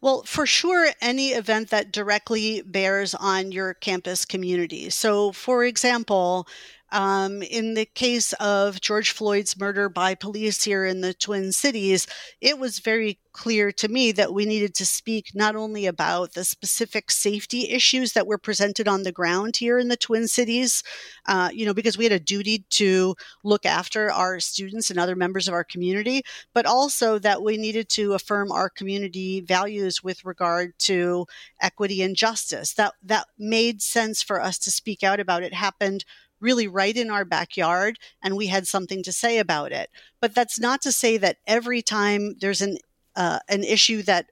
Well, 0.00 0.22
for 0.24 0.44
sure, 0.44 0.90
any 1.00 1.30
event 1.30 1.70
that 1.70 1.90
directly 1.90 2.60
bears 2.60 3.14
on 3.14 3.52
your 3.52 3.72
campus 3.72 4.26
community. 4.26 4.90
So, 4.90 5.32
for 5.32 5.64
example, 5.64 6.46
um, 6.94 7.42
in 7.42 7.74
the 7.74 7.86
case 7.86 8.32
of 8.34 8.80
George 8.80 9.10
Floyd's 9.10 9.58
murder 9.58 9.88
by 9.88 10.14
police 10.14 10.62
here 10.62 10.84
in 10.84 11.00
the 11.00 11.12
Twin 11.12 11.50
Cities, 11.50 12.06
it 12.40 12.56
was 12.56 12.78
very 12.78 13.18
clear 13.32 13.72
to 13.72 13.88
me 13.88 14.12
that 14.12 14.32
we 14.32 14.46
needed 14.46 14.76
to 14.76 14.86
speak 14.86 15.32
not 15.34 15.56
only 15.56 15.86
about 15.86 16.34
the 16.34 16.44
specific 16.44 17.10
safety 17.10 17.68
issues 17.70 18.12
that 18.12 18.28
were 18.28 18.38
presented 18.38 18.86
on 18.86 19.02
the 19.02 19.10
ground 19.10 19.56
here 19.56 19.76
in 19.76 19.88
the 19.88 19.96
Twin 19.96 20.28
Cities, 20.28 20.84
uh, 21.26 21.50
you 21.52 21.66
know, 21.66 21.74
because 21.74 21.98
we 21.98 22.04
had 22.04 22.12
a 22.12 22.20
duty 22.20 22.64
to 22.70 23.16
look 23.42 23.66
after 23.66 24.12
our 24.12 24.38
students 24.38 24.88
and 24.88 24.98
other 24.98 25.16
members 25.16 25.48
of 25.48 25.54
our 25.54 25.64
community, 25.64 26.22
but 26.54 26.64
also 26.64 27.18
that 27.18 27.42
we 27.42 27.56
needed 27.56 27.88
to 27.88 28.12
affirm 28.12 28.52
our 28.52 28.70
community 28.70 29.40
values 29.40 30.00
with 30.00 30.24
regard 30.24 30.78
to 30.78 31.26
equity 31.60 32.02
and 32.02 32.14
justice. 32.14 32.72
That 32.74 32.94
that 33.02 33.26
made 33.36 33.82
sense 33.82 34.22
for 34.22 34.40
us 34.40 34.58
to 34.60 34.70
speak 34.70 35.02
out 35.02 35.18
about. 35.18 35.42
It 35.42 35.54
happened 35.54 36.04
really 36.44 36.68
right 36.68 36.96
in 36.96 37.10
our 37.10 37.24
backyard 37.24 37.98
and 38.22 38.36
we 38.36 38.46
had 38.46 38.68
something 38.68 39.02
to 39.02 39.12
say 39.12 39.38
about 39.38 39.72
it. 39.72 39.90
But 40.20 40.34
that's 40.34 40.60
not 40.60 40.82
to 40.82 40.92
say 40.92 41.16
that 41.16 41.38
every 41.46 41.82
time 41.82 42.36
there's 42.40 42.60
an 42.60 42.76
uh, 43.16 43.38
an 43.48 43.64
issue 43.64 44.02
that 44.02 44.26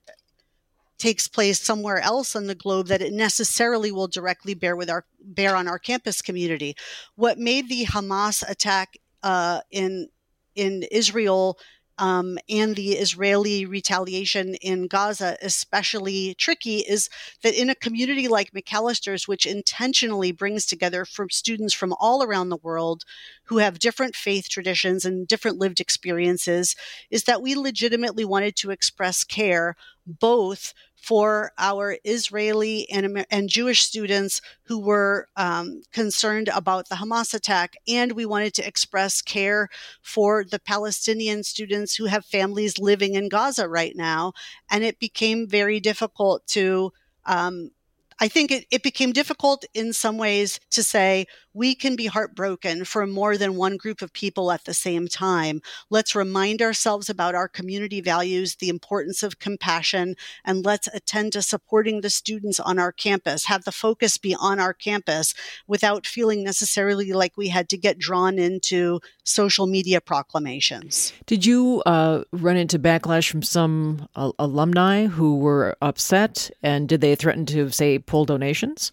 takes 0.99 1.27
place 1.27 1.61
somewhere 1.61 1.99
else 1.99 2.37
on 2.37 2.47
the 2.47 2.55
globe 2.55 2.87
that 2.89 3.03
it 3.03 3.13
necessarily 3.13 3.91
will 3.91 4.09
directly 4.09 4.55
bear 4.55 4.77
with 4.77 4.91
our 4.91 5.05
bear 5.21 5.57
on 5.57 5.67
our 5.67 5.79
campus 5.79 6.23
community. 6.23 6.75
What 7.17 7.39
made 7.39 7.69
the 7.69 7.85
Hamas 7.87 8.49
attack 8.49 8.99
uh, 9.23 9.61
in 9.71 10.09
in 10.55 10.85
Israel 10.91 11.59
um, 11.99 12.39
and 12.49 12.75
the 12.75 12.93
Israeli 12.93 13.67
retaliation 13.67 14.55
in 14.57 14.87
Gaza 14.87 15.37
especially 15.43 16.35
tricky 16.35 16.79
is 16.79 17.09
that 17.43 17.55
in 17.55 17.69
a 17.71 17.75
community 17.75 18.29
like 18.29 18.53
Macalester's, 18.53 19.29
which 19.29 19.47
intentionally 19.47 20.33
brings 20.33 20.67
together 20.67 21.05
from 21.05 21.31
students 21.31 21.75
from 21.75 21.95
all 22.01 22.23
around 22.23 22.49
the 22.49 22.57
world 22.57 23.05
who 23.45 23.59
have 23.59 23.79
different 23.79 24.17
faith 24.17 24.49
traditions 24.49 25.05
and 25.05 25.29
different 25.29 25.59
lived 25.59 25.81
experiences, 25.81 26.75
is 27.11 27.25
that 27.25 27.43
we 27.43 27.55
legitimately 27.55 28.25
wanted 28.25 28.57
to 28.57 28.71
express 28.71 29.25
care 29.25 29.77
both 30.07 30.75
for 31.03 31.51
our 31.59 31.97
Israeli 32.05 32.89
and, 32.89 33.27
and 33.29 33.49
Jewish 33.49 33.83
students 33.83 34.41
who 34.63 34.79
were 34.79 35.27
um, 35.37 35.83
concerned 35.93 36.49
about 36.55 36.89
the 36.89 36.95
Hamas 36.95 37.35
attack. 37.35 37.75
And 37.89 38.13
we 38.13 38.25
wanted 38.25 38.55
to 38.55 38.67
express 38.67 39.21
care 39.21 39.69
for 40.01 40.45
the 40.45 40.61
Palestinian 40.61 41.43
students 41.43 41.97
who 41.97 42.05
have 42.05 42.25
families 42.25 42.79
living 42.79 43.15
in 43.15 43.29
Gaza 43.29 43.69
right 43.69 43.97
now. 43.97 44.33
And 44.71 44.85
it 44.85 45.01
became 45.01 45.49
very 45.49 45.81
difficult 45.81 46.47
to 46.49 46.93
um, 47.25 47.73
I 48.21 48.29
think 48.29 48.53
it, 48.53 48.67
it 48.71 48.85
became 48.85 49.11
difficult 49.11 49.65
in 49.75 49.93
some 49.93 50.17
ways 50.17 50.61
to 50.71 50.85
say 50.85 51.27
we 51.55 51.75
can 51.75 51.97
be 51.97 52.07
heartbroken 52.07 52.85
for 52.85 53.07
more 53.07 53.37
than 53.37 53.57
one 53.57 53.77
group 53.77 54.03
of 54.03 54.13
people 54.13 54.51
at 54.51 54.65
the 54.65 54.75
same 54.75 55.09
time. 55.09 55.61
Let's 55.91 56.15
remind 56.15 56.63
ourselves 56.63 57.09
about 57.09 57.35
our 57.35 57.49
community 57.49 58.01
values, 58.01 58.57
the 58.57 58.69
importance 58.69 59.23
of 59.23 59.39
compassion, 59.39 60.17
and 60.45 60.65
let's 60.65 60.89
attend 60.89 61.33
to 61.35 61.43
supporting 61.43 62.01
the 62.01 62.11
students 62.11 62.59
on 62.59 62.79
our 62.79 62.93
campus, 62.93 63.47
have 63.47 63.65
the 63.65 63.73
focus 63.73 64.19
be 64.19 64.35
on 64.39 64.59
our 64.59 64.73
campus 64.73 65.35
without 65.67 66.07
feeling 66.07 66.43
necessarily 66.45 67.13
like 67.13 67.37
we 67.37 67.49
had 67.49 67.69
to 67.69 67.77
get 67.77 67.99
drawn 67.99 68.39
into 68.39 69.01
social 69.25 69.67
media 69.67 70.01
proclamations. 70.01 71.13
Did 71.27 71.45
you 71.47 71.83
uh, 71.87 72.25
run 72.33 72.57
into 72.57 72.79
backlash 72.79 73.31
from 73.31 73.43
some 73.43 74.09
uh, 74.17 74.33
alumni 74.39 75.07
who 75.07 75.39
were 75.39 75.77
upset? 75.83 76.51
And 76.63 76.89
did 76.89 77.01
they 77.01 77.15
threaten 77.15 77.47
to, 77.47 77.71
say, 77.71 77.99
pull 77.99 78.25
donations? 78.25 78.93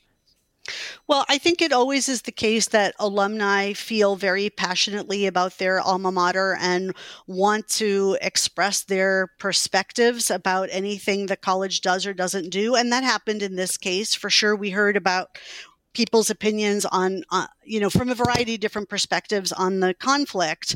Well, 1.08 1.26
I 1.30 1.38
think 1.38 1.62
it 1.62 1.74
always 1.74 2.08
is 2.10 2.24
the 2.24 2.32
case 2.32 2.68
that 2.70 2.96
alumni 3.00 3.74
feel 3.74 4.16
very 4.16 4.50
passionately 4.50 5.26
about 5.26 5.58
their 5.58 5.80
alma 5.80 6.12
mater 6.12 6.58
and 6.60 6.94
want 7.28 7.68
to 7.70 8.18
express 8.22 8.84
their 8.84 9.32
perspectives 9.40 10.30
about 10.30 10.70
anything 10.72 11.26
the 11.26 11.38
college 11.38 11.82
does 11.82 12.06
or 12.06 12.14
doesn't 12.14 12.50
do. 12.50 12.76
And 12.76 12.92
that 12.92 13.04
happened 13.04 13.42
in 13.42 13.56
this 13.56 13.78
case. 13.78 14.16
For 14.16 14.30
sure, 14.30 14.56
we 14.56 14.70
heard 14.70 14.98
about 14.98 15.38
people's 15.94 16.30
opinions 16.30 16.86
on, 16.86 17.24
uh, 17.32 17.48
you 17.64 17.80
know, 17.80 17.90
from 17.90 18.10
a 18.10 18.16
variety 18.16 18.56
of 18.56 18.62
different 18.62 18.90
perspectives 18.90 19.52
on 19.52 19.80
the 19.80 19.94
conflict. 19.96 20.76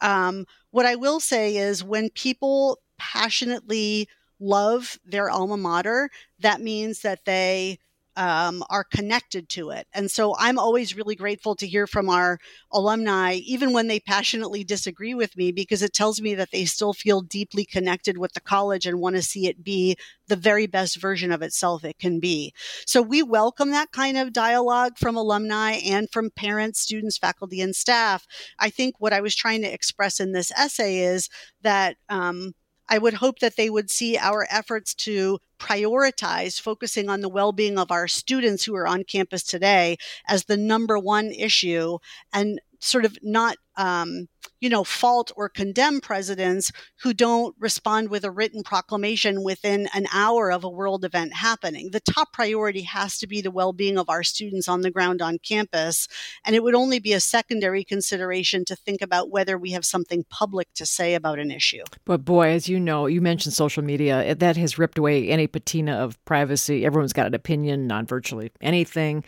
Um, 0.00 0.46
what 0.70 0.86
I 0.86 0.96
will 0.96 1.20
say 1.20 1.56
is 1.56 1.84
when 1.84 2.10
people 2.10 2.80
passionately 2.98 4.08
love 4.40 4.98
their 5.04 5.30
alma 5.30 5.56
mater, 5.56 6.10
that 6.40 6.60
means 6.60 7.00
that 7.00 7.24
they 7.24 7.78
um, 8.16 8.62
are 8.70 8.84
connected 8.84 9.48
to 9.50 9.70
it. 9.70 9.86
And 9.92 10.10
so 10.10 10.34
I'm 10.38 10.58
always 10.58 10.96
really 10.96 11.16
grateful 11.16 11.54
to 11.56 11.66
hear 11.66 11.86
from 11.86 12.08
our 12.08 12.38
alumni, 12.72 13.34
even 13.44 13.72
when 13.72 13.88
they 13.88 14.00
passionately 14.00 14.64
disagree 14.64 15.14
with 15.14 15.36
me, 15.36 15.52
because 15.52 15.82
it 15.82 15.92
tells 15.92 16.20
me 16.20 16.34
that 16.34 16.50
they 16.52 16.64
still 16.64 16.92
feel 16.92 17.20
deeply 17.20 17.64
connected 17.64 18.18
with 18.18 18.32
the 18.32 18.40
college 18.40 18.86
and 18.86 19.00
want 19.00 19.16
to 19.16 19.22
see 19.22 19.46
it 19.46 19.64
be 19.64 19.96
the 20.28 20.36
very 20.36 20.66
best 20.66 21.00
version 21.00 21.32
of 21.32 21.42
itself 21.42 21.84
it 21.84 21.98
can 21.98 22.20
be. 22.20 22.52
So 22.86 23.02
we 23.02 23.22
welcome 23.22 23.70
that 23.70 23.92
kind 23.92 24.16
of 24.16 24.32
dialogue 24.32 24.98
from 24.98 25.16
alumni 25.16 25.72
and 25.84 26.08
from 26.10 26.30
parents, 26.30 26.80
students, 26.80 27.18
faculty, 27.18 27.60
and 27.60 27.74
staff. 27.74 28.26
I 28.58 28.70
think 28.70 28.96
what 28.98 29.12
I 29.12 29.20
was 29.20 29.34
trying 29.34 29.62
to 29.62 29.72
express 29.72 30.20
in 30.20 30.32
this 30.32 30.50
essay 30.52 30.98
is 30.98 31.28
that. 31.62 31.96
Um, 32.08 32.54
I 32.88 32.98
would 32.98 33.14
hope 33.14 33.38
that 33.40 33.56
they 33.56 33.70
would 33.70 33.90
see 33.90 34.16
our 34.18 34.46
efforts 34.50 34.94
to 34.96 35.38
prioritize 35.58 36.60
focusing 36.60 37.08
on 37.08 37.20
the 37.20 37.28
well 37.28 37.52
being 37.52 37.78
of 37.78 37.90
our 37.90 38.08
students 38.08 38.64
who 38.64 38.74
are 38.74 38.86
on 38.86 39.04
campus 39.04 39.42
today 39.42 39.96
as 40.28 40.44
the 40.44 40.56
number 40.56 40.98
one 40.98 41.30
issue 41.30 41.98
and 42.32 42.60
sort 42.84 43.04
of 43.04 43.16
not 43.22 43.56
um, 43.76 44.28
you 44.60 44.68
know 44.68 44.84
fault 44.84 45.32
or 45.36 45.48
condemn 45.48 46.00
presidents 46.00 46.70
who 47.02 47.12
don't 47.12 47.56
respond 47.58 48.08
with 48.08 48.24
a 48.24 48.30
written 48.30 48.62
proclamation 48.62 49.42
within 49.42 49.88
an 49.94 50.06
hour 50.12 50.52
of 50.52 50.64
a 50.64 50.68
world 50.68 51.04
event 51.04 51.32
happening 51.34 51.90
the 51.90 52.00
top 52.00 52.32
priority 52.32 52.82
has 52.82 53.18
to 53.18 53.26
be 53.26 53.40
the 53.40 53.50
well-being 53.50 53.98
of 53.98 54.08
our 54.08 54.22
students 54.22 54.68
on 54.68 54.82
the 54.82 54.90
ground 54.90 55.20
on 55.20 55.38
campus 55.38 56.06
and 56.44 56.54
it 56.54 56.62
would 56.62 56.74
only 56.74 56.98
be 56.98 57.12
a 57.12 57.20
secondary 57.20 57.82
consideration 57.82 58.64
to 58.64 58.76
think 58.76 59.02
about 59.02 59.30
whether 59.30 59.58
we 59.58 59.72
have 59.72 59.84
something 59.84 60.24
public 60.30 60.68
to 60.74 60.86
say 60.86 61.14
about 61.14 61.38
an 61.38 61.50
issue 61.50 61.82
But 62.04 62.24
boy, 62.24 62.48
as 62.50 62.68
you 62.68 62.78
know, 62.78 63.06
you 63.06 63.20
mentioned 63.20 63.54
social 63.54 63.82
media. 63.82 64.34
That 64.34 64.56
has 64.56 64.78
ripped 64.78 64.98
away 64.98 65.28
any 65.28 65.46
patina 65.46 65.92
of 65.92 66.22
privacy. 66.24 66.84
Everyone's 66.84 67.12
got 67.12 67.26
an 67.26 67.34
opinion 67.34 67.90
on 67.90 68.06
virtually 68.06 68.52
anything. 68.60 69.24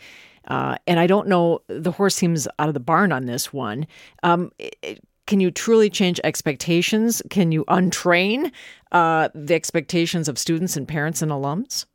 Uh, 0.47 0.77
and 0.87 0.99
I 0.99 1.07
don't 1.07 1.27
know, 1.27 1.59
the 1.67 1.91
horse 1.91 2.15
seems 2.15 2.47
out 2.59 2.67
of 2.67 2.73
the 2.73 2.79
barn 2.79 3.11
on 3.11 3.25
this 3.25 3.51
one. 3.53 3.85
Um, 4.23 4.51
it- 4.59 5.03
can 5.25 5.41
you 5.41 5.51
truly 5.51 5.89
change 5.89 6.21
expectations? 6.23 7.21
Can 7.29 7.51
you 7.51 7.65
untrain 7.65 8.49
uh, 8.93 9.27
the 9.35 9.55
expectations 9.55 10.29
of 10.29 10.37
students 10.39 10.77
and 10.77 10.87
parents 10.87 11.21
and 11.21 11.33
alums? 11.33 11.85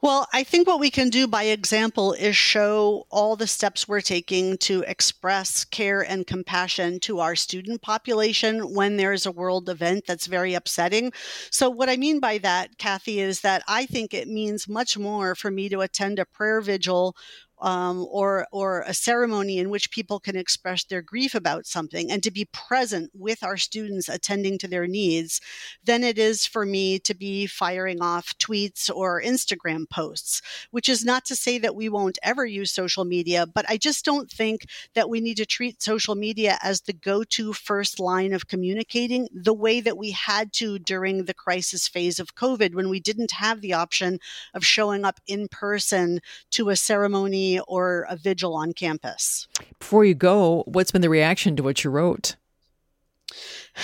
Well, 0.00 0.28
I 0.32 0.44
think 0.44 0.68
what 0.68 0.78
we 0.78 0.90
can 0.92 1.10
do 1.10 1.26
by 1.26 1.44
example 1.44 2.12
is 2.12 2.36
show 2.36 3.04
all 3.10 3.34
the 3.34 3.48
steps 3.48 3.88
we're 3.88 4.00
taking 4.00 4.56
to 4.58 4.82
express 4.86 5.64
care 5.64 6.02
and 6.02 6.24
compassion 6.24 7.00
to 7.00 7.18
our 7.18 7.34
student 7.34 7.82
population 7.82 8.72
when 8.74 8.96
there's 8.96 9.26
a 9.26 9.32
world 9.32 9.68
event 9.68 10.04
that's 10.06 10.26
very 10.26 10.54
upsetting. 10.54 11.12
So, 11.50 11.68
what 11.68 11.88
I 11.88 11.96
mean 11.96 12.20
by 12.20 12.38
that, 12.38 12.78
Kathy, 12.78 13.18
is 13.18 13.40
that 13.40 13.64
I 13.66 13.86
think 13.86 14.14
it 14.14 14.28
means 14.28 14.68
much 14.68 14.96
more 14.96 15.34
for 15.34 15.50
me 15.50 15.68
to 15.70 15.80
attend 15.80 16.20
a 16.20 16.24
prayer 16.26 16.60
vigil 16.60 17.16
um, 17.60 18.06
or 18.10 18.46
or 18.52 18.82
a 18.86 18.94
ceremony 18.94 19.58
in 19.58 19.70
which 19.70 19.90
people 19.90 20.20
can 20.20 20.36
express 20.36 20.84
their 20.84 21.02
grief 21.02 21.34
about 21.34 21.66
something 21.66 22.10
and 22.10 22.22
to 22.22 22.30
be 22.30 22.48
present 22.52 23.10
with 23.14 23.42
our 23.42 23.56
students 23.56 24.08
attending 24.08 24.58
to 24.58 24.68
their 24.68 24.86
needs 24.86 25.40
than 25.84 26.04
it 26.04 26.18
is 26.18 26.46
for 26.46 26.64
me 26.64 26.98
to 26.98 27.14
be 27.14 27.46
firing 27.46 28.00
off 28.00 28.36
tweets 28.38 28.88
or 28.94 29.22
Instagram 29.22 29.88
posts 29.88 30.40
which 30.70 30.88
is 30.88 31.04
not 31.04 31.24
to 31.24 31.36
say 31.36 31.58
that 31.58 31.74
we 31.74 31.88
won't 31.88 32.18
ever 32.22 32.46
use 32.46 32.70
social 32.70 33.04
media 33.04 33.46
but 33.46 33.64
I 33.68 33.76
just 33.76 34.04
don't 34.04 34.30
think 34.30 34.66
that 34.94 35.10
we 35.10 35.20
need 35.20 35.36
to 35.38 35.46
treat 35.46 35.82
social 35.82 36.14
media 36.14 36.58
as 36.62 36.82
the 36.82 36.92
go-to 36.92 37.52
first 37.52 37.98
line 37.98 38.32
of 38.32 38.48
communicating 38.48 39.28
the 39.32 39.54
way 39.54 39.80
that 39.80 39.98
we 39.98 40.12
had 40.12 40.52
to 40.54 40.78
during 40.78 41.24
the 41.24 41.34
crisis 41.34 41.88
phase 41.88 42.18
of 42.18 42.34
covid 42.34 42.74
when 42.74 42.88
we 42.88 43.00
didn't 43.00 43.32
have 43.32 43.60
the 43.60 43.72
option 43.72 44.18
of 44.54 44.64
showing 44.64 45.04
up 45.04 45.20
in 45.26 45.48
person 45.48 46.20
to 46.50 46.68
a 46.68 46.76
ceremony 46.76 47.47
or 47.66 48.06
a 48.10 48.16
vigil 48.16 48.54
on 48.54 48.72
campus. 48.72 49.46
Before 49.78 50.04
you 50.04 50.14
go, 50.14 50.64
what's 50.66 50.90
been 50.90 51.02
the 51.02 51.08
reaction 51.08 51.56
to 51.56 51.62
what 51.62 51.84
you 51.84 51.90
wrote? 51.90 52.36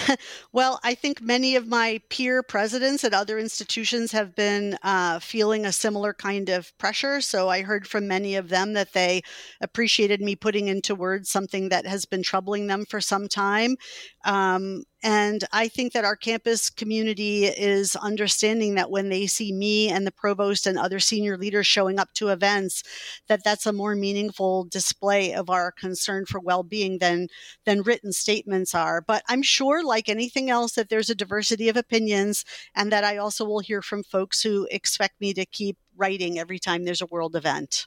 well, 0.53 0.81
I 0.83 0.95
think 0.95 1.21
many 1.21 1.57
of 1.57 1.69
my 1.69 2.01
peer 2.09 2.43
presidents 2.43 3.05
at 3.05 3.15
other 3.15 3.39
institutions 3.39 4.13
have 4.13 4.35
been 4.35 4.77
uh, 4.83 5.19
feeling 5.19 5.65
a 5.65 5.73
similar 5.73 6.13
kind 6.13 6.49
of 6.49 6.77
pressure. 6.79 7.21
So 7.21 7.49
I 7.49 7.63
heard 7.63 7.87
from 7.87 8.09
many 8.09 8.37
of 8.37 8.49
them 8.49 8.73
that 8.73 8.93
they 8.93 9.23
appreciated 9.61 10.21
me 10.21 10.37
putting 10.37 10.69
into 10.69 10.95
words 10.95 11.31
something 11.31 11.69
that 11.69 11.87
has 11.87 12.05
been 12.05 12.23
troubling 12.23 12.67
them 12.67 12.85
for 12.89 13.01
some 13.01 13.29
time. 13.29 13.77
Um, 14.25 14.85
and 15.03 15.45
I 15.53 15.69
think 15.69 15.93
that 15.93 16.07
our 16.07 16.17
campus 16.17 16.71
community 16.71 17.45
is 17.45 17.95
understanding 17.95 18.75
that 18.77 18.91
when 18.91 19.11
they 19.11 19.27
see 19.27 19.53
me 19.53 19.91
and 19.91 20.07
the 20.07 20.13
provost 20.13 20.67
and 20.67 20.79
other 20.79 20.99
senior 20.99 21.37
leaders 21.37 21.67
showing 21.67 21.99
up 21.99 22.13
to 22.15 22.29
events, 22.29 22.83
that 23.29 23.45
that's 23.45 23.67
a 23.67 23.73
more 23.73 23.95
meaningful 23.95 24.65
display 24.65 25.35
of 25.35 25.51
our 25.51 25.71
concern 25.71 26.25
for 26.25 26.41
well-being 26.41 26.99
than 26.99 27.29
than 27.67 27.83
written 27.83 28.13
statements 28.13 28.75
are. 28.75 29.03
But 29.03 29.23
I'm 29.29 29.43
sure, 29.43 29.85
like 29.85 30.09
anything 30.09 30.49
else, 30.49 30.73
that 30.73 30.89
there's 30.89 31.11
a 31.11 31.15
diversity 31.15 31.69
of 31.69 31.77
opinions, 31.77 32.45
and 32.75 32.91
that 32.91 33.05
I 33.05 33.19
also 33.19 33.45
will 33.45 33.61
hear 33.61 33.83
from 33.83 34.05
folks 34.05 34.43
who 34.43 34.67
expect 34.71 35.21
me 35.21 35.35
to 35.35 35.45
keep 35.45 35.77
writing 35.97 36.39
every 36.39 36.59
time 36.59 36.85
there's 36.85 37.03
a 37.03 37.07
world 37.07 37.37
event. 37.37 37.87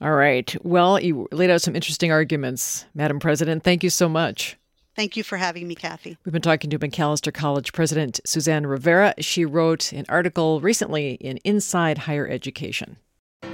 All 0.00 0.12
right. 0.12 0.54
Well, 0.64 1.00
you 1.00 1.28
laid 1.32 1.50
out 1.50 1.60
some 1.60 1.74
interesting 1.74 2.12
arguments, 2.12 2.86
Madam 2.94 3.18
President. 3.18 3.64
Thank 3.64 3.82
you 3.82 3.90
so 3.90 4.08
much. 4.08 4.56
Thank 4.94 5.16
you 5.16 5.22
for 5.22 5.38
having 5.38 5.66
me, 5.66 5.74
Kathy. 5.74 6.18
We've 6.24 6.32
been 6.32 6.42
talking 6.42 6.68
to 6.68 6.78
Macalester 6.78 7.32
College 7.32 7.72
President 7.72 8.20
Suzanne 8.26 8.66
Rivera. 8.66 9.14
She 9.18 9.46
wrote 9.46 9.90
an 9.92 10.04
article 10.08 10.60
recently 10.60 11.14
in 11.14 11.38
Inside 11.44 11.98
Higher 11.98 12.28
Education. 12.28 12.98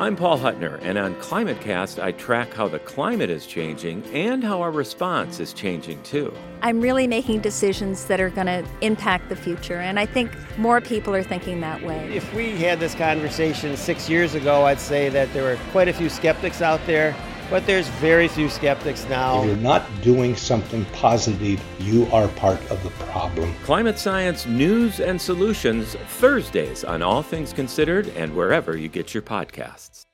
I'm 0.01 0.17
Paul 0.17 0.39
Huttner, 0.39 0.81
and 0.83 0.99
on 0.99 1.15
ClimateCast, 1.17 2.01
I 2.01 2.13
track 2.13 2.55
how 2.55 2.69
the 2.69 2.79
climate 2.81 3.31
is 3.31 3.47
changing 3.47 4.05
and 4.13 4.45
how 4.45 4.61
our 4.63 4.71
response 4.71 5.41
is 5.41 5.53
changing 5.53 6.03
too. 6.03 6.33
I'm 6.63 6.81
really 6.81 7.07
making 7.07 7.41
decisions 7.41 8.05
that 8.05 8.21
are 8.21 8.31
going 8.31 8.47
to 8.47 8.65
impact 8.81 9.29
the 9.29 9.35
future, 9.35 9.79
and 9.79 9.99
I 9.99 10.07
think 10.07 10.31
more 10.57 10.81
people 10.81 11.15
are 11.15 11.23
thinking 11.23 11.61
that 11.63 11.83
way. 11.83 12.15
If 12.15 12.33
we 12.35 12.51
had 12.59 12.79
this 12.79 12.95
conversation 12.95 13.77
six 13.77 14.09
years 14.09 14.35
ago, 14.35 14.65
I'd 14.65 14.79
say 14.79 15.09
that 15.09 15.33
there 15.33 15.43
were 15.43 15.59
quite 15.73 15.89
a 15.89 15.93
few 15.93 16.09
skeptics 16.09 16.63
out 16.63 16.85
there 16.87 17.17
but 17.51 17.67
there's 17.67 17.89
very 17.89 18.29
few 18.29 18.49
skeptics 18.49 19.09
now. 19.09 19.41
If 19.41 19.47
you're 19.47 19.57
not 19.57 19.85
doing 20.03 20.37
something 20.37 20.85
positive, 20.87 21.63
you 21.79 22.07
are 22.13 22.29
part 22.29 22.61
of 22.71 22.83
the 22.83 22.91
problem. 23.07 23.55
Climate 23.65 23.99
Science 23.99 24.47
News 24.47 25.01
and 25.01 25.21
Solutions, 25.21 25.95
Thursdays 26.19 26.85
on 26.85 27.03
All 27.03 27.23
Things 27.23 27.53
Considered 27.53 28.09
and 28.17 28.35
wherever 28.35 28.77
you 28.77 28.89
get 28.89 29.15
your 29.15 29.23
podcasts. 29.23 30.05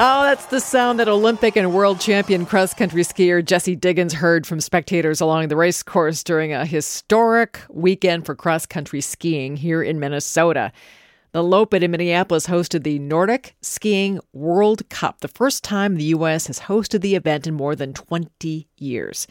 Oh, 0.00 0.22
that's 0.22 0.46
the 0.46 0.60
sound 0.60 1.00
that 1.00 1.08
Olympic 1.08 1.56
and 1.56 1.74
world 1.74 1.98
champion 1.98 2.46
cross 2.46 2.72
country 2.72 3.02
skier 3.02 3.44
Jessie 3.44 3.74
Diggins 3.74 4.12
heard 4.12 4.46
from 4.46 4.60
spectators 4.60 5.20
along 5.20 5.48
the 5.48 5.56
race 5.56 5.82
course 5.82 6.22
during 6.22 6.52
a 6.52 6.64
historic 6.64 7.60
weekend 7.68 8.24
for 8.24 8.36
cross 8.36 8.64
country 8.64 9.00
skiing 9.00 9.56
here 9.56 9.82
in 9.82 9.98
Minnesota. 9.98 10.70
The 11.32 11.42
Loppet 11.42 11.82
in 11.82 11.90
Minneapolis 11.90 12.46
hosted 12.46 12.84
the 12.84 12.98
Nordic 12.98 13.54
Skiing 13.60 14.18
World 14.32 14.88
Cup, 14.88 15.20
the 15.20 15.28
first 15.28 15.62
time 15.62 15.96
the 15.96 16.04
U.S. 16.04 16.46
has 16.46 16.60
hosted 16.60 17.02
the 17.02 17.16
event 17.16 17.46
in 17.46 17.52
more 17.52 17.76
than 17.76 17.92
20 17.92 18.66
years. 18.78 19.26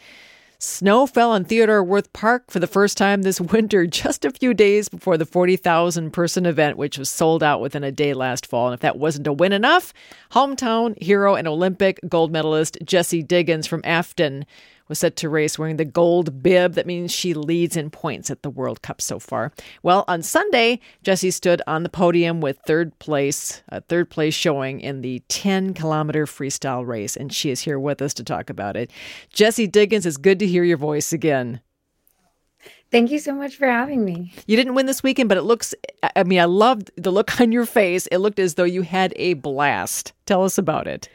Snow 0.60 1.06
fell 1.06 1.32
on 1.32 1.44
Theodore 1.44 1.82
Wirth 1.82 2.12
Park 2.12 2.50
for 2.52 2.60
the 2.60 2.68
first 2.68 2.96
time 2.96 3.22
this 3.22 3.40
winter, 3.40 3.84
just 3.84 4.24
a 4.24 4.30
few 4.30 4.54
days 4.54 4.88
before 4.88 5.16
the 5.16 5.26
40,000 5.26 6.12
person 6.12 6.46
event, 6.46 6.76
which 6.76 6.98
was 6.98 7.10
sold 7.10 7.42
out 7.42 7.60
within 7.60 7.82
a 7.82 7.90
day 7.90 8.14
last 8.14 8.46
fall. 8.46 8.68
And 8.68 8.74
if 8.74 8.80
that 8.80 8.98
wasn't 8.98 9.26
a 9.26 9.32
win 9.32 9.52
enough, 9.52 9.92
hometown 10.30 11.00
hero 11.02 11.34
and 11.34 11.48
Olympic 11.48 11.98
gold 12.08 12.30
medalist 12.30 12.78
Jessie 12.84 13.24
Diggins 13.24 13.66
from 13.66 13.82
Afton 13.82 14.46
was 14.88 14.98
set 14.98 15.16
to 15.16 15.28
race 15.28 15.58
wearing 15.58 15.76
the 15.76 15.84
gold 15.84 16.42
bib. 16.42 16.74
That 16.74 16.86
means 16.86 17.12
she 17.12 17.34
leads 17.34 17.76
in 17.76 17.90
points 17.90 18.30
at 18.30 18.42
the 18.42 18.50
World 18.50 18.82
Cup 18.82 19.00
so 19.00 19.18
far. 19.18 19.52
Well, 19.82 20.04
on 20.08 20.22
Sunday, 20.22 20.80
Jessie 21.02 21.30
stood 21.30 21.62
on 21.66 21.82
the 21.82 21.88
podium 21.88 22.40
with 22.40 22.58
third 22.66 22.98
place, 22.98 23.62
a 23.68 23.80
third 23.80 24.10
place 24.10 24.34
showing 24.34 24.80
in 24.80 25.02
the 25.02 25.22
10 25.28 25.74
kilometer 25.74 26.26
freestyle 26.26 26.86
race, 26.86 27.16
and 27.16 27.32
she 27.32 27.50
is 27.50 27.60
here 27.60 27.78
with 27.78 28.02
us 28.02 28.14
to 28.14 28.24
talk 28.24 28.50
about 28.50 28.76
it. 28.76 28.90
Jessie 29.32 29.66
Diggins, 29.66 30.06
it's 30.06 30.16
good 30.16 30.38
to 30.38 30.46
hear 30.46 30.64
your 30.64 30.76
voice 30.76 31.12
again. 31.12 31.60
Thank 32.90 33.10
you 33.10 33.18
so 33.18 33.34
much 33.34 33.56
for 33.56 33.66
having 33.66 34.04
me. 34.04 34.32
You 34.46 34.56
didn't 34.56 34.74
win 34.74 34.86
this 34.86 35.02
weekend, 35.02 35.28
but 35.28 35.36
it 35.36 35.42
looks, 35.42 35.74
I 36.16 36.24
mean, 36.24 36.40
I 36.40 36.46
loved 36.46 36.90
the 36.96 37.10
look 37.10 37.40
on 37.40 37.52
your 37.52 37.66
face. 37.66 38.06
It 38.06 38.18
looked 38.18 38.38
as 38.38 38.54
though 38.54 38.64
you 38.64 38.82
had 38.82 39.12
a 39.16 39.34
blast. 39.34 40.14
Tell 40.24 40.42
us 40.44 40.56
about 40.56 40.86
it. 40.86 41.08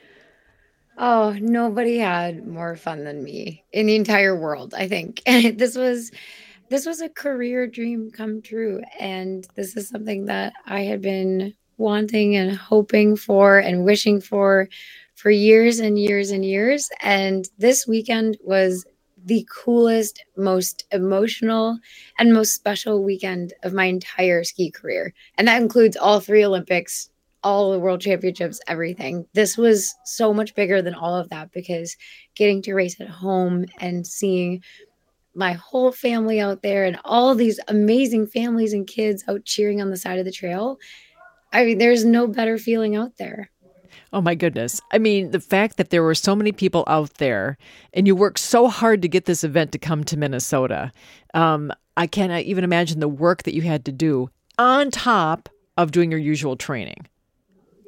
Oh, 0.98 1.36
nobody 1.39 1.98
had 1.98 2.46
more 2.48 2.76
fun 2.76 3.04
than 3.04 3.24
me 3.24 3.64
in 3.72 3.88
the 3.88 3.96
entire 3.96 4.36
world, 4.39 4.74
I 4.76 4.88
think. 4.88 5.22
this 5.26 5.76
was 5.76 6.12
this 6.70 6.86
was 6.86 7.02
a 7.02 7.10
career 7.10 7.68
dream 7.68 8.12
come 8.12 8.41
true 8.41 8.82
and 9.00 9.48
this 9.56 9.78
is 9.78 9.89
something 9.89 10.26
that 10.26 10.54
I 10.66 10.82
had 10.82 11.02
been 11.02 11.54
wanting 11.78 12.36
and 12.36 12.56
hoping 12.56 13.16
for 13.18 13.60
and 13.60 13.86
wishing 13.86 14.22
for 14.22 14.70
for 15.16 15.30
years 15.32 15.80
and 15.80 16.00
years 16.00 16.32
and 16.32 16.46
years 16.46 16.89
and 17.02 17.50
this 17.58 17.88
weekend 17.88 18.38
was 18.44 18.86
the 19.26 19.48
coolest, 19.52 20.24
most 20.38 20.86
emotional, 20.91 21.80
and 22.20 22.34
most 22.34 22.54
special 22.54 23.04
weekend 23.04 23.54
of 23.64 23.74
my 23.74 23.86
entire 23.86 24.44
ski 24.44 24.70
career. 24.72 25.14
And 25.38 25.48
that 25.48 25.62
includes 25.62 25.96
all 25.96 26.20
three 26.20 26.46
Olympics, 26.46 27.10
all 27.44 27.72
the 27.72 27.80
world 27.80 28.02
championships, 28.02 28.60
everything. 28.68 29.26
This 29.34 29.58
was 29.58 29.94
so 30.06 30.34
much 30.34 30.56
bigger 30.56 30.82
than 30.82 30.94
all 30.94 31.16
of 31.16 31.30
that 31.30 31.52
because 31.52 31.98
getting 32.36 32.62
to 32.64 32.74
race 32.74 33.00
at 33.00 33.10
home 33.10 33.66
and 33.80 34.06
seeing 34.08 34.64
my 35.36 35.54
whole 35.54 35.91
family 35.91 36.39
out 36.39 36.62
there 36.62 36.86
and 36.86 37.00
all 37.06 37.36
these 37.36 37.60
amazing 37.68 38.28
families 38.28 38.74
and 38.74 38.88
kids 38.88 39.24
out 39.28 39.46
cheering 39.46 39.82
on 39.82 39.89
the 39.89 39.98
side 39.98 40.20
of 40.20 40.26
the 40.26 40.32
trail. 40.32 40.78
I 41.52 41.66
mean, 41.66 41.78
there's 41.78 42.06
no 42.06 42.28
better 42.28 42.58
feeling 42.58 42.96
out 42.96 43.18
there. 43.18 43.50
Oh 44.12 44.22
my 44.22 44.36
goodness. 44.36 44.80
I 44.91 45.00
mean, 45.00 45.32
the 45.32 45.39
fact 45.39 45.78
that 45.78 45.89
there 45.89 46.04
were 46.04 46.16
so 46.16 46.36
many 46.36 46.52
people 46.52 46.84
out 46.88 47.16
there 47.16 47.58
and 47.94 48.06
you 48.06 48.16
worked 48.16 48.39
so 48.39 48.68
hard 48.68 49.02
to 49.02 49.08
get 49.08 49.26
this 49.26 49.44
event 49.44 49.72
to 49.72 49.80
come 49.80 50.04
to 50.06 50.18
Minnesota. 50.18 50.91
Um, 51.34 51.72
I 51.98 52.08
cannot 52.08 52.41
even 52.41 52.64
imagine 52.64 53.00
the 53.00 53.08
work 53.08 53.44
that 53.44 53.56
you 53.56 53.64
had 53.64 53.86
to 53.86 53.91
do 53.91 54.30
on 54.58 54.91
top 54.91 55.50
of 55.78 55.91
doing 55.91 56.12
your 56.12 56.20
usual 56.20 56.56
training. 56.56 57.08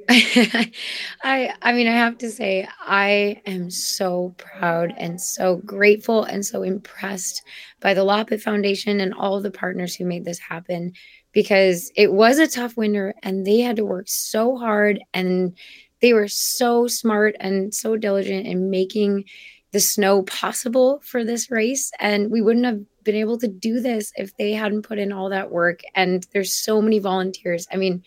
I 0.09 1.53
I 1.61 1.73
mean 1.73 1.87
I 1.87 1.91
have 1.91 2.17
to 2.19 2.29
say 2.29 2.67
I 2.79 3.41
am 3.47 3.71
so 3.71 4.35
proud 4.37 4.93
and 4.97 5.19
so 5.19 5.57
grateful 5.65 6.23
and 6.23 6.45
so 6.45 6.61
impressed 6.61 7.41
by 7.79 7.93
the 7.95 8.05
Loppet 8.05 8.41
Foundation 8.41 8.99
and 8.99 9.13
all 9.15 9.41
the 9.41 9.49
partners 9.49 9.95
who 9.95 10.05
made 10.05 10.23
this 10.23 10.37
happen 10.37 10.93
because 11.31 11.91
it 11.95 12.13
was 12.13 12.37
a 12.37 12.47
tough 12.47 12.77
winter 12.77 13.15
and 13.23 13.47
they 13.47 13.59
had 13.59 13.77
to 13.77 13.85
work 13.85 14.07
so 14.07 14.57
hard 14.57 14.99
and 15.13 15.57
they 16.01 16.13
were 16.13 16.27
so 16.27 16.87
smart 16.87 17.35
and 17.39 17.73
so 17.73 17.97
diligent 17.97 18.45
in 18.45 18.69
making 18.69 19.23
the 19.71 19.79
snow 19.79 20.21
possible 20.23 21.01
for 21.03 21.23
this 21.23 21.49
race 21.49 21.91
and 21.99 22.29
we 22.31 22.41
wouldn't 22.41 22.65
have 22.65 22.79
been 23.03 23.15
able 23.15 23.37
to 23.39 23.47
do 23.47 23.79
this 23.79 24.11
if 24.15 24.35
they 24.37 24.51
hadn't 24.53 24.83
put 24.83 24.99
in 24.99 25.11
all 25.11 25.29
that 25.29 25.51
work 25.51 25.81
and 25.95 26.27
there's 26.31 26.53
so 26.53 26.79
many 26.81 26.99
volunteers. 26.99 27.67
I 27.71 27.77
mean 27.77 28.03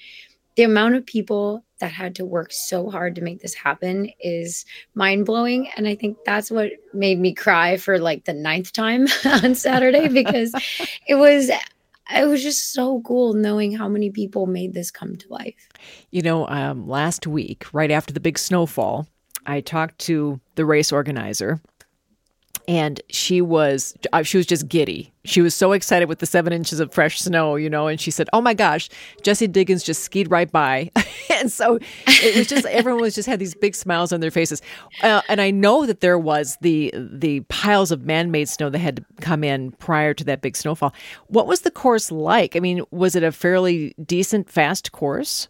the 0.58 0.64
amount 0.64 0.96
of 0.96 1.06
people 1.06 1.64
that 1.78 1.92
had 1.92 2.16
to 2.16 2.24
work 2.24 2.50
so 2.50 2.90
hard 2.90 3.14
to 3.14 3.20
make 3.20 3.40
this 3.40 3.54
happen 3.54 4.10
is 4.18 4.64
mind 4.92 5.24
blowing. 5.24 5.70
And 5.76 5.86
I 5.86 5.94
think 5.94 6.18
that's 6.26 6.50
what 6.50 6.72
made 6.92 7.20
me 7.20 7.32
cry 7.32 7.76
for 7.76 8.00
like 8.00 8.24
the 8.24 8.32
ninth 8.32 8.72
time 8.72 9.06
on 9.24 9.54
Saturday 9.54 10.08
because 10.12 10.52
it 11.06 11.14
was 11.14 11.48
it 12.12 12.26
was 12.26 12.42
just 12.42 12.72
so 12.72 13.00
cool 13.02 13.34
knowing 13.34 13.70
how 13.70 13.88
many 13.88 14.10
people 14.10 14.46
made 14.46 14.74
this 14.74 14.90
come 14.90 15.14
to 15.14 15.32
life. 15.32 15.68
You 16.10 16.22
know, 16.22 16.48
um, 16.48 16.88
last 16.88 17.28
week, 17.28 17.72
right 17.72 17.92
after 17.92 18.12
the 18.12 18.18
big 18.18 18.36
snowfall, 18.36 19.06
I 19.46 19.60
talked 19.60 20.00
to 20.00 20.40
the 20.56 20.64
race 20.64 20.90
organizer, 20.90 21.60
and 22.68 23.00
she 23.08 23.40
was 23.40 23.96
uh, 24.12 24.22
she 24.22 24.36
was 24.36 24.46
just 24.46 24.68
giddy. 24.68 25.10
She 25.24 25.40
was 25.40 25.54
so 25.54 25.72
excited 25.72 26.08
with 26.08 26.20
the 26.20 26.26
seven 26.26 26.52
inches 26.52 26.80
of 26.80 26.92
fresh 26.92 27.18
snow, 27.18 27.56
you 27.56 27.68
know, 27.68 27.88
and 27.88 27.98
she 27.98 28.10
said, 28.10 28.28
"Oh 28.32 28.42
my 28.42 28.52
gosh, 28.52 28.90
Jessie 29.22 29.48
Diggins 29.48 29.82
just 29.82 30.02
skied 30.02 30.30
right 30.30 30.50
by," 30.52 30.90
and 31.34 31.50
so 31.50 31.78
it 32.06 32.36
was 32.36 32.46
just 32.46 32.66
everyone 32.66 33.00
was 33.00 33.14
just 33.14 33.26
had 33.26 33.38
these 33.38 33.54
big 33.54 33.74
smiles 33.74 34.12
on 34.12 34.20
their 34.20 34.30
faces. 34.30 34.60
Uh, 35.02 35.22
and 35.28 35.40
I 35.40 35.50
know 35.50 35.86
that 35.86 36.00
there 36.00 36.18
was 36.18 36.58
the 36.60 36.92
the 36.94 37.40
piles 37.48 37.90
of 37.90 38.04
man 38.04 38.30
made 38.30 38.48
snow 38.50 38.68
that 38.68 38.78
had 38.78 38.96
to 38.96 39.04
come 39.22 39.42
in 39.42 39.72
prior 39.72 40.12
to 40.12 40.24
that 40.24 40.42
big 40.42 40.54
snowfall. 40.54 40.94
What 41.28 41.46
was 41.46 41.62
the 41.62 41.70
course 41.70 42.12
like? 42.12 42.54
I 42.54 42.60
mean, 42.60 42.82
was 42.90 43.16
it 43.16 43.22
a 43.22 43.32
fairly 43.32 43.94
decent, 44.04 44.50
fast 44.50 44.92
course? 44.92 45.48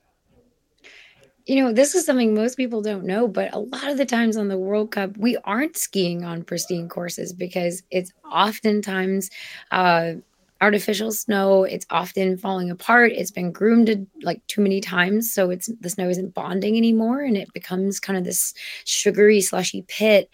You 1.49 1.65
know, 1.65 1.73
this 1.73 1.95
is 1.95 2.05
something 2.05 2.35
most 2.35 2.57
people 2.57 2.83
don't 2.83 3.07
know, 3.07 3.27
but 3.27 3.55
a 3.55 3.59
lot 3.59 3.89
of 3.89 3.97
the 3.97 4.05
times 4.05 4.37
on 4.37 4.49
the 4.49 4.59
World 4.59 4.91
Cup, 4.91 5.17
we 5.17 5.39
aren't 5.39 5.79
skiing 5.79 6.23
on 6.23 6.45
pristine 6.45 6.91
courses 6.91 7.33
because 7.33 7.83
it's 7.91 8.13
oftentimes 8.31 9.31
uh, 9.71 10.13
artificial 10.61 11.11
snow. 11.11 11.65
It's 11.65 11.87
often 11.89 12.37
falling 12.37 12.71
apart. 12.71 13.13
It's 13.13 13.31
been 13.31 13.51
groomed 13.51 14.07
like 14.21 14.47
too 14.47 14.61
many 14.61 14.83
times, 14.83 15.33
so 15.33 15.49
it's 15.49 15.71
the 15.81 15.89
snow 15.89 16.11
isn't 16.11 16.35
bonding 16.35 16.77
anymore, 16.77 17.23
and 17.23 17.37
it 17.37 17.51
becomes 17.55 17.99
kind 17.99 18.19
of 18.19 18.25
this 18.25 18.53
sugary, 18.85 19.41
slushy 19.41 19.83
pit. 19.89 20.29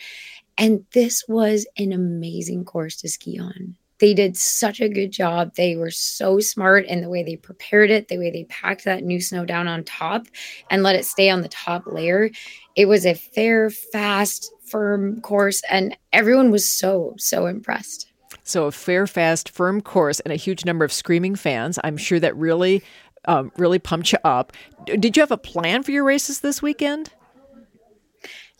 And 0.58 0.84
this 0.94 1.24
was 1.28 1.64
an 1.78 1.92
amazing 1.92 2.64
course 2.64 2.96
to 2.96 3.08
ski 3.08 3.38
on 3.38 3.76
they 4.04 4.12
did 4.12 4.36
such 4.36 4.82
a 4.82 4.88
good 4.90 5.10
job. 5.10 5.54
They 5.54 5.76
were 5.76 5.90
so 5.90 6.38
smart 6.38 6.84
in 6.84 7.00
the 7.00 7.08
way 7.08 7.22
they 7.22 7.36
prepared 7.36 7.90
it, 7.90 8.08
the 8.08 8.18
way 8.18 8.30
they 8.30 8.44
packed 8.44 8.84
that 8.84 9.02
new 9.02 9.18
snow 9.18 9.46
down 9.46 9.66
on 9.66 9.82
top 9.82 10.26
and 10.70 10.82
let 10.82 10.94
it 10.94 11.06
stay 11.06 11.30
on 11.30 11.40
the 11.40 11.48
top 11.48 11.86
layer. 11.86 12.28
It 12.76 12.84
was 12.84 13.06
a 13.06 13.14
fair, 13.14 13.70
fast, 13.70 14.52
firm 14.66 15.22
course, 15.22 15.62
and 15.70 15.96
everyone 16.12 16.50
was 16.50 16.70
so, 16.70 17.14
so 17.16 17.46
impressed. 17.46 18.12
So, 18.42 18.66
a 18.66 18.72
fair, 18.72 19.06
fast, 19.06 19.48
firm 19.48 19.80
course 19.80 20.20
and 20.20 20.34
a 20.34 20.36
huge 20.36 20.66
number 20.66 20.84
of 20.84 20.92
screaming 20.92 21.34
fans. 21.34 21.78
I'm 21.82 21.96
sure 21.96 22.20
that 22.20 22.36
really, 22.36 22.82
um, 23.24 23.52
really 23.56 23.78
pumped 23.78 24.12
you 24.12 24.18
up. 24.22 24.52
Did 24.84 25.16
you 25.16 25.22
have 25.22 25.32
a 25.32 25.38
plan 25.38 25.82
for 25.82 25.92
your 25.92 26.04
races 26.04 26.40
this 26.40 26.60
weekend? 26.60 27.10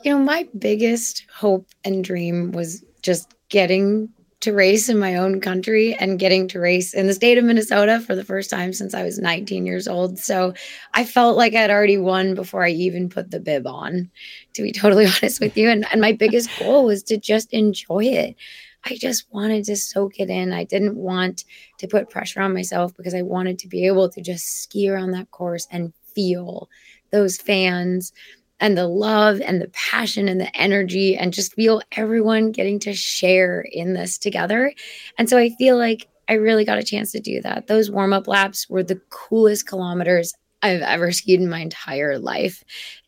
You 0.05 0.12
know, 0.12 0.24
my 0.24 0.49
biggest 0.59 1.26
hope 1.30 1.68
and 1.84 2.03
dream 2.03 2.53
was 2.53 2.82
just 3.03 3.34
getting 3.51 4.09
to 4.45 4.53
race 4.53 4.90
in 4.90 4.99
my 4.99 5.16
own 5.16 5.40
country 5.40 5.95
and 5.95 6.18
getting 6.18 6.47
to 6.49 6.61
race 6.61 6.92
in 6.92 7.07
the 7.07 7.14
state 7.14 7.38
of 7.38 7.45
Minnesota 7.45 7.99
for 8.01 8.14
the 8.14 8.24
first 8.24 8.51
time 8.51 8.74
since 8.74 8.92
I 8.92 9.03
was 9.03 9.18
19 9.18 9.64
years 9.64 9.88
old. 9.88 10.18
So 10.18 10.53
I 10.92 11.07
felt 11.07 11.38
like 11.38 11.55
I'd 11.55 11.70
already 11.70 11.97
won 11.97 12.34
before 12.34 12.62
I 12.62 12.68
even 12.68 13.09
put 13.09 13.30
the 13.30 13.40
bib 13.40 13.66
on, 13.66 14.11
to 14.53 14.62
be 14.62 14.70
totally 14.72 15.07
honest 15.07 15.40
with 15.40 15.57
you. 15.57 15.70
And, 15.70 15.86
and 15.90 16.01
my 16.01 16.12
biggest 16.12 16.51
goal 16.59 16.84
was 16.84 17.03
to 17.05 17.16
just 17.16 17.55
enjoy 17.55 18.05
it. 18.05 18.36
I 18.84 18.97
just 18.97 19.24
wanted 19.32 19.64
to 19.64 19.76
soak 19.76 20.20
it 20.20 20.28
in. 20.28 20.53
I 20.53 20.64
didn't 20.64 20.97
want 20.97 21.45
to 21.78 21.88
put 21.88 22.11
pressure 22.11 22.42
on 22.42 22.53
myself 22.53 22.95
because 22.95 23.14
I 23.14 23.22
wanted 23.22 23.59
to 23.61 23.68
be 23.68 23.86
able 23.86 24.11
to 24.11 24.20
just 24.20 24.62
ski 24.62 24.90
around 24.90 25.12
that 25.12 25.30
course 25.30 25.66
and 25.70 25.95
feel 26.14 26.68
those 27.12 27.38
fans 27.38 28.12
and 28.61 28.78
the 28.78 28.86
love 28.86 29.40
and 29.40 29.61
the 29.61 29.68
passion 29.68 30.28
and 30.28 30.40
the 30.40 30.57
energy 30.57 31.16
and 31.16 31.32
just 31.32 31.55
feel 31.55 31.82
everyone 31.92 32.52
getting 32.52 32.78
to 32.80 32.94
share 32.94 33.61
in 33.61 33.94
this 33.94 34.18
together. 34.18 34.72
And 35.18 35.28
so 35.28 35.36
I 35.38 35.50
feel 35.50 35.76
like 35.76 36.09
I 36.28 36.34
really 36.34 36.64
got 36.64 36.78
a 36.78 36.82
chance 36.82 37.12
to 37.12 37.20
do 37.20 37.40
that. 37.42 37.66
Those 37.66 37.90
warm 37.90 38.12
up 38.12 38.26
laps 38.26 38.68
were 38.68 38.82
the 38.82 39.00
coolest 39.11 39.66
kilometers 39.66 40.32
I've 40.62 40.80
ever 40.80 41.12
skied 41.12 41.40
in 41.40 41.50
my 41.50 41.61
entire 41.61 42.18
life. 42.18 42.64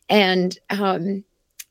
And 0.09 0.57
um, 0.69 1.23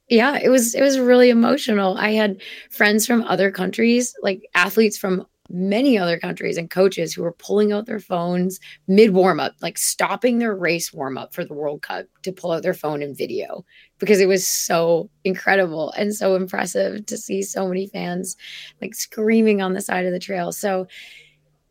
yeah, 0.09 0.39
it 0.43 0.49
was 0.49 0.75
it 0.75 0.83
was 0.83 0.99
really 0.99 1.31
emotional. 1.31 1.97
I 1.97 2.13
had 2.13 2.41
friends 2.71 3.07
from 3.07 3.23
other 3.23 3.51
countries, 3.51 4.15
like 4.23 4.49
athletes 4.55 4.99
from 4.99 5.27
many 5.51 5.99
other 5.99 6.19
countries 6.19 6.57
and 6.57 6.71
coaches 6.71 7.15
who 7.15 7.23
were 7.23 7.33
pulling 7.33 7.73
out 7.73 7.87
their 7.87 8.01
phones 8.01 8.59
mid 8.89 9.13
warm 9.13 9.41
up, 9.41 9.55
like 9.61 9.79
stopping 9.79 10.39
their 10.39 10.55
race 10.55 10.93
warm 10.93 11.19
up 11.19 11.35
for 11.35 11.45
the 11.45 11.55
World 11.55 11.83
Cup 11.83 12.07
to 12.23 12.33
pull 12.33 12.53
out 12.53 12.63
their 12.63 12.75
phone 12.75 13.03
and 13.03 13.17
video 13.17 13.65
because 13.99 14.21
it 14.21 14.29
was 14.29 14.47
so 14.47 15.11
incredible 15.25 15.93
and 15.93 16.15
so 16.15 16.35
impressive 16.35 17.07
to 17.07 17.17
see 17.17 17.43
so 17.43 17.69
many 17.69 17.87
fans 17.87 18.37
like 18.83 18.95
screaming 18.95 19.63
on 19.63 19.73
the 19.73 19.81
side 19.81 20.07
of 20.07 20.13
the 20.13 20.19
trail. 20.19 20.53
So 20.53 20.87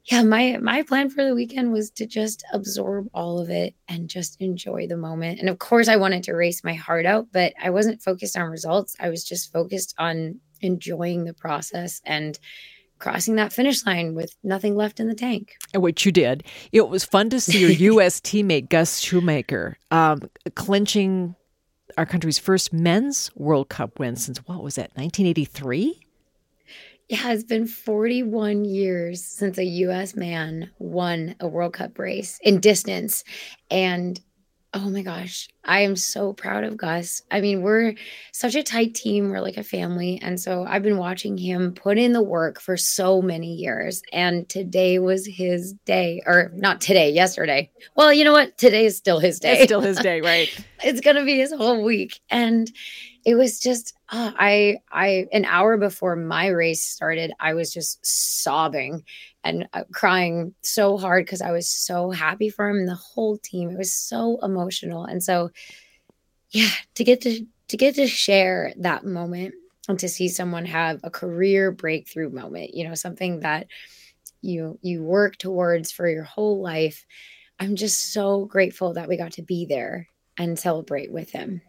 yeah, 0.06 0.22
my 0.22 0.58
my 0.62 0.84
plan 0.84 1.10
for 1.10 1.24
the 1.24 1.34
weekend 1.34 1.72
was 1.72 1.90
to 1.92 2.06
just 2.06 2.44
absorb 2.54 3.08
all 3.14 3.40
of 3.40 3.50
it 3.50 3.74
and 3.88 4.08
just 4.08 4.40
enjoy 4.40 4.86
the 4.86 4.98
moment. 4.98 5.40
And 5.40 5.50
of 5.50 5.58
course 5.58 5.88
I 5.88 5.96
wanted 5.96 6.22
to 6.24 6.34
race 6.34 6.64
my 6.64 6.76
heart 6.76 7.08
out, 7.08 7.28
but 7.32 7.54
I 7.62 7.72
wasn't 7.72 8.04
focused 8.04 8.38
on 8.38 8.50
results. 8.50 8.96
I 9.00 9.10
was 9.10 9.24
just 9.24 9.52
focused 9.52 9.96
on 9.98 10.40
enjoying 10.62 11.26
the 11.26 11.34
process 11.34 12.02
and 12.06 12.38
crossing 13.06 13.36
that 13.36 13.54
finish 13.54 13.86
line 13.86 14.16
with 14.16 14.36
nothing 14.44 14.76
left 14.76 15.00
in 15.00 15.08
the 15.08 15.14
tank. 15.14 15.58
Which 15.76 16.08
you 16.08 16.12
did. 16.12 16.44
It 16.72 16.90
was 16.90 17.06
fun 17.06 17.30
to 17.30 17.40
see 17.40 17.60
your 17.60 17.70
U.S. 17.94 18.20
teammate, 18.20 18.68
Gus 18.68 18.98
Schumacher, 18.98 19.78
um, 19.92 20.22
clinching 20.56 21.36
our 22.00 22.08
country's 22.08 22.40
first 22.40 22.74
men's 22.74 23.30
World 23.36 23.70
Cup 23.70 24.00
win 24.00 24.16
since 24.16 24.40
what 24.48 24.64
was 24.64 24.74
that, 24.76 24.90
1983? 24.96 26.00
Yeah, 27.08 27.32
it's 27.32 27.44
been 27.44 27.68
41 27.68 28.66
years 28.66 29.24
since 29.24 29.60
a 29.60 29.66
U.S. 29.66 30.16
man 30.16 30.72
won 30.80 31.36
a 31.40 31.48
World 31.48 31.74
Cup 31.74 32.00
race 32.00 32.40
in 32.42 32.60
distance. 32.60 33.24
And 33.70 34.20
Oh 34.78 34.90
my 34.90 35.04
gosh. 35.04 35.48
I 35.64 35.82
am 35.82 35.96
so 35.96 36.34
proud 36.34 36.66
of 36.66 36.76
Gus. 36.76 37.22
I 37.32 37.40
mean, 37.40 37.62
we're 37.62 37.94
such 38.34 38.56
a 38.56 38.62
tight 38.62 38.94
team. 38.94 39.30
We're 39.30 39.40
like 39.40 39.56
a 39.56 39.64
family. 39.64 40.20
And 40.22 40.38
so 40.38 40.66
I've 40.68 40.84
been 40.84 40.98
watching 40.98 41.38
him 41.38 41.74
put 41.74 41.98
in 41.98 42.12
the 42.12 42.22
work 42.22 42.60
for 42.60 42.76
so 42.76 43.22
many 43.22 43.54
years. 43.54 44.02
And 44.12 44.50
today 44.50 45.00
was 45.00 45.26
his 45.26 45.72
day, 45.86 46.22
or 46.26 46.52
not 46.54 46.82
today, 46.82 47.10
yesterday. 47.10 47.72
Well, 47.96 48.12
you 48.12 48.26
know 48.26 48.34
what? 48.34 48.58
Today 48.58 48.86
is 48.86 48.98
still 48.98 49.20
his 49.20 49.40
day. 49.40 49.54
It's 49.54 49.64
still 49.64 49.80
his 49.80 49.98
day, 49.98 50.20
right? 50.20 50.50
it's 50.84 51.00
going 51.00 51.16
to 51.16 51.24
be 51.24 51.38
his 51.38 51.54
whole 51.54 51.82
week. 51.82 52.20
And 52.30 52.70
it 53.24 53.36
was 53.36 53.62
just, 53.62 53.94
uh, 54.10 54.34
I, 54.38 54.80
I, 54.92 55.28
an 55.32 55.46
hour 55.46 55.78
before 55.78 56.18
my 56.18 56.48
race 56.48 56.84
started, 56.84 57.32
I 57.40 57.54
was 57.54 57.74
just 57.74 58.06
sobbing 58.06 59.06
and 59.46 59.68
uh, 59.74 59.84
crying 59.94 60.54
so 60.62 60.98
hard 60.98 61.26
because 61.26 61.42
I 61.42 61.52
was 61.52 61.70
so 61.70 62.12
happy 62.12 62.50
for 62.50 62.68
him 62.68 62.78
and 62.78 62.88
the 62.88 62.96
whole 62.96 63.38
team. 63.38 63.70
It 63.70 63.78
was 63.78 63.94
so 63.94 64.40
emotional. 64.42 65.06
And 65.06 65.24
so 65.24 65.52
yeah, 66.50 66.70
to 66.96 67.04
get 67.04 67.22
to 67.22 67.46
to 67.70 67.78
get 67.78 67.96
to 67.96 68.08
share 68.08 68.74
that 68.78 69.06
moment 69.06 69.54
and 69.88 70.00
to 70.00 70.10
see 70.10 70.28
someone 70.28 70.66
have 70.66 71.00
a 71.04 71.10
career 71.10 71.72
breakthrough 71.72 72.30
moment, 72.30 72.74
you 72.74 72.88
know, 72.88 72.96
something 72.96 73.42
that 73.42 73.68
you 74.42 74.80
you 74.82 75.04
work 75.04 75.38
towards 75.38 75.92
for 75.92 76.10
your 76.10 76.24
whole 76.24 76.62
life. 76.62 77.06
I'm 77.60 77.76
just 77.76 78.14
so 78.14 78.46
grateful 78.46 78.94
that 78.94 79.08
we 79.08 79.16
got 79.16 79.34
to 79.34 79.42
be 79.42 79.66
there 79.66 80.10
and 80.38 80.60
celebrate 80.60 81.12
with 81.12 81.32
him. 81.32 81.62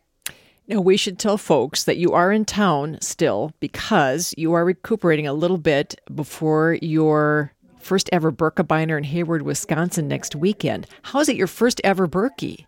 Now, 0.69 0.81
we 0.81 0.97
should 0.97 1.19
tell 1.19 1.39
folks 1.39 1.85
that 1.85 1.97
you 1.97 2.13
are 2.13 2.33
in 2.33 2.45
town 2.45 2.99
still 3.01 3.53
because 3.61 4.35
you 4.37 4.53
are 4.53 4.65
recuperating 4.65 5.27
a 5.27 5.33
little 5.33 5.59
bit 5.59 6.01
before 6.13 6.77
your 6.83 7.53
first 7.87 8.11
ever 8.13 8.33
Birkebeiner 8.33 8.99
in 8.99 9.05
Hayward, 9.05 9.43
Wisconsin 9.43 10.09
next 10.09 10.35
weekend. 10.35 10.87
How 11.03 11.21
is 11.21 11.29
it 11.29 11.37
your 11.37 11.47
first 11.47 11.81
ever 11.85 12.07
Birkie? 12.07 12.67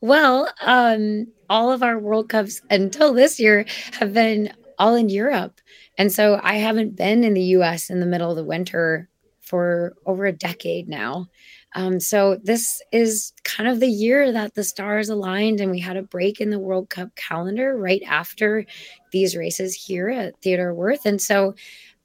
Well, 0.00 0.48
um, 0.62 1.26
all 1.50 1.72
of 1.72 1.82
our 1.82 1.98
World 1.98 2.28
Cups 2.28 2.62
until 2.70 3.12
this 3.12 3.40
year 3.40 3.66
have 3.94 4.14
been 4.14 4.52
all 4.78 4.94
in 4.94 5.08
Europe. 5.08 5.60
And 5.98 6.10
so 6.12 6.40
I 6.42 6.54
haven't 6.54 6.96
been 6.96 7.24
in 7.24 7.34
the 7.34 7.42
US 7.56 7.90
in 7.90 8.00
the 8.00 8.06
middle 8.06 8.30
of 8.30 8.36
the 8.36 8.44
winter 8.44 9.08
for 9.40 9.94
over 10.06 10.24
a 10.24 10.32
decade 10.32 10.88
now. 10.88 11.26
Um, 11.74 12.00
so 12.00 12.38
this 12.42 12.80
is 12.92 13.32
kind 13.44 13.68
of 13.68 13.80
the 13.80 13.88
year 13.88 14.32
that 14.32 14.54
the 14.54 14.64
stars 14.64 15.08
aligned 15.08 15.60
and 15.60 15.70
we 15.70 15.80
had 15.80 15.96
a 15.96 16.02
break 16.02 16.40
in 16.40 16.50
the 16.50 16.58
World 16.58 16.88
Cup 16.88 17.14
calendar 17.16 17.76
right 17.76 18.02
after 18.06 18.64
these 19.12 19.36
races 19.36 19.74
here 19.74 20.08
at 20.08 20.40
Theodore 20.40 20.74
Wirth. 20.74 21.04
And 21.04 21.20
so 21.20 21.54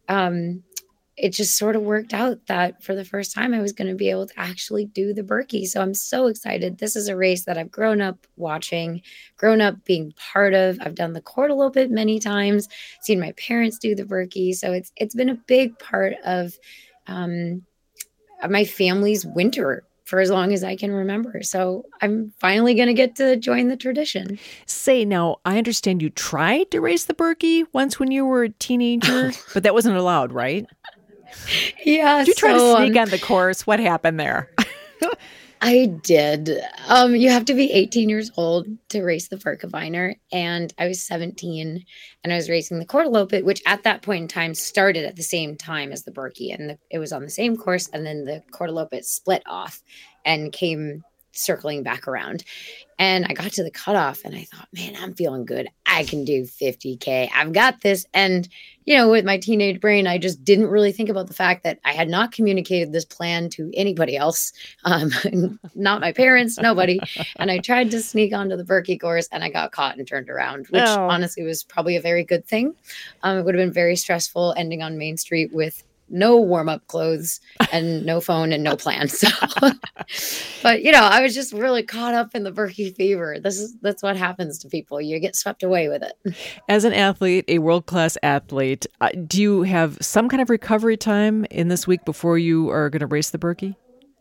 um, 0.10 0.64
it 1.18 1.30
just 1.30 1.58
sort 1.58 1.76
of 1.76 1.82
worked 1.82 2.14
out 2.14 2.46
that 2.48 2.84
for 2.84 2.94
the 2.94 3.06
first 3.06 3.34
time 3.34 3.54
I 3.54 3.62
was 3.62 3.72
going 3.72 3.88
to 3.88 3.96
be 3.96 4.10
able 4.10 4.28
to 4.28 4.40
actually 4.40 4.86
do 4.86 5.14
the 5.14 5.24
Birkie. 5.24 5.66
So 5.66 5.82
I'm 5.82 5.94
so 5.94 6.28
excited. 6.28 6.78
This 6.78 6.96
is 6.96 7.08
a 7.08 7.16
race 7.16 7.46
that 7.46 7.58
I've 7.58 7.72
grown 7.72 8.02
up 8.02 8.28
watching, 8.36 9.02
grown 9.38 9.62
up 9.62 9.86
being 9.86 10.14
part 10.34 10.54
of. 10.54 10.78
I've 10.82 10.96
done 10.96 11.14
the 11.14 11.22
Kortelopet 11.22 11.90
many 11.90 12.20
times, 12.20 12.68
seen 13.02 13.20
my 13.20 13.32
parents 13.34 13.78
do 13.78 13.96
the 13.96 14.06
Birkie. 14.06 14.54
So 14.54 14.74
it's 14.74 14.92
it's 14.98 15.16
been 15.16 15.30
a 15.30 15.36
big 15.36 15.80
part 15.80 16.16
of 16.26 16.58
um, 17.08 17.64
my 18.50 18.66
family's 18.66 19.26
winter 19.26 19.84
for 20.06 20.20
as 20.20 20.30
long 20.30 20.54
as 20.54 20.64
I 20.64 20.76
can 20.76 20.92
remember. 20.92 21.42
So 21.42 21.86
I'm 22.02 22.32
finally 22.40 22.76
going 22.76 22.88
to 22.88 22.94
get 22.94 23.16
to 23.16 23.36
join 23.38 23.70
the 23.70 23.76
tradition. 23.76 24.38
Say 24.68 25.04
now, 25.04 25.38
I 25.46 25.58
understand 25.58 26.02
you 26.02 26.12
tried 26.12 26.70
to 26.72 26.80
race 26.80 27.06
the 27.06 27.16
Birkie 27.16 27.64
once 27.74 28.00
when 28.00 28.12
you 28.12 28.24
were 28.26 28.44
a 28.44 28.50
teenager, 28.50 29.32
but 29.54 29.64
that 29.64 29.74
wasn't 29.74 29.98
allowed, 29.98 30.32
right? 30.32 30.68
Yeah. 31.86 32.20
Did 32.20 32.30
you 32.30 32.34
try 32.34 32.58
so, 32.58 32.76
to 32.76 32.84
sneak 32.84 32.98
um, 32.98 33.04
on 33.04 33.10
the 33.10 33.20
course? 33.20 33.68
What 33.68 33.80
happened 33.80 34.20
there? 34.20 34.50
I 35.62 35.86
did. 35.86 36.60
Um, 36.88 37.16
you 37.16 37.30
have 37.30 37.46
to 37.46 37.54
be 37.54 37.72
18 37.72 38.10
years 38.10 38.32
old 38.38 38.68
to 38.90 39.04
race 39.04 39.30
the 39.30 39.38
Birkebeiner, 39.38 40.16
and 40.32 40.74
I 40.78 40.88
was 40.88 41.02
17, 41.04 41.86
and 42.24 42.34
I 42.34 42.36
was 42.36 42.50
racing 42.50 42.80
the 42.80 42.86
Kortelopet, 42.86 43.44
which 43.44 43.62
at 43.66 43.84
that 43.84 44.02
point 44.02 44.24
in 44.24 44.28
time 44.28 44.54
started 44.54 45.06
at 45.06 45.16
the 45.16 45.24
same 45.24 45.56
time 45.56 45.92
as 45.92 46.04
the 46.04 46.12
Birkie, 46.12 46.52
and 46.52 46.72
the, 46.72 46.80
it 46.92 47.00
was 47.00 47.14
on 47.14 47.24
the 47.24 47.30
same 47.30 47.56
course, 47.56 47.88
and 47.88 48.06
then 48.06 48.26
the 48.26 48.44
Kortelopet 48.52 49.06
split 49.06 49.44
off 49.48 49.82
and 50.26 50.52
came 50.52 51.04
circling 51.32 51.84
back 51.84 52.08
around. 52.08 52.44
And 52.98 53.26
I 53.26 53.34
got 53.34 53.52
to 53.54 53.64
the 53.64 53.72
cutoff 53.72 54.24
and 54.24 54.34
I 54.36 54.44
thought, 54.44 54.70
man, 54.74 54.96
I'm 54.98 55.14
feeling 55.14 55.46
good. 55.46 55.70
I 55.86 56.06
can 56.06 56.24
do 56.24 56.44
50K. 56.44 57.30
I've 57.36 57.54
got 57.54 57.82
this. 57.82 58.06
And, 58.14 58.48
you 58.86 58.96
know, 58.96 59.10
with 59.10 59.26
my 59.26 59.38
teenage 59.38 59.80
brain, 59.82 60.08
I 60.08 60.18
just 60.18 60.44
didn't 60.44 60.68
really 60.68 60.92
think 60.92 61.10
about 61.10 61.28
the 61.28 61.34
fact 61.34 61.64
that 61.64 61.80
I 61.86 61.94
had 61.94 62.08
not 62.08 62.32
communicated 62.32 62.92
this 62.94 63.06
plan 63.06 63.50
to 63.52 63.72
anybody 63.74 64.16
else, 64.16 64.54
um, 64.84 65.12
not 65.76 66.02
my 66.02 66.12
parents, 66.12 66.58
nobody. 66.60 67.00
and 67.38 67.50
I 67.52 67.58
tried 67.60 67.92
to 67.92 68.02
sneak 68.02 68.34
onto 68.34 68.56
the 68.56 68.64
Birkie 68.64 68.98
course 68.98 69.28
and 69.32 69.44
I 69.44 69.50
got 69.50 69.72
caught 69.72 69.98
and 69.98 70.08
turned 70.08 70.30
around, 70.30 70.68
which 70.68 70.84
Oh. 70.86 71.08
honestly 71.10 71.44
was 71.44 71.64
probably 71.64 71.96
a 71.96 72.02
very 72.02 72.24
good 72.24 72.46
thing. 72.46 72.76
Um, 73.24 73.38
it 73.40 73.46
would 73.46 73.56
have 73.56 73.64
been 73.66 73.74
very 73.74 73.96
stressful 73.96 74.54
ending 74.56 74.82
on 74.82 74.98
Main 74.98 75.18
Street 75.18 75.52
with 75.54 75.84
no 76.10 76.38
warm 76.38 76.70
up 76.70 76.86
clothes 76.88 77.40
and 77.72 78.06
no 78.06 78.22
phone 78.22 78.52
and 78.52 78.64
no 78.64 78.76
plan. 78.76 79.08
So, 79.08 79.28
but 80.64 80.84
you 80.84 80.92
know, 80.92 81.04
I 81.04 81.22
was 81.22 81.34
just 81.34 81.54
really 81.54 81.84
caught 81.84 82.14
up 82.14 82.36
in 82.36 82.44
the 82.44 82.52
Birkie 82.52 82.92
fever. 82.92 83.38
This 83.42 83.60
is 83.60 83.76
that's 83.82 84.04
what 84.04 84.18
happens 84.18 84.60
to 84.60 84.68
people. 84.68 85.02
You 85.02 85.20
get 85.20 85.36
swept 85.36 85.64
away 85.64 85.88
with 85.88 86.04
it. 86.04 86.36
As 86.70 86.84
an 86.84 86.94
athlete, 86.94 87.46
a 87.48 87.60
world 87.60 87.86
class 87.86 88.18
athlete, 88.24 88.86
uh, 89.02 89.10
do 89.28 89.42
you 89.42 89.64
have 89.64 89.98
some 90.02 90.30
kind 90.30 90.42
of 90.42 90.50
recovery 90.50 90.98
time 90.98 91.46
in 91.52 91.70
this 91.70 91.88
week 91.88 92.06
before 92.06 92.38
you 92.38 92.70
are 92.70 92.90
going 92.90 93.00
to 93.00 93.08
race 93.08 93.30
the 93.30 93.38
Birkie? 93.38 93.76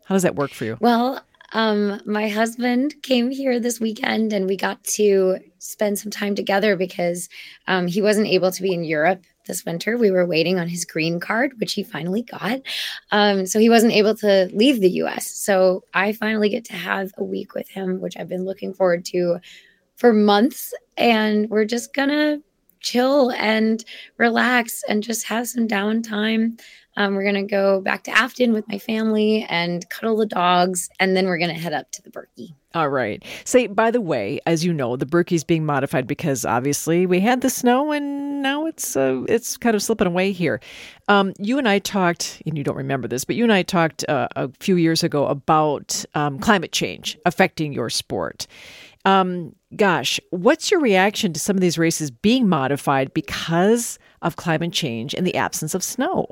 How 0.05 0.15
does 0.15 0.23
that 0.23 0.35
work 0.35 0.51
for 0.51 0.65
you? 0.65 0.77
Well, 0.79 1.21
um, 1.53 2.01
my 2.05 2.27
husband 2.27 2.95
came 3.01 3.31
here 3.31 3.59
this 3.59 3.79
weekend 3.79 4.33
and 4.33 4.47
we 4.47 4.57
got 4.57 4.83
to 4.83 5.39
spend 5.59 5.97
some 5.97 6.11
time 6.11 6.35
together 6.35 6.75
because 6.75 7.29
um, 7.67 7.87
he 7.87 8.01
wasn't 8.01 8.27
able 8.27 8.51
to 8.51 8.61
be 8.61 8.73
in 8.73 8.83
Europe 8.83 9.23
this 9.45 9.65
winter. 9.65 9.97
We 9.97 10.11
were 10.11 10.25
waiting 10.25 10.59
on 10.59 10.67
his 10.67 10.85
green 10.85 11.19
card, 11.19 11.53
which 11.59 11.73
he 11.73 11.83
finally 11.83 12.23
got. 12.23 12.61
Um, 13.11 13.45
so 13.45 13.59
he 13.59 13.69
wasn't 13.69 13.93
able 13.93 14.15
to 14.17 14.49
leave 14.53 14.81
the 14.81 14.89
US. 15.01 15.27
So 15.31 15.83
I 15.93 16.13
finally 16.13 16.49
get 16.49 16.65
to 16.65 16.73
have 16.73 17.11
a 17.17 17.23
week 17.23 17.53
with 17.53 17.69
him, 17.69 17.99
which 18.01 18.17
I've 18.17 18.29
been 18.29 18.45
looking 18.45 18.73
forward 18.73 19.05
to 19.05 19.39
for 19.95 20.13
months. 20.13 20.73
And 20.97 21.49
we're 21.49 21.65
just 21.65 21.93
going 21.93 22.09
to 22.09 22.41
chill 22.85 23.31
and 23.31 23.83
relax 24.17 24.83
and 24.87 25.03
just 25.03 25.25
have 25.25 25.47
some 25.47 25.67
downtime. 25.67 26.59
Um, 26.97 27.15
we're 27.15 27.23
going 27.23 27.35
to 27.35 27.43
go 27.43 27.81
back 27.81 28.03
to 28.05 28.11
Afton 28.11 28.53
with 28.53 28.67
my 28.69 28.79
family 28.79 29.45
and 29.49 29.89
cuddle 29.89 30.15
the 30.15 30.25
dogs. 30.25 30.89
And 30.99 31.17
then 31.17 31.25
we're 31.25 31.37
going 31.37 31.53
to 31.53 31.59
head 31.59 31.73
up 31.73 31.91
to 31.91 32.01
the 32.01 32.09
Birkie. 32.09 32.55
All 32.73 32.89
right. 32.89 33.23
Say, 33.43 33.67
by 33.67 33.91
the 33.91 34.01
way, 34.01 34.39
as 34.45 34.63
you 34.63 34.71
know, 34.71 34.95
the 34.95 35.05
Birkie's 35.05 35.43
being 35.43 35.65
modified 35.65 36.07
because 36.07 36.45
obviously 36.45 37.05
we 37.05 37.19
had 37.19 37.41
the 37.41 37.49
snow 37.49 37.91
and 37.91 38.41
now 38.41 38.65
it's 38.65 38.95
uh, 38.95 39.23
it's 39.27 39.57
kind 39.57 39.75
of 39.75 39.81
slipping 39.81 40.07
away 40.07 40.31
here. 40.31 40.61
Um, 41.07 41.33
you 41.39 41.57
and 41.57 41.67
I 41.67 41.79
talked, 41.79 42.41
and 42.45 42.57
you 42.57 42.63
don't 42.63 42.75
remember 42.75 43.07
this, 43.07 43.25
but 43.25 43.35
you 43.35 43.43
and 43.43 43.51
I 43.51 43.63
talked 43.63 44.07
uh, 44.07 44.27
a 44.35 44.49
few 44.59 44.75
years 44.75 45.03
ago 45.03 45.25
about 45.25 46.05
um, 46.13 46.37
climate 46.39 46.71
change 46.71 47.17
affecting 47.25 47.73
your 47.73 47.89
sport. 47.89 48.45
Um, 49.05 49.55
gosh, 49.75 50.19
what's 50.31 50.71
your 50.71 50.79
reaction 50.79 51.33
to 51.33 51.39
some 51.39 51.55
of 51.55 51.61
these 51.61 51.77
races 51.77 52.11
being 52.11 52.47
modified 52.47 53.13
because 53.13 53.99
of 54.21 54.35
climate 54.35 54.73
change 54.73 55.13
and 55.13 55.25
the 55.25 55.35
absence 55.35 55.73
of 55.73 55.83
snow? 55.83 56.27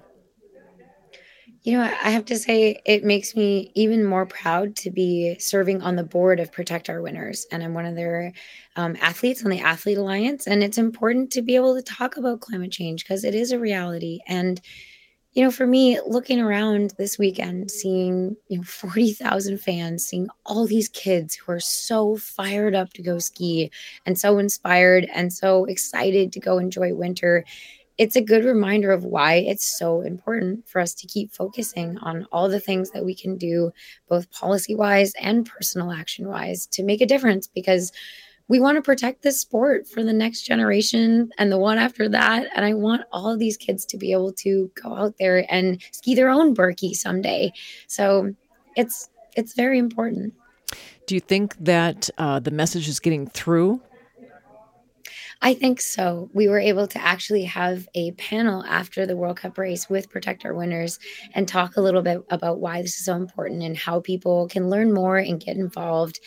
You 1.63 1.77
know, 1.77 1.83
I 1.83 2.09
have 2.09 2.25
to 2.25 2.37
say, 2.37 2.81
it 2.85 3.05
makes 3.05 3.37
me 3.37 3.71
even 3.73 4.03
more 4.03 4.25
proud 4.25 4.75
to 4.77 4.91
be 4.91 5.37
serving 5.39 5.81
on 5.81 5.95
the 5.95 6.03
board 6.03 6.41
of 6.41 6.51
Protect 6.51 6.89
Our 6.89 7.01
Winners. 7.01 7.45
And 7.53 7.63
I'm 7.63 7.73
one 7.73 7.85
of 7.85 7.95
their 7.95 8.33
um, 8.75 8.97
athletes 8.99 9.45
on 9.45 9.49
the 9.49 9.61
Athlete 9.61 9.97
Alliance. 9.97 10.45
And 10.45 10.61
it's 10.61 10.77
important 10.77 11.31
to 11.31 11.41
be 11.41 11.55
able 11.55 11.75
to 11.75 11.81
talk 11.81 12.17
about 12.17 12.41
climate 12.41 12.73
change 12.73 13.05
because 13.05 13.23
it 13.23 13.33
is 13.33 13.53
a 13.53 13.59
reality. 13.59 14.19
And, 14.27 14.59
you 15.33 15.43
know, 15.43 15.51
for 15.51 15.65
me, 15.65 15.99
looking 16.07 16.39
around 16.39 16.93
this 16.97 17.17
weekend, 17.17 17.71
seeing, 17.71 18.37
you 18.49 18.57
know, 18.57 18.63
40,000 18.67 19.57
fans, 19.59 20.05
seeing 20.05 20.27
all 20.45 20.67
these 20.67 20.89
kids 20.89 21.35
who 21.35 21.51
are 21.51 21.59
so 21.59 22.17
fired 22.17 22.75
up 22.75 22.93
to 22.93 23.01
go 23.01 23.19
ski 23.19 23.71
and 24.05 24.17
so 24.17 24.37
inspired 24.37 25.07
and 25.13 25.33
so 25.33 25.65
excited 25.65 26.31
to 26.33 26.39
go 26.39 26.57
enjoy 26.57 26.93
winter 26.93 27.45
it's 27.97 28.15
a 28.15 28.21
good 28.21 28.43
reminder 28.43 28.91
of 28.91 29.05
why 29.05 29.35
it's 29.35 29.77
so 29.77 30.01
important 30.01 30.67
for 30.67 30.81
us 30.81 30.93
to 30.95 31.07
keep 31.07 31.31
focusing 31.31 31.97
on 31.99 32.27
all 32.31 32.49
the 32.49 32.59
things 32.59 32.91
that 32.91 33.05
we 33.05 33.15
can 33.15 33.37
do, 33.37 33.71
both 34.09 34.29
policy 34.31 34.75
wise 34.75 35.13
and 35.21 35.45
personal 35.45 35.91
action 35.91 36.27
wise, 36.27 36.65
to 36.67 36.83
make 36.83 37.01
a 37.01 37.05
difference 37.05 37.47
because 37.47 37.91
we 38.53 38.59
want 38.59 38.75
to 38.75 38.83
protect 38.83 39.23
this 39.23 39.41
sport 39.41 39.87
for 39.87 40.03
the 40.03 40.13
next 40.13 40.43
generation 40.43 41.31
and 41.39 41.51
the 41.51 41.57
one 41.57 41.79
after 41.79 42.07
that. 42.07 42.47
And 42.55 42.63
I 42.63 42.75
want 42.75 43.01
all 43.11 43.31
of 43.31 43.39
these 43.39 43.57
kids 43.57 43.83
to 43.87 43.97
be 43.97 44.11
able 44.11 44.31
to 44.33 44.69
go 44.79 44.95
out 44.95 45.15
there 45.17 45.43
and 45.51 45.81
ski 45.91 46.13
their 46.13 46.29
own 46.29 46.53
Birkie 46.53 46.93
someday. 46.93 47.51
So 47.87 48.35
it's 48.75 49.09
it's 49.35 49.55
very 49.55 49.79
important. 49.79 50.35
Do 51.07 51.15
you 51.15 51.19
think 51.19 51.55
that 51.61 52.11
uh, 52.19 52.41
the 52.41 52.51
message 52.51 52.87
is 52.87 52.99
getting 52.99 53.25
through? 53.25 53.81
I 55.41 55.55
think 55.55 55.81
so. 55.81 56.29
We 56.33 56.47
were 56.47 56.59
able 56.59 56.87
to 56.87 57.03
actually 57.03 57.43
have 57.45 57.89
a 57.95 58.11
panel 58.11 58.63
after 58.63 59.05
the 59.05 59.17
World 59.17 59.37
Cup 59.37 59.57
race 59.57 59.89
with 59.89 60.09
Protect 60.09 60.45
Our 60.45 60.53
Winners 60.53 60.99
and 61.33 61.47
talk 61.47 61.75
a 61.75 61.81
little 61.81 62.01
bit 62.01 62.21
about 62.29 62.61
why 62.61 62.81
this 62.81 62.97
is 62.97 63.05
so 63.05 63.15
important 63.15 63.61
and 63.61 63.75
how 63.75 63.99
people 63.99 64.47
can 64.47 64.69
learn 64.69 64.93
more 64.93 65.17
and 65.17 65.43
get 65.43 65.57
involved. 65.57 66.21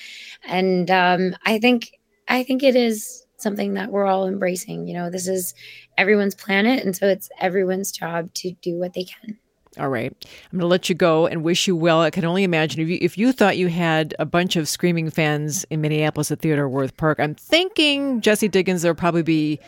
And 0.44 0.90
um, 0.90 1.34
I 1.46 1.58
think 1.58 1.92
I 2.28 2.42
think 2.42 2.62
it 2.62 2.76
is 2.76 3.24
something 3.38 3.74
that 3.74 3.90
we're 3.90 4.06
all 4.06 4.26
embracing. 4.26 4.86
You 4.86 4.94
know, 4.94 5.10
this 5.10 5.28
is 5.28 5.54
everyone's 5.98 6.34
planet, 6.34 6.84
and 6.84 6.96
so 6.96 7.06
it's 7.06 7.28
everyone's 7.40 7.92
job 7.92 8.32
to 8.34 8.52
do 8.62 8.78
what 8.78 8.94
they 8.94 9.04
can. 9.04 9.38
All 9.78 9.90
right. 9.90 10.10
I'm 10.10 10.58
going 10.58 10.60
to 10.60 10.66
let 10.66 10.88
you 10.88 10.94
go 10.94 11.26
and 11.26 11.44
wish 11.44 11.66
you 11.66 11.76
well. 11.76 12.00
I 12.00 12.10
can 12.10 12.24
only 12.24 12.44
imagine 12.44 12.80
if 12.80 12.88
you, 12.88 12.98
if 13.00 13.18
you 13.18 13.30
thought 13.30 13.58
you 13.58 13.68
had 13.68 14.14
a 14.18 14.24
bunch 14.24 14.56
of 14.56 14.68
screaming 14.68 15.10
fans 15.10 15.64
in 15.64 15.82
Minneapolis 15.82 16.30
at 16.30 16.40
Theodore 16.40 16.68
Wirth 16.68 16.96
Park, 16.96 17.20
I'm 17.20 17.34
thinking, 17.34 18.22
Jessie 18.22 18.48
Diggins, 18.48 18.80
there'll 18.80 18.94
probably 18.94 19.22
be 19.22 19.60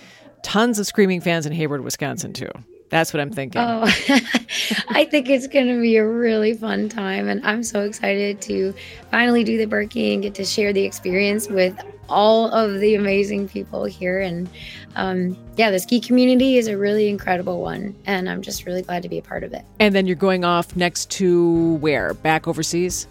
tons 0.43 0.79
of 0.79 0.87
screaming 0.87 1.21
fans 1.21 1.45
in 1.45 1.53
Hayward, 1.53 1.85
Wisconsin, 1.85 2.33
too. 2.33 2.51
That's 2.89 3.13
what 3.13 3.21
I'm 3.21 3.31
thinking. 3.31 3.61
Oh, 3.61 3.83
I 4.89 5.07
think 5.11 5.29
it's 5.29 5.47
going 5.47 5.67
to 5.67 5.81
be 5.81 5.97
a 5.97 6.07
really 6.07 6.55
fun 6.55 6.89
time. 6.89 7.29
And 7.29 7.45
I'm 7.47 7.63
so 7.63 7.83
excited 7.83 8.41
to 8.43 8.75
finally 9.11 9.45
do 9.45 9.59
the 9.59 9.67
Birkie 9.67 10.15
and 10.15 10.23
get 10.23 10.35
to 10.37 10.45
share 10.45 10.73
the 10.73 10.85
experience 10.85 11.49
with 11.49 11.79
all 12.09 12.51
of 12.51 12.81
the 12.81 12.95
amazing 12.95 13.49
people 13.49 13.85
here. 13.85 14.21
And 14.21 14.49
um, 14.97 15.37
yeah, 15.57 15.71
the 15.71 15.79
ski 15.79 16.01
community 16.01 16.57
is 16.57 16.67
a 16.67 16.79
really 16.79 17.09
incredible 17.09 17.61
one. 17.61 17.95
And 18.07 18.29
I'm 18.29 18.41
just 18.41 18.65
really 18.65 18.83
glad 18.83 19.03
to 19.03 19.09
be 19.09 19.19
a 19.19 19.23
part 19.23 19.45
of 19.45 19.53
it. 19.53 19.65
And 19.79 19.95
then 19.95 20.07
you're 20.07 20.17
going 20.17 20.45
off 20.45 20.75
next 20.75 21.11
to 21.13 21.75
where? 21.77 22.15
Back 22.15 22.49
overseas? 22.49 23.07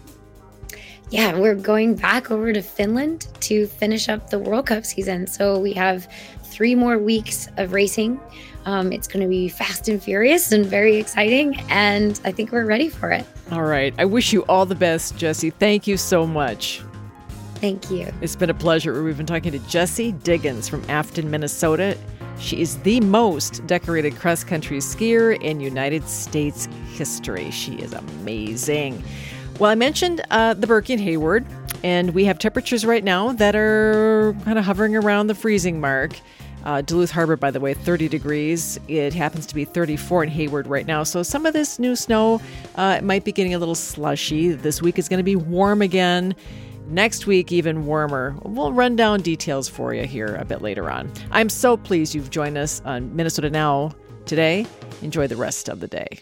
Yeah, 1.10 1.38
we're 1.38 1.54
going 1.54 1.94
back 1.94 2.30
over 2.30 2.52
to 2.52 2.60
Finland 2.60 3.28
to 3.40 3.66
finish 3.66 4.10
up 4.10 4.28
the 4.28 4.38
World 4.38 4.66
Cup 4.66 4.84
season. 4.84 5.26
So 5.26 5.58
we 5.58 5.72
have 5.72 6.06
three 6.42 6.74
more 6.74 6.98
weeks 6.98 7.48
of 7.56 7.72
racing. 7.72 8.20
Um, 8.68 8.92
it's 8.92 9.08
going 9.08 9.22
to 9.22 9.28
be 9.28 9.48
fast 9.48 9.88
and 9.88 10.02
furious 10.02 10.52
and 10.52 10.66
very 10.66 10.96
exciting. 10.96 11.58
And 11.70 12.20
I 12.26 12.32
think 12.32 12.52
we're 12.52 12.66
ready 12.66 12.90
for 12.90 13.10
it. 13.10 13.24
All 13.50 13.62
right. 13.62 13.94
I 13.96 14.04
wish 14.04 14.30
you 14.30 14.42
all 14.42 14.66
the 14.66 14.74
best, 14.74 15.16
Jessie. 15.16 15.48
Thank 15.48 15.86
you 15.86 15.96
so 15.96 16.26
much. 16.26 16.82
Thank 17.54 17.90
you. 17.90 18.12
It's 18.20 18.36
been 18.36 18.50
a 18.50 18.54
pleasure. 18.54 19.02
We've 19.02 19.16
been 19.16 19.24
talking 19.24 19.52
to 19.52 19.58
Jessie 19.60 20.12
Diggins 20.12 20.68
from 20.68 20.84
Afton, 20.90 21.30
Minnesota. 21.30 21.96
She 22.38 22.60
is 22.60 22.76
the 22.80 23.00
most 23.00 23.66
decorated 23.66 24.16
cross 24.16 24.44
country 24.44 24.78
skier 24.78 25.42
in 25.42 25.60
United 25.60 26.06
States 26.06 26.68
history. 26.92 27.50
She 27.50 27.76
is 27.76 27.94
amazing. 27.94 29.02
Well, 29.58 29.70
I 29.70 29.76
mentioned 29.76 30.20
uh, 30.30 30.52
the 30.52 30.66
Birkie 30.66 30.92
and 30.92 31.02
Hayward, 31.02 31.46
and 31.82 32.10
we 32.10 32.26
have 32.26 32.38
temperatures 32.38 32.84
right 32.84 33.02
now 33.02 33.32
that 33.32 33.56
are 33.56 34.36
kind 34.44 34.58
of 34.58 34.66
hovering 34.66 34.94
around 34.94 35.28
the 35.28 35.34
freezing 35.34 35.80
mark. 35.80 36.20
Uh, 36.68 36.82
Duluth 36.82 37.10
Harbor, 37.10 37.34
by 37.34 37.50
the 37.50 37.60
way, 37.60 37.72
30 37.72 38.08
degrees. 38.08 38.78
It 38.88 39.14
happens 39.14 39.46
to 39.46 39.54
be 39.54 39.64
34 39.64 40.24
in 40.24 40.28
Hayward 40.28 40.66
right 40.66 40.86
now. 40.86 41.02
So 41.02 41.22
some 41.22 41.46
of 41.46 41.54
this 41.54 41.78
new 41.78 41.96
snow 41.96 42.42
uh, 42.74 43.00
might 43.02 43.24
be 43.24 43.32
getting 43.32 43.54
a 43.54 43.58
little 43.58 43.74
slushy. 43.74 44.50
This 44.50 44.82
week 44.82 44.98
is 44.98 45.08
going 45.08 45.16
to 45.16 45.24
be 45.24 45.34
warm 45.34 45.80
again. 45.80 46.34
Next 46.88 47.26
week, 47.26 47.52
even 47.52 47.86
warmer. 47.86 48.36
We'll 48.42 48.74
run 48.74 48.96
down 48.96 49.22
details 49.22 49.66
for 49.66 49.94
you 49.94 50.04
here 50.04 50.36
a 50.36 50.44
bit 50.44 50.60
later 50.60 50.90
on. 50.90 51.10
I'm 51.30 51.48
so 51.48 51.78
pleased 51.78 52.14
you've 52.14 52.28
joined 52.28 52.58
us 52.58 52.82
on 52.84 53.16
Minnesota 53.16 53.48
Now 53.48 53.92
today. 54.26 54.66
Enjoy 55.00 55.26
the 55.26 55.36
rest 55.36 55.70
of 55.70 55.80
the 55.80 55.88
day. 55.88 56.20